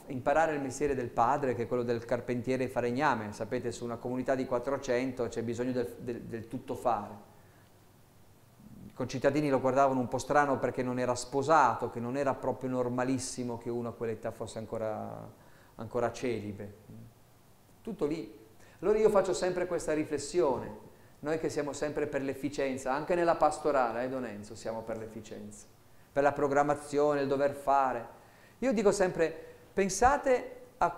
imparare 0.05 0.53
il 0.53 0.61
mestiere 0.61 0.95
del 0.95 1.09
padre, 1.09 1.53
che 1.53 1.63
è 1.63 1.67
quello 1.67 1.83
del 1.83 2.05
carpentiere 2.05 2.63
e 2.63 2.67
falegname. 2.69 3.33
Sapete, 3.33 3.73
su 3.73 3.83
una 3.83 3.97
comunità 3.97 4.35
di 4.35 4.45
400 4.45 5.27
c'è 5.27 5.43
bisogno 5.43 5.73
del, 5.73 5.97
del, 5.99 6.21
del 6.21 6.47
tutto 6.47 6.75
fare. 6.75 7.13
I 8.85 8.93
concittadini 8.93 9.49
lo 9.49 9.59
guardavano 9.59 9.99
un 9.99 10.07
po' 10.07 10.17
strano 10.17 10.57
perché 10.57 10.81
non 10.81 10.97
era 10.97 11.13
sposato, 11.13 11.89
che 11.89 11.99
non 11.99 12.15
era 12.15 12.33
proprio 12.35 12.69
normalissimo 12.69 13.57
che 13.57 13.69
uno 13.69 13.89
a 13.89 13.93
quell'età 13.93 14.31
fosse 14.31 14.59
ancora, 14.59 15.29
ancora 15.75 16.09
celibe. 16.13 16.73
Tutto 17.81 18.05
lì. 18.05 18.33
Allora 18.79 18.97
io 18.97 19.09
faccio 19.09 19.33
sempre 19.33 19.67
questa 19.67 19.91
riflessione, 19.91 20.91
noi 21.23 21.39
che 21.39 21.49
siamo 21.49 21.73
sempre 21.73 22.07
per 22.07 22.21
l'efficienza, 22.21 22.93
anche 22.93 23.15
nella 23.15 23.35
pastorale, 23.35 24.03
eh 24.03 24.09
Donenzo, 24.09 24.55
siamo 24.55 24.81
per 24.81 24.97
l'efficienza, 24.97 25.65
per 26.11 26.23
la 26.23 26.31
programmazione, 26.31 27.21
il 27.21 27.27
dover 27.27 27.53
fare. 27.53 28.21
Io 28.59 28.71
dico 28.71 28.91
sempre, 28.91 29.51
Pensate 29.73 30.57
a 30.77 30.95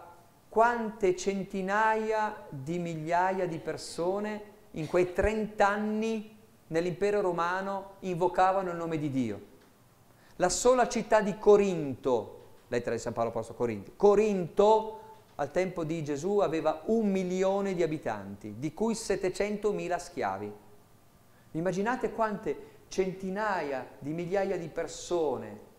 quante 0.50 1.16
centinaia 1.16 2.46
di 2.50 2.78
migliaia 2.78 3.48
di 3.48 3.58
persone 3.58 4.54
in 4.72 4.88
quei 4.88 5.14
30 5.14 5.66
anni 5.66 6.38
nell'impero 6.68 7.22
romano 7.22 7.94
invocavano 8.00 8.72
il 8.72 8.76
nome 8.76 8.98
di 8.98 9.10
Dio. 9.10 9.54
La 10.36 10.50
sola 10.50 10.90
città 10.90 11.22
di 11.22 11.38
Corinto, 11.40 12.48
lettera 12.68 12.96
di 12.96 13.02
San 13.02 13.14
Paolo 13.14 13.30
Apostolo 13.30 13.58
Corinto, 13.58 13.94
Corinto 13.96 15.00
al 15.36 15.52
tempo 15.52 15.84
di 15.84 16.04
Gesù 16.04 16.40
aveva 16.40 16.82
un 16.86 17.10
milione 17.10 17.74
di 17.74 17.84
abitanti, 17.84 18.56
di 18.58 18.74
cui 18.74 18.94
700.000 18.94 20.00
schiavi. 20.00 20.54
Immaginate 21.52 22.12
quante 22.12 22.74
centinaia 22.88 23.86
di 24.00 24.14
migliaia 24.14 24.58
di 24.58 24.70
persone 24.70 25.74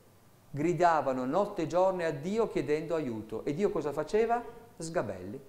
gridavano 0.51 1.25
notte 1.25 1.63
e 1.63 1.67
giorno 1.67 2.05
a 2.05 2.11
Dio 2.11 2.49
chiedendo 2.49 2.95
aiuto. 2.95 3.45
E 3.45 3.55
Dio 3.55 3.71
cosa 3.71 3.93
faceva? 3.93 4.43
Sgabelli. 4.77 5.41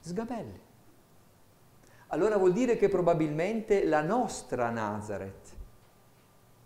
Sgabelli. 0.00 0.60
Allora 2.08 2.36
vuol 2.38 2.52
dire 2.52 2.76
che 2.76 2.88
probabilmente 2.88 3.84
la 3.84 4.00
nostra 4.00 4.70
Nazareth, 4.70 5.56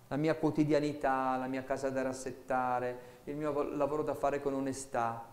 la 0.08 0.16
mia 0.16 0.36
quotidianità, 0.36 1.36
la 1.36 1.48
mia 1.48 1.64
casa 1.64 1.90
da 1.90 2.02
rassettare, 2.02 3.10
il 3.24 3.36
mio 3.36 3.62
lavoro 3.74 4.02
da 4.02 4.14
fare 4.14 4.40
con 4.40 4.54
onestà, 4.54 5.30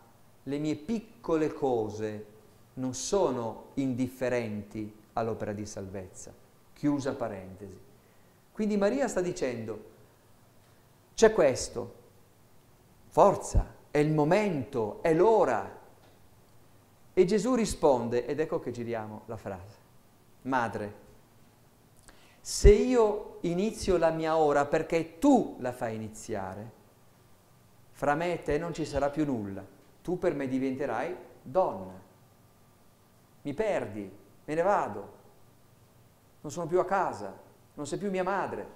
le 0.49 0.57
mie 0.57 0.75
piccole 0.75 1.53
cose 1.53 2.25
non 2.73 2.95
sono 2.95 3.67
indifferenti 3.75 4.91
all'opera 5.13 5.53
di 5.53 5.65
salvezza. 5.65 6.33
Chiusa 6.73 7.13
parentesi. 7.13 7.77
Quindi 8.51 8.75
Maria 8.75 9.07
sta 9.07 9.21
dicendo, 9.21 9.83
c'è 11.13 11.31
questo. 11.33 11.93
Forza, 13.09 13.75
è 13.91 13.99
il 13.99 14.11
momento, 14.11 15.03
è 15.03 15.13
l'ora. 15.13 15.77
E 17.13 17.25
Gesù 17.25 17.53
risponde, 17.53 18.25
ed 18.25 18.39
ecco 18.39 18.59
che 18.59 18.71
giriamo 18.71 19.21
la 19.25 19.37
frase. 19.37 19.77
Madre, 20.43 20.93
se 22.41 22.71
io 22.71 23.37
inizio 23.41 23.97
la 23.97 24.09
mia 24.09 24.35
ora 24.35 24.65
perché 24.65 25.19
tu 25.19 25.57
la 25.59 25.73
fai 25.73 25.93
iniziare, 25.93 26.71
fra 27.91 28.15
me 28.15 28.33
e 28.33 28.41
te 28.41 28.57
non 28.57 28.73
ci 28.73 28.85
sarà 28.85 29.11
più 29.11 29.25
nulla. 29.25 29.77
Tu 30.09 30.17
per 30.17 30.33
me 30.33 30.47
diventerai 30.47 31.15
donna. 31.39 31.93
Mi 33.43 33.53
perdi, 33.53 34.11
me 34.45 34.55
ne 34.55 34.61
vado. 34.63 35.13
Non 36.41 36.51
sono 36.51 36.65
più 36.65 36.79
a 36.79 36.85
casa, 36.85 37.31
non 37.75 37.85
sei 37.85 37.99
più 37.99 38.09
mia 38.09 38.23
madre. 38.23 38.67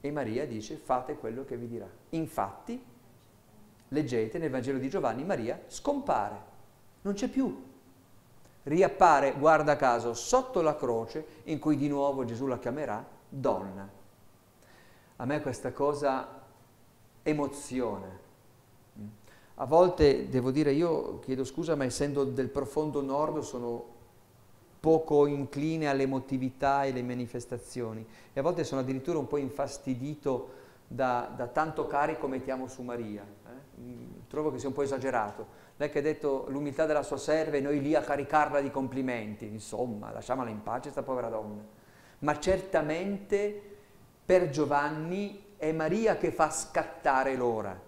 E 0.00 0.10
Maria 0.12 0.46
dice 0.46 0.76
fate 0.76 1.16
quello 1.16 1.44
che 1.44 1.56
vi 1.56 1.66
dirà. 1.66 1.88
Infatti, 2.10 2.80
leggete 3.88 4.38
nel 4.38 4.50
Vangelo 4.50 4.78
di 4.78 4.88
Giovanni, 4.88 5.24
Maria 5.24 5.60
scompare, 5.66 6.40
non 7.00 7.14
c'è 7.14 7.26
più. 7.26 7.60
Riappare, 8.62 9.32
guarda 9.32 9.74
caso, 9.74 10.14
sotto 10.14 10.60
la 10.60 10.76
croce 10.76 11.42
in 11.46 11.58
cui 11.58 11.76
di 11.76 11.88
nuovo 11.88 12.24
Gesù 12.24 12.46
la 12.46 12.60
chiamerà 12.60 13.04
donna. 13.28 13.90
A 15.16 15.24
me 15.24 15.40
questa 15.40 15.72
cosa 15.72 16.44
emozione. 17.26 18.24
A 19.56 19.64
volte 19.64 20.28
devo 20.28 20.50
dire, 20.50 20.72
io 20.72 21.18
chiedo 21.20 21.44
scusa, 21.44 21.74
ma 21.74 21.84
essendo 21.84 22.24
del 22.24 22.48
profondo 22.48 23.00
nord 23.02 23.38
sono 23.40 23.94
poco 24.78 25.26
incline 25.26 25.88
all'emotività 25.88 26.84
e 26.84 26.90
alle 26.90 27.02
manifestazioni 27.02 28.06
e 28.32 28.38
a 28.38 28.42
volte 28.42 28.62
sono 28.62 28.82
addirittura 28.82 29.18
un 29.18 29.26
po' 29.26 29.38
infastidito 29.38 30.50
da, 30.86 31.32
da 31.34 31.48
tanto 31.48 31.86
carico 31.86 32.28
mettiamo 32.28 32.68
su 32.68 32.82
Maria. 32.82 33.22
Eh? 33.22 33.84
Trovo 34.28 34.52
che 34.52 34.58
sia 34.58 34.68
un 34.68 34.74
po' 34.74 34.82
esagerato. 34.82 35.64
Lei 35.76 35.90
che 35.90 35.98
ha 35.98 36.02
detto 36.02 36.44
l'umiltà 36.48 36.86
della 36.86 37.02
sua 37.02 37.16
serva 37.16 37.56
e 37.56 37.60
noi 37.60 37.80
lì 37.80 37.94
a 37.94 38.02
caricarla 38.02 38.60
di 38.60 38.70
complimenti, 38.70 39.46
insomma, 39.46 40.12
lasciamola 40.12 40.50
in 40.50 40.62
pace 40.62 40.90
sta 40.90 41.02
povera 41.02 41.28
donna. 41.28 41.64
Ma 42.20 42.38
certamente 42.38 43.60
per 44.24 44.50
Giovanni 44.50 45.45
è 45.56 45.72
Maria 45.72 46.16
che 46.16 46.30
fa 46.30 46.50
scattare 46.50 47.34
l'ora. 47.36 47.80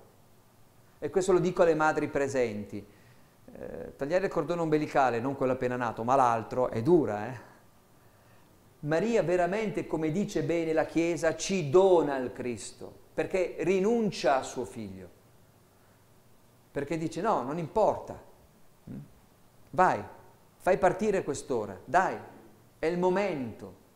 E 0.99 1.11
questo 1.11 1.33
lo 1.33 1.39
dico 1.39 1.63
alle 1.63 1.75
madri 1.75 2.09
presenti 2.09 2.97
eh, 3.57 3.97
tagliare 3.97 4.27
il 4.27 4.31
cordone 4.31 4.61
ombelicale, 4.61 5.21
non 5.21 5.37
quello 5.37 5.53
appena 5.53 5.77
nato, 5.77 6.05
ma 6.05 6.15
l'altro, 6.15 6.69
è 6.71 6.83
dura, 6.83 7.29
eh? 7.29 7.47
Maria 8.81 9.23
veramente, 9.25 9.87
come 9.87 10.13
dice 10.13 10.45
bene 10.45 10.73
la 10.73 10.85
Chiesa, 10.85 11.35
ci 11.35 11.69
dona 11.69 12.17
il 12.19 12.33
Cristo, 12.33 12.93
perché 13.13 13.57
rinuncia 13.61 14.37
a 14.37 14.43
suo 14.43 14.65
figlio. 14.65 15.17
Perché 16.71 16.97
dice 16.97 17.21
no, 17.21 17.43
non 17.43 17.59
importa, 17.59 18.23
mm? 18.89 18.99
vai, 19.71 20.01
fai 20.59 20.79
partire 20.79 21.25
quest'ora, 21.25 21.77
dai, 21.85 22.17
è 22.79 22.87
il 22.87 22.99
momento. 22.99 23.87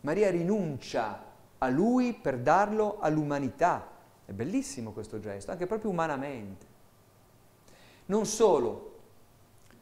Maria 0.00 0.30
rinuncia 0.30 1.22
a 1.62 1.68
lui 1.68 2.14
per 2.14 2.38
darlo 2.38 2.98
all'umanità. 3.00 3.86
È 4.24 4.32
bellissimo 4.32 4.92
questo 4.92 5.20
gesto, 5.20 5.50
anche 5.50 5.66
proprio 5.66 5.90
umanamente. 5.90 6.66
Non 8.06 8.26
solo, 8.26 8.98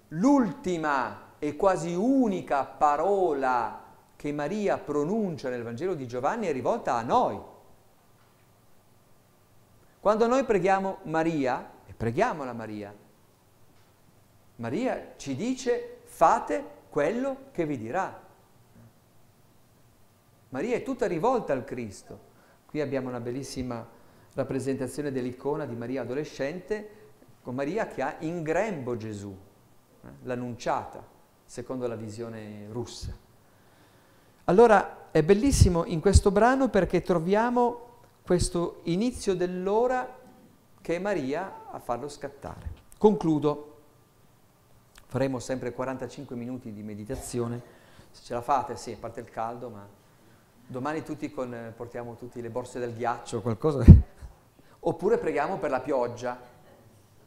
l'ultima 0.09 1.27
e 1.39 1.55
quasi 1.55 1.95
unica 1.95 2.65
parola 2.65 3.85
che 4.17 4.33
Maria 4.33 4.79
pronuncia 4.79 5.49
nel 5.49 5.63
Vangelo 5.63 5.95
di 5.95 6.07
Giovanni 6.09 6.47
è 6.47 6.53
rivolta 6.53 6.95
a 6.95 7.03
noi. 7.03 7.41
Quando 10.01 10.27
noi 10.27 10.45
preghiamo 10.45 10.99
Maria, 11.05 11.71
e 11.87 11.93
preghiamola 11.93 12.53
Maria, 12.53 12.95
Maria 14.57 15.13
ci 15.17 15.37
dice 15.37 16.01
fate 16.05 16.65
quello 16.89 17.37
che 17.53 17.65
vi 17.65 17.79
dirà. 17.79 18.27
Maria 20.51 20.77
è 20.77 20.83
tutta 20.83 21.07
rivolta 21.07 21.53
al 21.53 21.65
Cristo. 21.65 22.27
Qui 22.67 22.81
abbiamo 22.81 23.09
una 23.09 23.21
bellissima 23.21 23.87
rappresentazione 24.35 25.11
dell'icona 25.11 25.67
di 25.67 25.75
Maria 25.75 26.03
adolescente 26.03 26.97
con 27.43 27.55
Maria 27.55 27.87
che 27.87 28.03
ha 28.03 28.17
in 28.21 28.43
grembo 28.43 28.97
Gesù, 28.97 29.35
eh, 30.03 30.09
l'annunciata, 30.23 31.03
secondo 31.45 31.87
la 31.87 31.97
visione 31.97 32.67
russa. 32.71 33.17
Allora 34.45 35.11
è 35.11 35.23
bellissimo 35.23 35.85
in 35.85 36.01
questo 36.01 36.31
brano 36.31 36.69
perché 36.69 37.03
troviamo 37.03 37.87
questo 38.23 38.81
inizio 38.85 39.35
dell'ora 39.35 40.17
che 40.81 40.97
è 40.97 40.99
Maria 40.99 41.71
a 41.71 41.79
farlo 41.79 42.09
scattare. 42.09 42.87
Concludo. 42.97 43.65
faremo 45.07 45.39
sempre 45.39 45.73
45 45.73 46.37
minuti 46.37 46.71
di 46.71 46.83
meditazione, 46.83 47.63
se 48.11 48.25
ce 48.25 48.35
la 48.35 48.43
fate, 48.43 48.77
sì, 48.77 48.93
a 48.93 48.97
parte 49.01 49.21
il 49.21 49.31
caldo, 49.31 49.71
ma 49.71 49.98
domani 50.69 51.03
tutti 51.03 51.31
con, 51.31 51.73
portiamo 51.75 52.15
tutti 52.15 52.41
le 52.43 52.51
borse 52.51 52.79
del 52.79 52.95
ghiaccio, 52.95 53.41
qualcosa, 53.41 53.85
oppure 54.81 55.19
preghiamo 55.19 55.59
per 55.59 55.71
la 55.71 55.81
pioggia. 55.81 56.57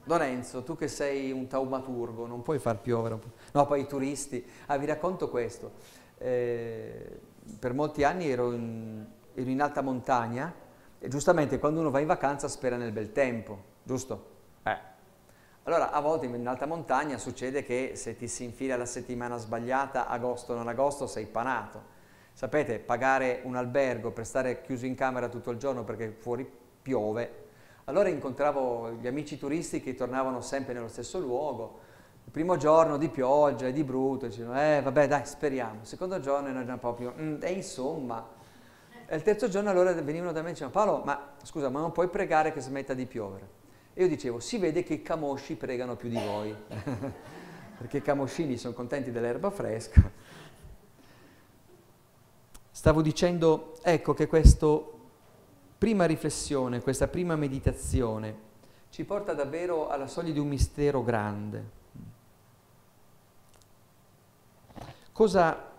Lorenzo, 0.06 0.64
tu 0.64 0.76
che 0.76 0.88
sei 0.88 1.32
un 1.32 1.48
taumaturgo, 1.48 2.26
non 2.26 2.42
puoi 2.42 2.58
far 2.58 2.80
piovere, 2.80 3.20
no, 3.52 3.66
poi 3.66 3.82
i 3.82 3.88
turisti, 3.88 4.44
ah, 4.68 4.78
vi 4.78 4.86
racconto 4.86 5.30
questo, 5.30 5.72
eh, 6.18 7.20
per 7.60 7.74
molti 7.74 8.04
anni 8.04 8.30
ero 8.30 8.52
in, 8.52 9.06
ero 9.34 9.50
in 9.50 9.62
alta 9.62 9.82
montagna 9.82 10.52
e 10.98 11.08
giustamente 11.08 11.60
quando 11.60 11.82
uno 11.82 11.92
va 11.92 12.00
in 12.00 12.08
vacanza 12.08 12.48
spera 12.48 12.78
nel 12.78 12.92
bel 12.92 13.12
tempo, 13.12 13.64
giusto? 13.84 14.30
Eh. 14.64 14.78
Allora 15.64 15.92
a 15.92 16.00
volte 16.00 16.26
in 16.26 16.48
alta 16.48 16.66
montagna 16.66 17.20
succede 17.20 17.64
che 17.64 17.92
se 17.96 18.16
ti 18.16 18.28
si 18.28 18.44
infila 18.44 18.76
la 18.78 18.86
settimana 18.86 19.38
sbagliata, 19.38 20.08
agosto 20.08 20.56
non 20.56 20.68
agosto, 20.68 21.06
sei 21.06 21.28
panato. 21.28 21.91
Sapete, 22.34 22.80
pagare 22.80 23.42
un 23.44 23.56
albergo 23.56 24.12
per 24.12 24.26
stare 24.26 24.62
chiuso 24.62 24.86
in 24.86 24.96
camera 24.96 25.30
tutto 25.30 25.52
il 25.52 25.58
giorno 25.58 25.84
perché 25.84 26.10
fuori 26.10 26.50
piove 26.82 27.42
allora 27.86 28.10
incontravo 28.10 28.92
gli 29.02 29.08
amici 29.08 29.38
turisti 29.38 29.82
che 29.82 29.96
tornavano 29.96 30.40
sempre 30.42 30.74
nello 30.74 30.88
stesso 30.88 31.20
luogo. 31.20 31.80
Il 32.24 32.32
primo 32.32 32.56
giorno 32.56 32.98
di 32.98 33.10
pioggia 33.10 33.68
e 33.68 33.74
di 33.74 33.84
brutto, 33.84 34.28
dicevano, 34.28 34.62
eh 34.62 34.82
vabbè 34.82 35.08
dai, 35.08 35.26
speriamo. 35.26 35.80
Il 35.82 35.88
secondo 35.88 36.20
giorno 36.20 36.48
era 36.48 36.64
già 36.64 36.78
proprio, 36.78 37.14
mm, 37.18 37.42
e 37.42 37.52
insomma. 37.52 38.26
E 39.08 39.16
il 39.16 39.24
terzo 39.24 39.50
giorno 39.50 39.72
allora 39.72 39.92
venivano 39.94 40.32
da 40.32 40.42
me 40.42 40.50
e 40.50 40.52
dicevano, 40.52 40.74
Paolo, 40.74 41.04
ma 41.04 41.34
scusa, 41.44 41.70
ma 41.70 41.80
non 41.80 41.92
puoi 41.92 42.08
pregare 42.08 42.54
che 42.54 42.62
smetta 42.62 42.94
di 42.94 43.06
piovere? 43.06 43.60
E 43.94 44.04
io 44.04 44.08
dicevo, 44.08 44.40
si 44.40 44.58
vede 44.58 44.84
che 44.84 44.94
i 44.94 45.02
camosci 45.02 45.56
pregano 45.56 45.98
più 45.98 46.08
di 46.08 46.16
voi, 46.16 46.56
perché 47.78 47.98
i 47.98 48.02
camoscini 48.02 48.56
sono 48.58 48.74
contenti 48.74 49.12
dell'erba 49.12 49.50
fresca. 49.50 50.21
Stavo 52.74 53.02
dicendo, 53.02 53.74
ecco 53.82 54.14
che 54.14 54.28
questo 54.28 55.00
prima 55.78 56.06
riflessione, 56.06 56.82
questa 56.82 57.08
prima 57.08 57.36
meditazione, 57.36 58.50
ci 58.90 59.04
porta 59.04 59.34
davvero 59.34 59.90
alla 59.90 60.08
soglia 60.08 60.32
di 60.32 60.40
un 60.40 60.48
mistero 60.48 61.04
grande. 61.04 61.70
Cosa 65.12 65.70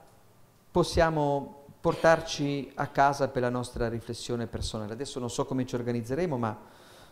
possiamo 0.71 1.65
portarci 1.81 2.71
a 2.75 2.87
casa 2.89 3.29
per 3.29 3.43
la 3.43 3.49
nostra 3.49 3.89
riflessione 3.89 4.47
personale? 4.47 4.93
Adesso 4.93 5.19
non 5.19 5.31
so 5.31 5.47
come 5.47 5.67
ci 5.67 5.75
organizzeremo, 5.75 6.37
ma 6.37 6.59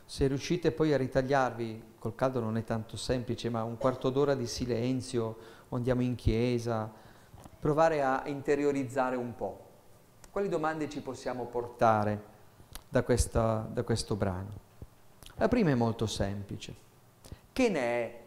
se 0.04 0.26
riuscite 0.26 0.72
poi 0.72 0.92
a 0.92 0.98
ritagliarvi, 0.98 1.94
col 1.98 2.14
caldo 2.14 2.40
non 2.40 2.56
è 2.58 2.64
tanto 2.64 2.96
semplice, 2.96 3.48
ma 3.48 3.64
un 3.64 3.78
quarto 3.78 4.10
d'ora 4.10 4.34
di 4.34 4.46
silenzio, 4.46 5.36
andiamo 5.70 6.02
in 6.02 6.16
chiesa, 6.16 6.92
provare 7.58 8.02
a 8.02 8.22
interiorizzare 8.26 9.16
un 9.16 9.34
po'. 9.34 9.68
Quali 10.30 10.48
domande 10.48 10.88
ci 10.88 11.00
possiamo 11.00 11.46
portare? 11.46 12.30
da, 12.90 13.02
questa, 13.04 13.66
da 13.72 13.82
questo 13.84 14.16
brano. 14.16 14.68
La 15.36 15.48
prima 15.48 15.70
è 15.70 15.74
molto 15.74 16.06
semplice. 16.06 16.74
Che 17.52 17.68
ne 17.68 17.80
è 17.80 18.20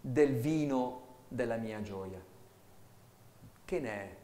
del 0.00 0.34
vino 0.34 1.02
della 1.28 1.56
mia 1.56 1.80
gioia? 1.80 2.20
Che 3.64 3.80
ne 3.80 3.90
è? 3.90 4.16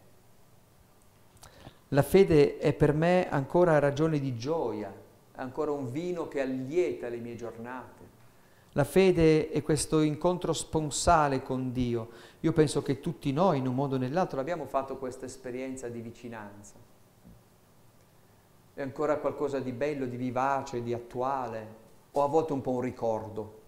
La 1.89 2.03
fede 2.03 2.59
è 2.59 2.73
per 2.73 2.93
me 2.93 3.29
ancora 3.31 3.79
ragione 3.79 4.19
di 4.19 4.37
gioia, 4.37 4.93
è 5.33 5.41
ancora 5.41 5.71
un 5.71 5.91
vino 5.93 6.27
che 6.27 6.41
allieta 6.41 7.09
le 7.09 7.19
mie 7.19 7.37
giornate. 7.37 8.03
La 8.73 8.85
fede 8.85 9.51
è 9.51 9.63
questo 9.63 10.01
incontro 10.01 10.53
sponsale 10.53 11.43
con 11.43 11.71
Dio. 11.71 12.11
Io 12.41 12.53
penso 12.53 12.83
che 12.83 12.99
tutti 12.99 13.33
noi, 13.33 13.59
in 13.59 13.69
un 13.69 13.75
modo 13.77 13.95
o 13.95 13.99
nell'altro, 13.99 14.41
abbiamo 14.41 14.67
fatto 14.67 14.97
questa 14.97 15.27
esperienza 15.27 15.89
di 15.89 16.01
vicinanza 16.01 16.84
è 18.75 18.83
ancora 18.83 19.19
qualcosa 19.19 19.61
di 19.61 19.73
bello, 19.73 20.05
di 20.05 20.17
vivace, 20.17 20.83
di 20.83 20.93
attuale, 20.93 21.83
o 22.11 22.23
a 22.23 22.27
volte 22.27 22.53
un 22.53 22.61
po' 22.61 22.73
un 22.73 22.81
ricordo. 22.81 23.63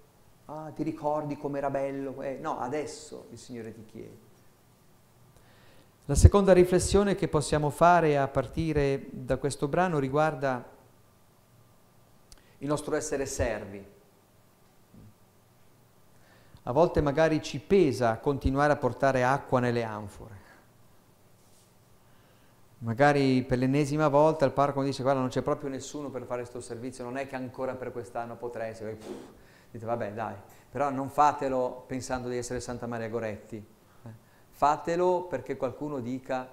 Ah, 0.47 0.71
ti 0.75 0.83
ricordi 0.83 1.37
com'era 1.37 1.71
bello? 1.71 2.23
Eh, 2.23 2.39
no, 2.41 2.59
adesso 2.59 3.27
il 3.31 3.39
Signore 3.39 3.73
ti 3.73 3.85
chiede. 3.85 4.25
La 6.07 6.15
seconda 6.15 6.53
riflessione 6.53 7.15
che 7.15 7.29
possiamo 7.29 7.71
fare 7.71 8.19
a 8.19 8.29
partire 8.29 9.07
da 9.11 9.39
questo 9.39 9.67
brano 9.67 9.99
riguarda 9.99 10.65
il 12.59 12.69
nostro 12.69 12.95
essere 12.95 13.27
servi. 13.27 13.85
A 16.63 16.73
volte 16.73 17.01
magari 17.01 17.41
ci 17.43 17.61
pesa 17.61 18.19
continuare 18.19 18.73
a 18.73 18.77
portare 18.77 19.23
acqua 19.23 19.61
nelle 19.61 19.85
anfore 19.85 20.46
magari 22.79 23.43
per 23.43 23.59
l'ennesima 23.59 24.09
volta 24.09 24.45
il 24.45 24.53
parroco 24.53 24.83
dice 24.83 25.03
guarda 25.03 25.21
non 25.21 25.31
c'è 25.31 25.43
proprio 25.43 25.71
nessuno 25.71 26.11
per 26.11 26.25
fare 26.25 26.41
questo 26.41 26.61
servizio, 26.61 27.05
non 27.05 27.17
è 27.17 27.27
che 27.27 27.37
ancora 27.37 27.75
per 27.75 27.93
quest'anno 27.93 28.37
potresti, 28.37 28.85
e 28.85 28.99
dite 29.71 29.87
vabbè 29.87 30.13
dai, 30.13 30.35
però 30.71 30.91
non 30.91 31.09
fatelo 31.09 31.85
pensando 31.87 32.29
di 32.29 32.37
essere 32.37 32.61
Santa 32.61 32.87
Maria 32.87 33.09
Goretti, 33.09 33.57
eh. 33.57 34.11
fatelo 34.51 35.23
perché 35.23 35.57
qualcuno 35.57 36.01
dica 36.01 36.49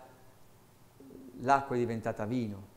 l'acqua 1.41 1.75
è 1.75 1.79
diventata 1.79 2.25
vino. 2.25 2.71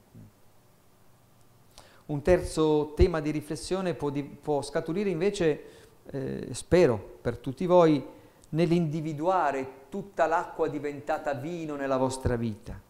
Un 2.06 2.22
terzo 2.22 2.92
tema 2.94 3.20
di 3.20 3.32
riflessione 3.32 3.94
può, 3.94 4.10
di, 4.10 4.22
può 4.22 4.62
scaturire 4.62 5.10
invece, 5.10 5.64
eh, 6.06 6.48
spero 6.52 7.18
per 7.20 7.38
tutti 7.38 7.66
voi, 7.66 8.04
nell'individuare 8.50 9.88
tutta 9.88 10.26
l'acqua 10.26 10.68
diventata 10.68 11.34
vino 11.34 11.74
nella 11.74 11.96
vostra 11.96 12.36
vita 12.36 12.80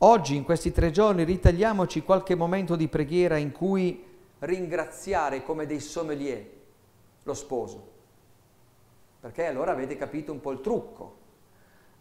Oggi, 0.00 0.36
in 0.36 0.44
questi 0.44 0.72
tre 0.72 0.90
giorni, 0.90 1.24
ritagliamoci 1.24 2.02
qualche 2.02 2.34
momento 2.34 2.76
di 2.76 2.86
preghiera 2.86 3.38
in 3.38 3.50
cui 3.50 4.04
ringraziare 4.40 5.42
come 5.42 5.64
dei 5.64 5.80
sommelier 5.80 6.46
lo 7.22 7.32
sposo. 7.32 7.94
Perché 9.20 9.46
allora 9.46 9.72
avete 9.72 9.96
capito 9.96 10.32
un 10.32 10.40
po' 10.42 10.50
il 10.50 10.60
trucco. 10.60 11.16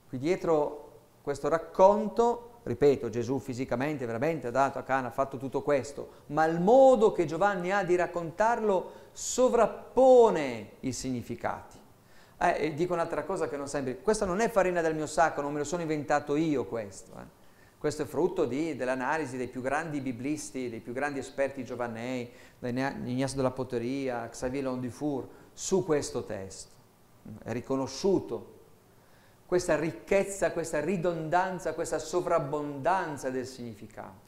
Qui 0.10 0.18
dietro 0.18 0.92
questo 1.22 1.48
racconto, 1.48 2.60
ripeto, 2.64 3.08
Gesù 3.08 3.40
fisicamente 3.40 4.06
veramente 4.06 4.48
ha 4.48 4.52
dato 4.52 4.78
a 4.78 4.84
Cana, 4.84 5.08
ha 5.08 5.12
fatto 5.12 5.38
tutto 5.38 5.62
questo, 5.62 6.10
ma 6.28 6.44
il 6.44 6.60
modo 6.60 7.14
che 7.14 7.24
Giovanni 7.24 7.72
ha 7.72 7.86
di 7.86 7.96
raccontarlo 7.96 8.92
sovrappone 9.14 10.72
i 10.82 10.92
significati. 10.92 11.80
Eh, 12.38 12.74
dico 12.74 12.92
un'altra 12.92 13.24
cosa 13.24 13.48
che 13.48 13.56
non 13.56 13.70
sembra, 13.70 13.96
questa 13.96 14.26
non 14.26 14.42
è 14.42 14.50
farina 14.50 14.82
del 14.82 14.96
mio 14.96 15.08
sacco, 15.08 15.40
non 15.40 15.54
me 15.54 15.60
lo 15.60 15.64
sono 15.64 15.82
inventato 15.82 16.36
io 16.36 16.66
questo. 16.66 17.14
Eh. 17.18 17.44
Questo 17.78 18.04
è 18.04 18.06
frutto 18.06 18.46
dell'analisi 18.46 19.38
dei 19.38 19.48
più 19.48 19.62
grandi 19.62 20.00
biblisti, 20.02 20.70
dei 20.70 20.80
più 20.80 20.94
grandi 20.94 21.20
esperti 21.20 21.64
giovannei, 21.64 22.32
Ignacio 22.62 23.36
della 23.36 23.52
Potteria, 23.52 24.28
Xavier 24.28 24.64
Londufour, 24.64 25.28
su 25.54 25.86
questo 25.86 26.24
testo. 26.24 26.74
È 27.44 27.52
riconosciuto 27.52 28.54
questa 29.46 29.78
ricchezza, 29.78 30.52
questa 30.52 30.80
ridondanza, 30.80 31.74
questa 31.74 32.00
sovrabbondanza 32.00 33.30
del 33.30 33.46
significato. 33.46 34.24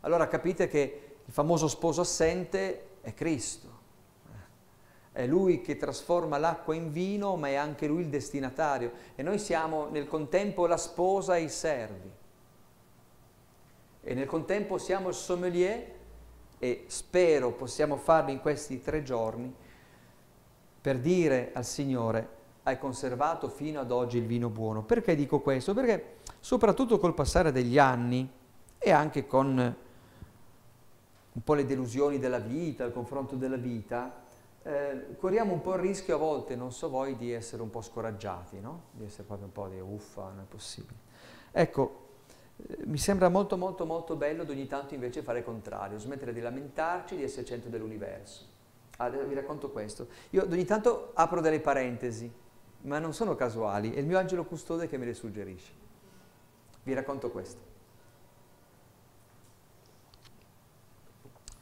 Allora 0.00 0.26
capite 0.26 0.68
che 0.68 1.16
il 1.24 1.32
famoso 1.32 1.68
sposo 1.68 2.00
assente 2.00 2.86
è 3.02 3.12
Cristo. 3.12 3.74
È 5.12 5.26
lui 5.26 5.60
che 5.60 5.76
trasforma 5.76 6.38
l'acqua 6.38 6.74
in 6.74 6.90
vino, 6.92 7.36
ma 7.36 7.48
è 7.48 7.54
anche 7.54 7.86
lui 7.86 8.02
il 8.02 8.08
destinatario. 8.08 8.92
E 9.14 9.22
noi 9.22 9.38
siamo 9.38 9.88
nel 9.90 10.06
contempo 10.06 10.66
la 10.66 10.76
sposa 10.76 11.36
e 11.36 11.42
i 11.42 11.48
servi 11.50 12.15
e 14.08 14.14
nel 14.14 14.26
contempo 14.26 14.78
siamo 14.78 15.08
il 15.08 15.14
sommelier 15.14 15.94
e 16.60 16.84
spero 16.86 17.50
possiamo 17.50 17.96
farlo 17.96 18.30
in 18.30 18.38
questi 18.38 18.80
tre 18.80 19.02
giorni 19.02 19.52
per 20.80 21.00
dire 21.00 21.50
al 21.52 21.64
Signore 21.64 22.34
hai 22.62 22.78
conservato 22.78 23.48
fino 23.48 23.80
ad 23.80 23.90
oggi 23.90 24.18
il 24.18 24.26
vino 24.26 24.48
buono. 24.48 24.84
Perché 24.84 25.16
dico 25.16 25.40
questo? 25.40 25.74
Perché 25.74 26.18
soprattutto 26.38 27.00
col 27.00 27.14
passare 27.14 27.50
degli 27.50 27.78
anni 27.78 28.30
e 28.78 28.90
anche 28.92 29.26
con 29.26 29.58
un 31.32 31.42
po' 31.42 31.54
le 31.54 31.66
delusioni 31.66 32.20
della 32.20 32.38
vita, 32.38 32.84
il 32.84 32.92
confronto 32.92 33.34
della 33.34 33.56
vita, 33.56 34.22
eh, 34.62 35.16
corriamo 35.18 35.52
un 35.52 35.60
po' 35.60 35.74
il 35.74 35.80
rischio 35.80 36.14
a 36.14 36.18
volte, 36.18 36.54
non 36.54 36.70
so 36.70 36.88
voi, 36.88 37.16
di 37.16 37.32
essere 37.32 37.60
un 37.60 37.70
po' 37.70 37.82
scoraggiati, 37.82 38.60
no? 38.60 38.84
Di 38.92 39.04
essere 39.04 39.24
proprio 39.24 39.46
un 39.46 39.52
po' 39.52 39.66
di 39.66 39.80
uffa, 39.80 40.22
non 40.28 40.40
è 40.40 40.46
possibile. 40.48 40.98
Ecco, 41.50 42.05
mi 42.84 42.98
sembra 42.98 43.28
molto 43.28 43.56
molto 43.56 43.84
molto 43.84 44.16
bello 44.16 44.42
ad 44.42 44.50
ogni 44.50 44.66
tanto 44.66 44.94
invece 44.94 45.22
fare 45.22 45.38
il 45.38 45.44
contrario, 45.44 45.98
smettere 45.98 46.32
di 46.32 46.40
lamentarci 46.40 47.16
di 47.16 47.22
essere 47.22 47.44
centro 47.44 47.70
dell'universo. 47.70 48.54
Ah, 48.98 49.08
vi 49.10 49.34
racconto 49.34 49.70
questo. 49.70 50.08
Io 50.30 50.44
ogni 50.44 50.64
tanto 50.64 51.10
apro 51.14 51.40
delle 51.40 51.60
parentesi, 51.60 52.32
ma 52.82 52.98
non 52.98 53.12
sono 53.12 53.34
casuali, 53.34 53.92
è 53.92 53.98
il 53.98 54.06
mio 54.06 54.18
angelo 54.18 54.44
custode 54.44 54.88
che 54.88 54.96
me 54.96 55.04
le 55.04 55.14
suggerisce. 55.14 55.72
Vi 56.82 56.94
racconto 56.94 57.30
questo. 57.30 57.74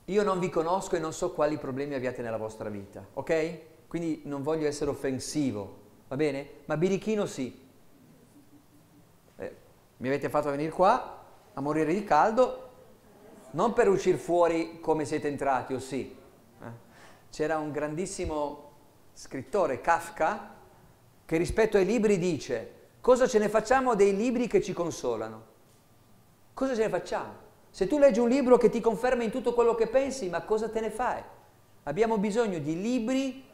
Io 0.06 0.22
non 0.22 0.38
vi 0.38 0.50
conosco 0.50 0.96
e 0.96 0.98
non 0.98 1.12
so 1.12 1.32
quali 1.32 1.56
problemi 1.58 1.94
abbiate 1.94 2.22
nella 2.22 2.36
vostra 2.36 2.68
vita, 2.68 3.04
ok? 3.14 3.72
quindi 3.94 4.22
non 4.24 4.42
voglio 4.42 4.66
essere 4.66 4.90
offensivo, 4.90 5.78
va 6.08 6.16
bene? 6.16 6.48
Ma 6.64 6.76
birichino 6.76 7.26
sì. 7.26 7.63
Mi 9.98 10.08
avete 10.08 10.28
fatto 10.28 10.50
venire 10.50 10.70
qua 10.70 11.22
a 11.54 11.60
morire 11.60 11.94
di 11.94 12.04
caldo, 12.04 12.70
non 13.52 13.72
per 13.72 13.88
uscire 13.88 14.16
fuori 14.16 14.80
come 14.80 15.04
siete 15.04 15.28
entrati, 15.28 15.74
o 15.74 15.78
sì. 15.78 16.16
Eh? 16.60 16.66
C'era 17.30 17.58
un 17.58 17.70
grandissimo 17.70 18.72
scrittore, 19.12 19.80
Kafka, 19.80 20.54
che 21.24 21.36
rispetto 21.36 21.76
ai 21.76 21.84
libri 21.84 22.18
dice, 22.18 22.72
cosa 23.00 23.26
ce 23.26 23.38
ne 23.38 23.48
facciamo 23.48 23.94
dei 23.94 24.16
libri 24.16 24.48
che 24.48 24.60
ci 24.60 24.72
consolano? 24.72 25.52
Cosa 26.52 26.74
ce 26.74 26.82
ne 26.82 26.88
facciamo? 26.88 27.42
Se 27.70 27.86
tu 27.86 27.98
leggi 27.98 28.20
un 28.20 28.28
libro 28.28 28.56
che 28.56 28.68
ti 28.68 28.80
conferma 28.80 29.22
in 29.22 29.30
tutto 29.30 29.54
quello 29.54 29.74
che 29.74 29.86
pensi, 29.86 30.28
ma 30.28 30.42
cosa 30.42 30.68
te 30.68 30.80
ne 30.80 30.90
fai? 30.90 31.22
Abbiamo 31.84 32.18
bisogno 32.18 32.58
di 32.58 32.80
libri 32.80 33.44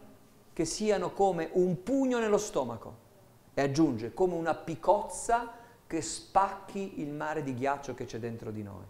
che 0.52 0.64
siano 0.64 1.12
come 1.12 1.50
un 1.52 1.82
pugno 1.82 2.18
nello 2.18 2.38
stomaco 2.38 3.08
e 3.54 3.62
aggiunge 3.62 4.12
come 4.14 4.34
una 4.34 4.54
picozza 4.54 5.52
che 5.90 6.02
spacchi 6.02 7.00
il 7.00 7.10
mare 7.10 7.42
di 7.42 7.52
ghiaccio 7.52 7.94
che 7.94 8.04
c'è 8.04 8.20
dentro 8.20 8.52
di 8.52 8.62
noi. 8.62 8.84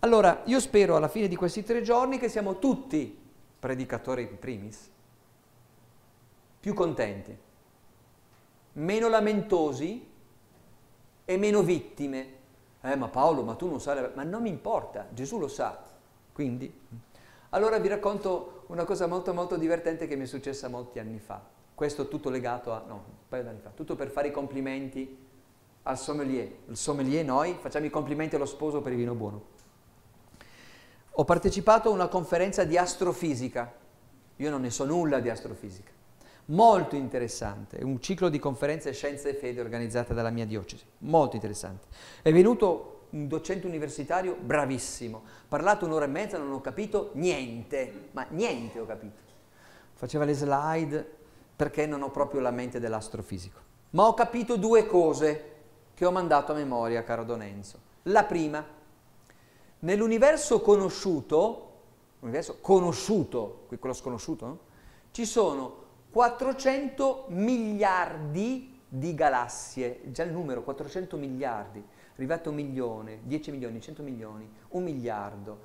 Allora, 0.00 0.42
io 0.44 0.60
spero 0.60 0.94
alla 0.94 1.08
fine 1.08 1.26
di 1.26 1.36
questi 1.36 1.64
tre 1.64 1.80
giorni 1.80 2.18
che 2.18 2.28
siamo 2.28 2.58
tutti, 2.58 3.18
predicatori 3.58 4.24
in 4.24 4.38
primis, 4.38 4.90
più 6.60 6.74
contenti, 6.74 7.34
meno 8.74 9.08
lamentosi 9.08 10.06
e 11.24 11.36
meno 11.38 11.62
vittime. 11.62 12.28
Eh, 12.82 12.96
ma 12.96 13.08
Paolo, 13.08 13.42
ma 13.42 13.54
tu 13.54 13.66
non 13.66 13.80
sai, 13.80 14.10
ma 14.12 14.22
non 14.22 14.42
mi 14.42 14.50
importa, 14.50 15.08
Gesù 15.14 15.38
lo 15.38 15.48
sa. 15.48 15.82
Quindi, 16.30 16.70
allora 17.50 17.78
vi 17.78 17.88
racconto 17.88 18.64
una 18.66 18.84
cosa 18.84 19.06
molto 19.06 19.32
molto 19.32 19.56
divertente 19.56 20.06
che 20.06 20.14
mi 20.14 20.24
è 20.24 20.26
successa 20.26 20.68
molti 20.68 20.98
anni 20.98 21.20
fa. 21.20 21.42
Questo 21.74 22.06
tutto 22.06 22.28
legato 22.28 22.70
a, 22.70 22.84
no, 22.86 22.94
un 22.94 23.14
paio 23.30 23.44
d'anni 23.44 23.60
fa, 23.60 23.70
tutto 23.70 23.96
per 23.96 24.10
fare 24.10 24.28
i 24.28 24.30
complimenti 24.30 25.19
al 25.90 25.98
sommelier. 25.98 26.50
Il 26.68 26.76
sommelier 26.76 27.24
noi 27.24 27.56
facciamo 27.60 27.86
i 27.86 27.90
complimenti 27.90 28.36
allo 28.36 28.46
sposo 28.46 28.80
per 28.80 28.92
il 28.92 28.98
vino 28.98 29.14
buono. 29.14 29.58
Ho 31.12 31.24
partecipato 31.24 31.90
a 31.90 31.92
una 31.92 32.08
conferenza 32.08 32.64
di 32.64 32.78
astrofisica. 32.78 33.72
Io 34.36 34.50
non 34.50 34.62
ne 34.62 34.70
so 34.70 34.84
nulla 34.84 35.20
di 35.20 35.28
astrofisica 35.28 35.98
molto 36.50 36.96
interessante, 36.96 37.82
un 37.82 38.00
ciclo 38.00 38.28
di 38.28 38.38
conferenze 38.38 38.92
Scienze 38.92 39.30
e 39.30 39.34
Fede 39.34 39.60
organizzate 39.60 40.14
dalla 40.14 40.30
mia 40.30 40.46
diocesi, 40.46 40.84
molto 40.98 41.36
interessante. 41.36 41.86
È 42.22 42.32
venuto 42.32 43.06
un 43.10 43.26
docente 43.28 43.66
universitario 43.66 44.36
bravissimo, 44.40 45.18
ho 45.18 45.22
parlato 45.48 45.86
un'ora 45.86 46.04
e 46.04 46.08
mezza, 46.08 46.38
non 46.38 46.52
ho 46.52 46.60
capito 46.60 47.10
niente, 47.14 48.08
ma 48.12 48.26
niente 48.30 48.78
ho 48.78 48.86
capito. 48.86 49.28
Faceva 49.94 50.24
le 50.24 50.34
slide 50.34 51.18
perché 51.54 51.86
non 51.86 52.02
ho 52.02 52.10
proprio 52.10 52.40
la 52.40 52.50
mente 52.50 52.80
dell'astrofisico. 52.80 53.68
Ma 53.90 54.06
ho 54.06 54.14
capito 54.14 54.56
due 54.56 54.86
cose 54.86 55.49
che 56.00 56.06
ho 56.06 56.10
mandato 56.10 56.52
a 56.52 56.54
memoria, 56.54 57.04
caro 57.04 57.24
Don 57.24 57.42
Enzo. 57.42 57.78
La 58.04 58.24
prima, 58.24 58.64
nell'universo 59.80 60.62
conosciuto, 60.62 61.72
l'universo 62.20 62.56
conosciuto, 62.62 63.66
quello 63.78 63.94
sconosciuto, 63.94 64.46
no? 64.46 64.58
ci 65.10 65.26
sono 65.26 65.74
400 66.10 67.26
miliardi 67.28 68.80
di 68.88 69.14
galassie, 69.14 70.00
già 70.04 70.22
il 70.22 70.32
numero 70.32 70.62
400 70.62 71.18
miliardi, 71.18 71.84
arrivato 72.14 72.48
a 72.48 72.52
un 72.52 72.56
milione, 72.56 73.18
10 73.24 73.50
milioni, 73.50 73.78
100 73.78 74.02
milioni, 74.02 74.50
un 74.68 74.82
miliardo, 74.82 75.58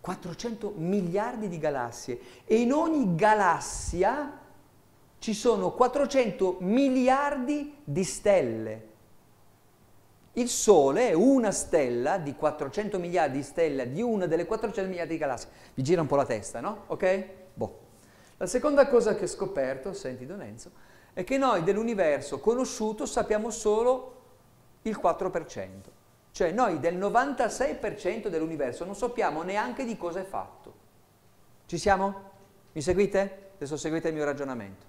400 0.00 0.72
miliardi 0.74 1.48
di 1.48 1.58
galassie 1.58 2.18
e 2.46 2.62
in 2.62 2.72
ogni 2.72 3.14
galassia 3.14 4.40
ci 5.18 5.34
sono 5.34 5.72
400 5.72 6.56
miliardi 6.60 7.74
di 7.84 8.04
stelle. 8.04 8.94
Il 10.38 10.50
Sole 10.50 11.08
è 11.08 11.12
una 11.14 11.50
stella 11.50 12.18
di 12.18 12.34
400 12.34 12.98
miliardi 12.98 13.38
di 13.38 13.42
stelle 13.42 13.90
di 13.90 14.02
una 14.02 14.26
delle 14.26 14.44
400 14.44 14.86
miliardi 14.86 15.14
di 15.14 15.18
galassie. 15.18 15.48
Vi 15.72 15.82
gira 15.82 16.02
un 16.02 16.06
po' 16.06 16.16
la 16.16 16.26
testa, 16.26 16.60
no? 16.60 16.84
Ok? 16.88 17.24
Boh. 17.54 17.78
La 18.36 18.44
seconda 18.44 18.86
cosa 18.86 19.14
che 19.14 19.24
ho 19.24 19.28
scoperto, 19.28 19.94
senti 19.94 20.26
Don 20.26 20.42
Enzo, 20.42 20.70
è 21.14 21.24
che 21.24 21.38
noi 21.38 21.62
dell'universo 21.62 22.38
conosciuto 22.38 23.06
sappiamo 23.06 23.48
solo 23.48 24.24
il 24.82 25.00
4%. 25.02 25.68
Cioè 26.32 26.50
noi 26.50 26.80
del 26.80 26.98
96% 26.98 28.26
dell'universo 28.28 28.84
non 28.84 28.94
sappiamo 28.94 29.40
neanche 29.42 29.86
di 29.86 29.96
cosa 29.96 30.20
è 30.20 30.24
fatto. 30.24 30.74
Ci 31.64 31.78
siamo? 31.78 32.30
Mi 32.72 32.82
seguite? 32.82 33.52
Adesso 33.54 33.78
seguite 33.78 34.08
il 34.08 34.14
mio 34.14 34.24
ragionamento. 34.26 34.84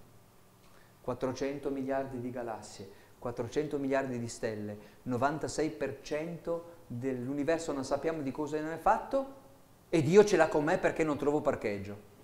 400 1.03 1.69
miliardi 1.69 2.19
di 2.19 2.31
galassie, 2.31 2.96
400 3.19 3.77
miliardi 3.77 4.19
di 4.19 4.27
stelle, 4.27 4.77
96% 5.07 6.61
dell'universo 6.87 7.73
non 7.73 7.83
sappiamo 7.83 8.21
di 8.21 8.31
cosa 8.31 8.59
ne 8.59 8.75
è 8.75 8.77
fatto 8.77 9.45
e 9.89 10.01
Dio 10.01 10.23
ce 10.23 10.37
l'ha 10.37 10.47
con 10.47 10.63
me 10.63 10.77
perché 10.77 11.03
non 11.03 11.17
trovo 11.17 11.41
parcheggio. 11.41 12.15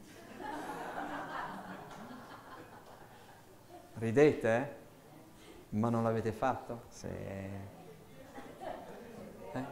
Ridete, 3.96 4.56
eh? 4.56 4.82
Ma 5.70 5.90
non 5.90 6.04
l'avete 6.04 6.32
fatto? 6.32 6.84
Sì. 6.90 7.08
Eh? 7.08 7.72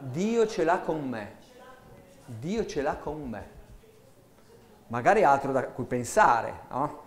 Dio 0.00 0.46
ce 0.46 0.64
l'ha 0.64 0.80
con 0.80 1.08
me. 1.08 1.36
Dio 2.24 2.66
ce 2.66 2.82
l'ha 2.82 2.96
con 2.96 3.28
me. 3.28 3.60
Magari 4.88 5.22
altro 5.22 5.52
da 5.52 5.64
cui 5.68 5.84
pensare, 5.84 6.60
no? 6.70 7.02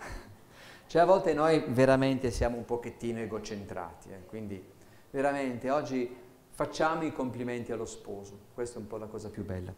Cioè 0.96 1.04
a 1.04 1.08
volte 1.08 1.34
noi 1.34 1.62
veramente 1.68 2.32
siamo 2.32 2.56
un 2.56 2.64
pochettino 2.64 3.20
egocentrati, 3.20 4.12
eh? 4.12 4.26
quindi 4.28 4.64
veramente 5.12 5.70
oggi 5.70 6.10
facciamo 6.52 7.04
i 7.04 7.12
complimenti 7.12 7.74
allo 7.74 7.84
sposo, 7.84 8.39
questa 8.54 8.78
è 8.78 8.82
un 8.82 8.88
po' 8.88 8.96
la 8.96 9.08
cosa 9.08 9.30
più 9.30 9.43
bella. 9.43 9.74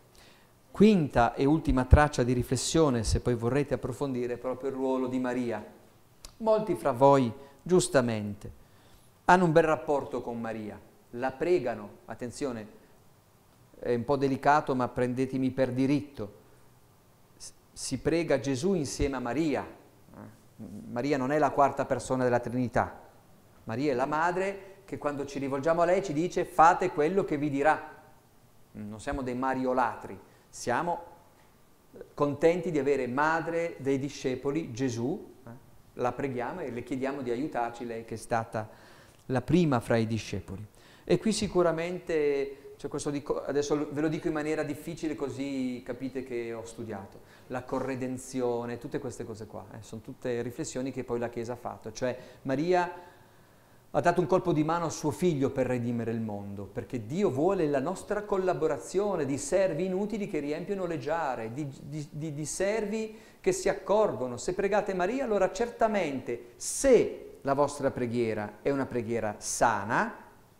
Quinta 0.70 1.34
e 1.34 1.46
ultima 1.46 1.86
traccia 1.86 2.22
di 2.22 2.34
riflessione, 2.34 3.04
se 3.04 3.20
poi 3.22 3.34
vorrete 3.34 3.74
approfondire, 3.74 4.36
è 4.36 4.38
proprio 4.38 4.70
il 4.70 4.76
ruolo 4.76 5.08
di 5.08 5.18
Maria 5.18 5.66
Molti 6.38 6.76
fra 6.76 6.92
voi, 6.92 7.34
giustamente, 7.64 8.52
hanno 9.26 9.46
un 9.46 9.52
bel 9.52 9.64
rapporto 9.64 10.22
con 10.22 10.40
Maria, 10.40 10.80
la 11.10 11.32
pregano, 11.32 11.90
attenzione, 12.06 12.68
è 13.80 13.92
un 13.92 14.06
po' 14.06 14.18
delicato 14.18 14.76
ma 14.76 14.88
prendetemi 14.88 15.50
per 15.50 15.72
diritto, 15.72 16.32
si 17.74 17.98
prega 17.98 18.40
Gesù 18.40 18.76
insieme 18.76 19.16
a 19.16 19.20
Maria, 19.20 19.86
Maria 20.58 21.18
non 21.18 21.32
è 21.32 21.38
la 21.38 21.52
quarta 21.52 21.86
persona 21.86 22.24
della 22.24 22.40
Trinità, 22.40 23.00
Maria 23.66 23.92
è 23.92 23.96
la 23.96 24.06
madre 24.06 24.76
che 24.86 24.98
quando 24.98 25.26
ci 25.26 25.40
rivolgiamo 25.40 25.82
a 25.82 25.86
lei 25.86 26.04
ci 26.04 26.14
dice 26.14 26.46
fate 26.46 26.92
quello 26.92 27.26
che 27.26 27.38
vi 27.38 27.50
dirà, 27.50 27.96
non 28.72 29.00
siamo 29.00 29.22
dei 29.22 29.36
mariolatri, 29.36 30.18
siamo 30.50 31.16
contenti 32.14 32.72
di 32.72 32.80
avere 32.80 33.08
madre 33.08 33.76
dei 33.80 34.00
discepoli 34.00 34.72
Gesù, 34.72 35.36
la 35.94 36.12
preghiamo 36.12 36.62
e 36.62 36.72
le 36.72 36.84
chiediamo 36.84 37.22
di 37.22 37.32
aiutarci, 37.32 37.86
lei 37.86 38.06
che 38.06 38.16
è 38.16 38.18
stata 38.18 38.70
la 39.26 39.42
prima 39.42 39.80
fra 39.80 39.98
i 39.98 40.08
discepoli. 40.08 40.66
E 41.04 41.18
qui 41.18 41.32
sicuramente, 41.32 42.67
cioè 42.78 43.12
dico, 43.12 43.44
adesso 43.44 43.88
ve 43.92 44.02
lo 44.02 44.08
dico 44.08 44.28
in 44.28 44.34
maniera 44.34 44.62
difficile 44.62 45.16
così 45.16 45.82
capite 45.84 46.24
che 46.24 46.54
ho 46.54 46.64
studiato, 46.64 47.22
la 47.48 47.64
corredenzione, 47.64 48.78
tutte 48.78 49.00
queste 49.00 49.26
cose 49.26 49.48
qua, 49.48 49.66
eh, 49.74 49.82
sono 49.82 50.02
tutte 50.02 50.44
riflessioni 50.44 50.92
che 50.92 51.04
poi 51.04 51.18
la 51.18 51.30
Chiesa 51.30 51.54
ha 51.54 51.58
fatto, 51.58 51.92
cioè 51.92 52.16
Maria 52.44 52.92
ha 53.90 54.02
dato 54.02 54.22
un 54.22 54.28
colpo 54.28 54.54
di 54.54 54.64
mano 54.64 54.86
a 54.86 54.90
suo 54.90 55.10
figlio 55.10 55.50
per 55.50 55.66
redimere 55.66 56.12
il 56.12 56.22
mondo, 56.22 56.66
perché 56.66 57.08
Dio 57.08 57.32
vuole 57.32 57.68
la 57.68 57.80
nostra 57.80 58.22
collaborazione 58.24 59.26
di 59.26 59.40
servi 59.40 59.86
inutili 59.86 60.28
che 60.28 60.40
riempiono 60.40 60.86
le 60.86 61.00
giare, 61.00 61.54
di, 61.54 61.68
di, 61.82 62.08
di, 62.12 62.34
di 62.34 62.46
servi 62.46 63.18
che 63.42 63.54
si 63.54 63.70
accorgono. 63.70 64.38
Se 64.38 64.54
pregate 64.54 64.94
Maria, 64.94 65.24
allora 65.24 65.52
certamente 65.52 66.52
se 66.58 67.38
la 67.42 67.54
vostra 67.54 67.90
preghiera 67.90 68.60
è 68.62 68.70
una 68.70 68.86
preghiera 68.86 69.36
sana, 69.40 70.14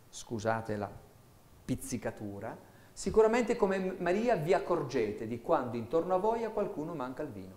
scusate 0.08 0.76
la 0.76 1.06
pizzicatura, 1.68 2.56
sicuramente 2.94 3.54
come 3.56 3.94
Maria 3.98 4.36
vi 4.36 4.54
accorgete 4.54 5.26
di 5.26 5.42
quando 5.42 5.76
intorno 5.76 6.14
a 6.14 6.18
voi 6.18 6.44
a 6.44 6.48
qualcuno 6.48 6.94
manca 6.94 7.22
il 7.24 7.28
vino. 7.28 7.54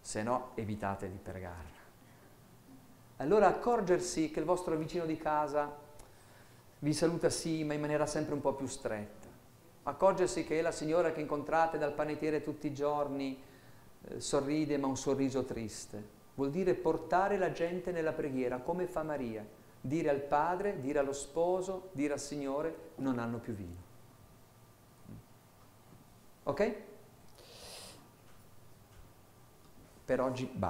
Se 0.00 0.22
no, 0.22 0.50
evitate 0.54 1.10
di 1.10 1.18
pregarla. 1.20 1.80
Allora 3.16 3.48
accorgersi 3.48 4.30
che 4.30 4.38
il 4.38 4.44
vostro 4.44 4.76
vicino 4.76 5.06
di 5.06 5.16
casa 5.16 5.76
vi 6.78 6.92
saluta 6.92 7.30
sì, 7.30 7.64
ma 7.64 7.74
in 7.74 7.80
maniera 7.80 8.06
sempre 8.06 8.34
un 8.34 8.40
po' 8.40 8.54
più 8.54 8.66
stretta. 8.66 9.26
Accorgersi 9.82 10.44
che 10.44 10.62
la 10.62 10.70
signora 10.70 11.10
che 11.10 11.20
incontrate 11.20 11.78
dal 11.78 11.94
panettiere 11.94 12.44
tutti 12.44 12.68
i 12.68 12.72
giorni 12.72 13.42
eh, 14.02 14.20
sorride 14.20 14.78
ma 14.78 14.86
un 14.86 14.96
sorriso 14.96 15.44
triste. 15.44 16.20
Vuol 16.34 16.52
dire 16.52 16.74
portare 16.74 17.38
la 17.38 17.50
gente 17.50 17.90
nella 17.90 18.12
preghiera 18.12 18.58
come 18.58 18.86
fa 18.86 19.02
Maria, 19.02 19.44
dire 19.84 20.08
al 20.08 20.20
padre, 20.20 20.80
dire 20.80 21.00
allo 21.00 21.12
sposo, 21.12 21.90
dire 21.92 22.14
al 22.14 22.20
Signore 22.20 22.92
non 22.96 23.18
hanno 23.18 23.38
più 23.38 23.52
vino. 23.52 23.90
Ok? 26.44 26.76
Per 30.04 30.20
oggi 30.20 30.44
basta. 30.46 30.60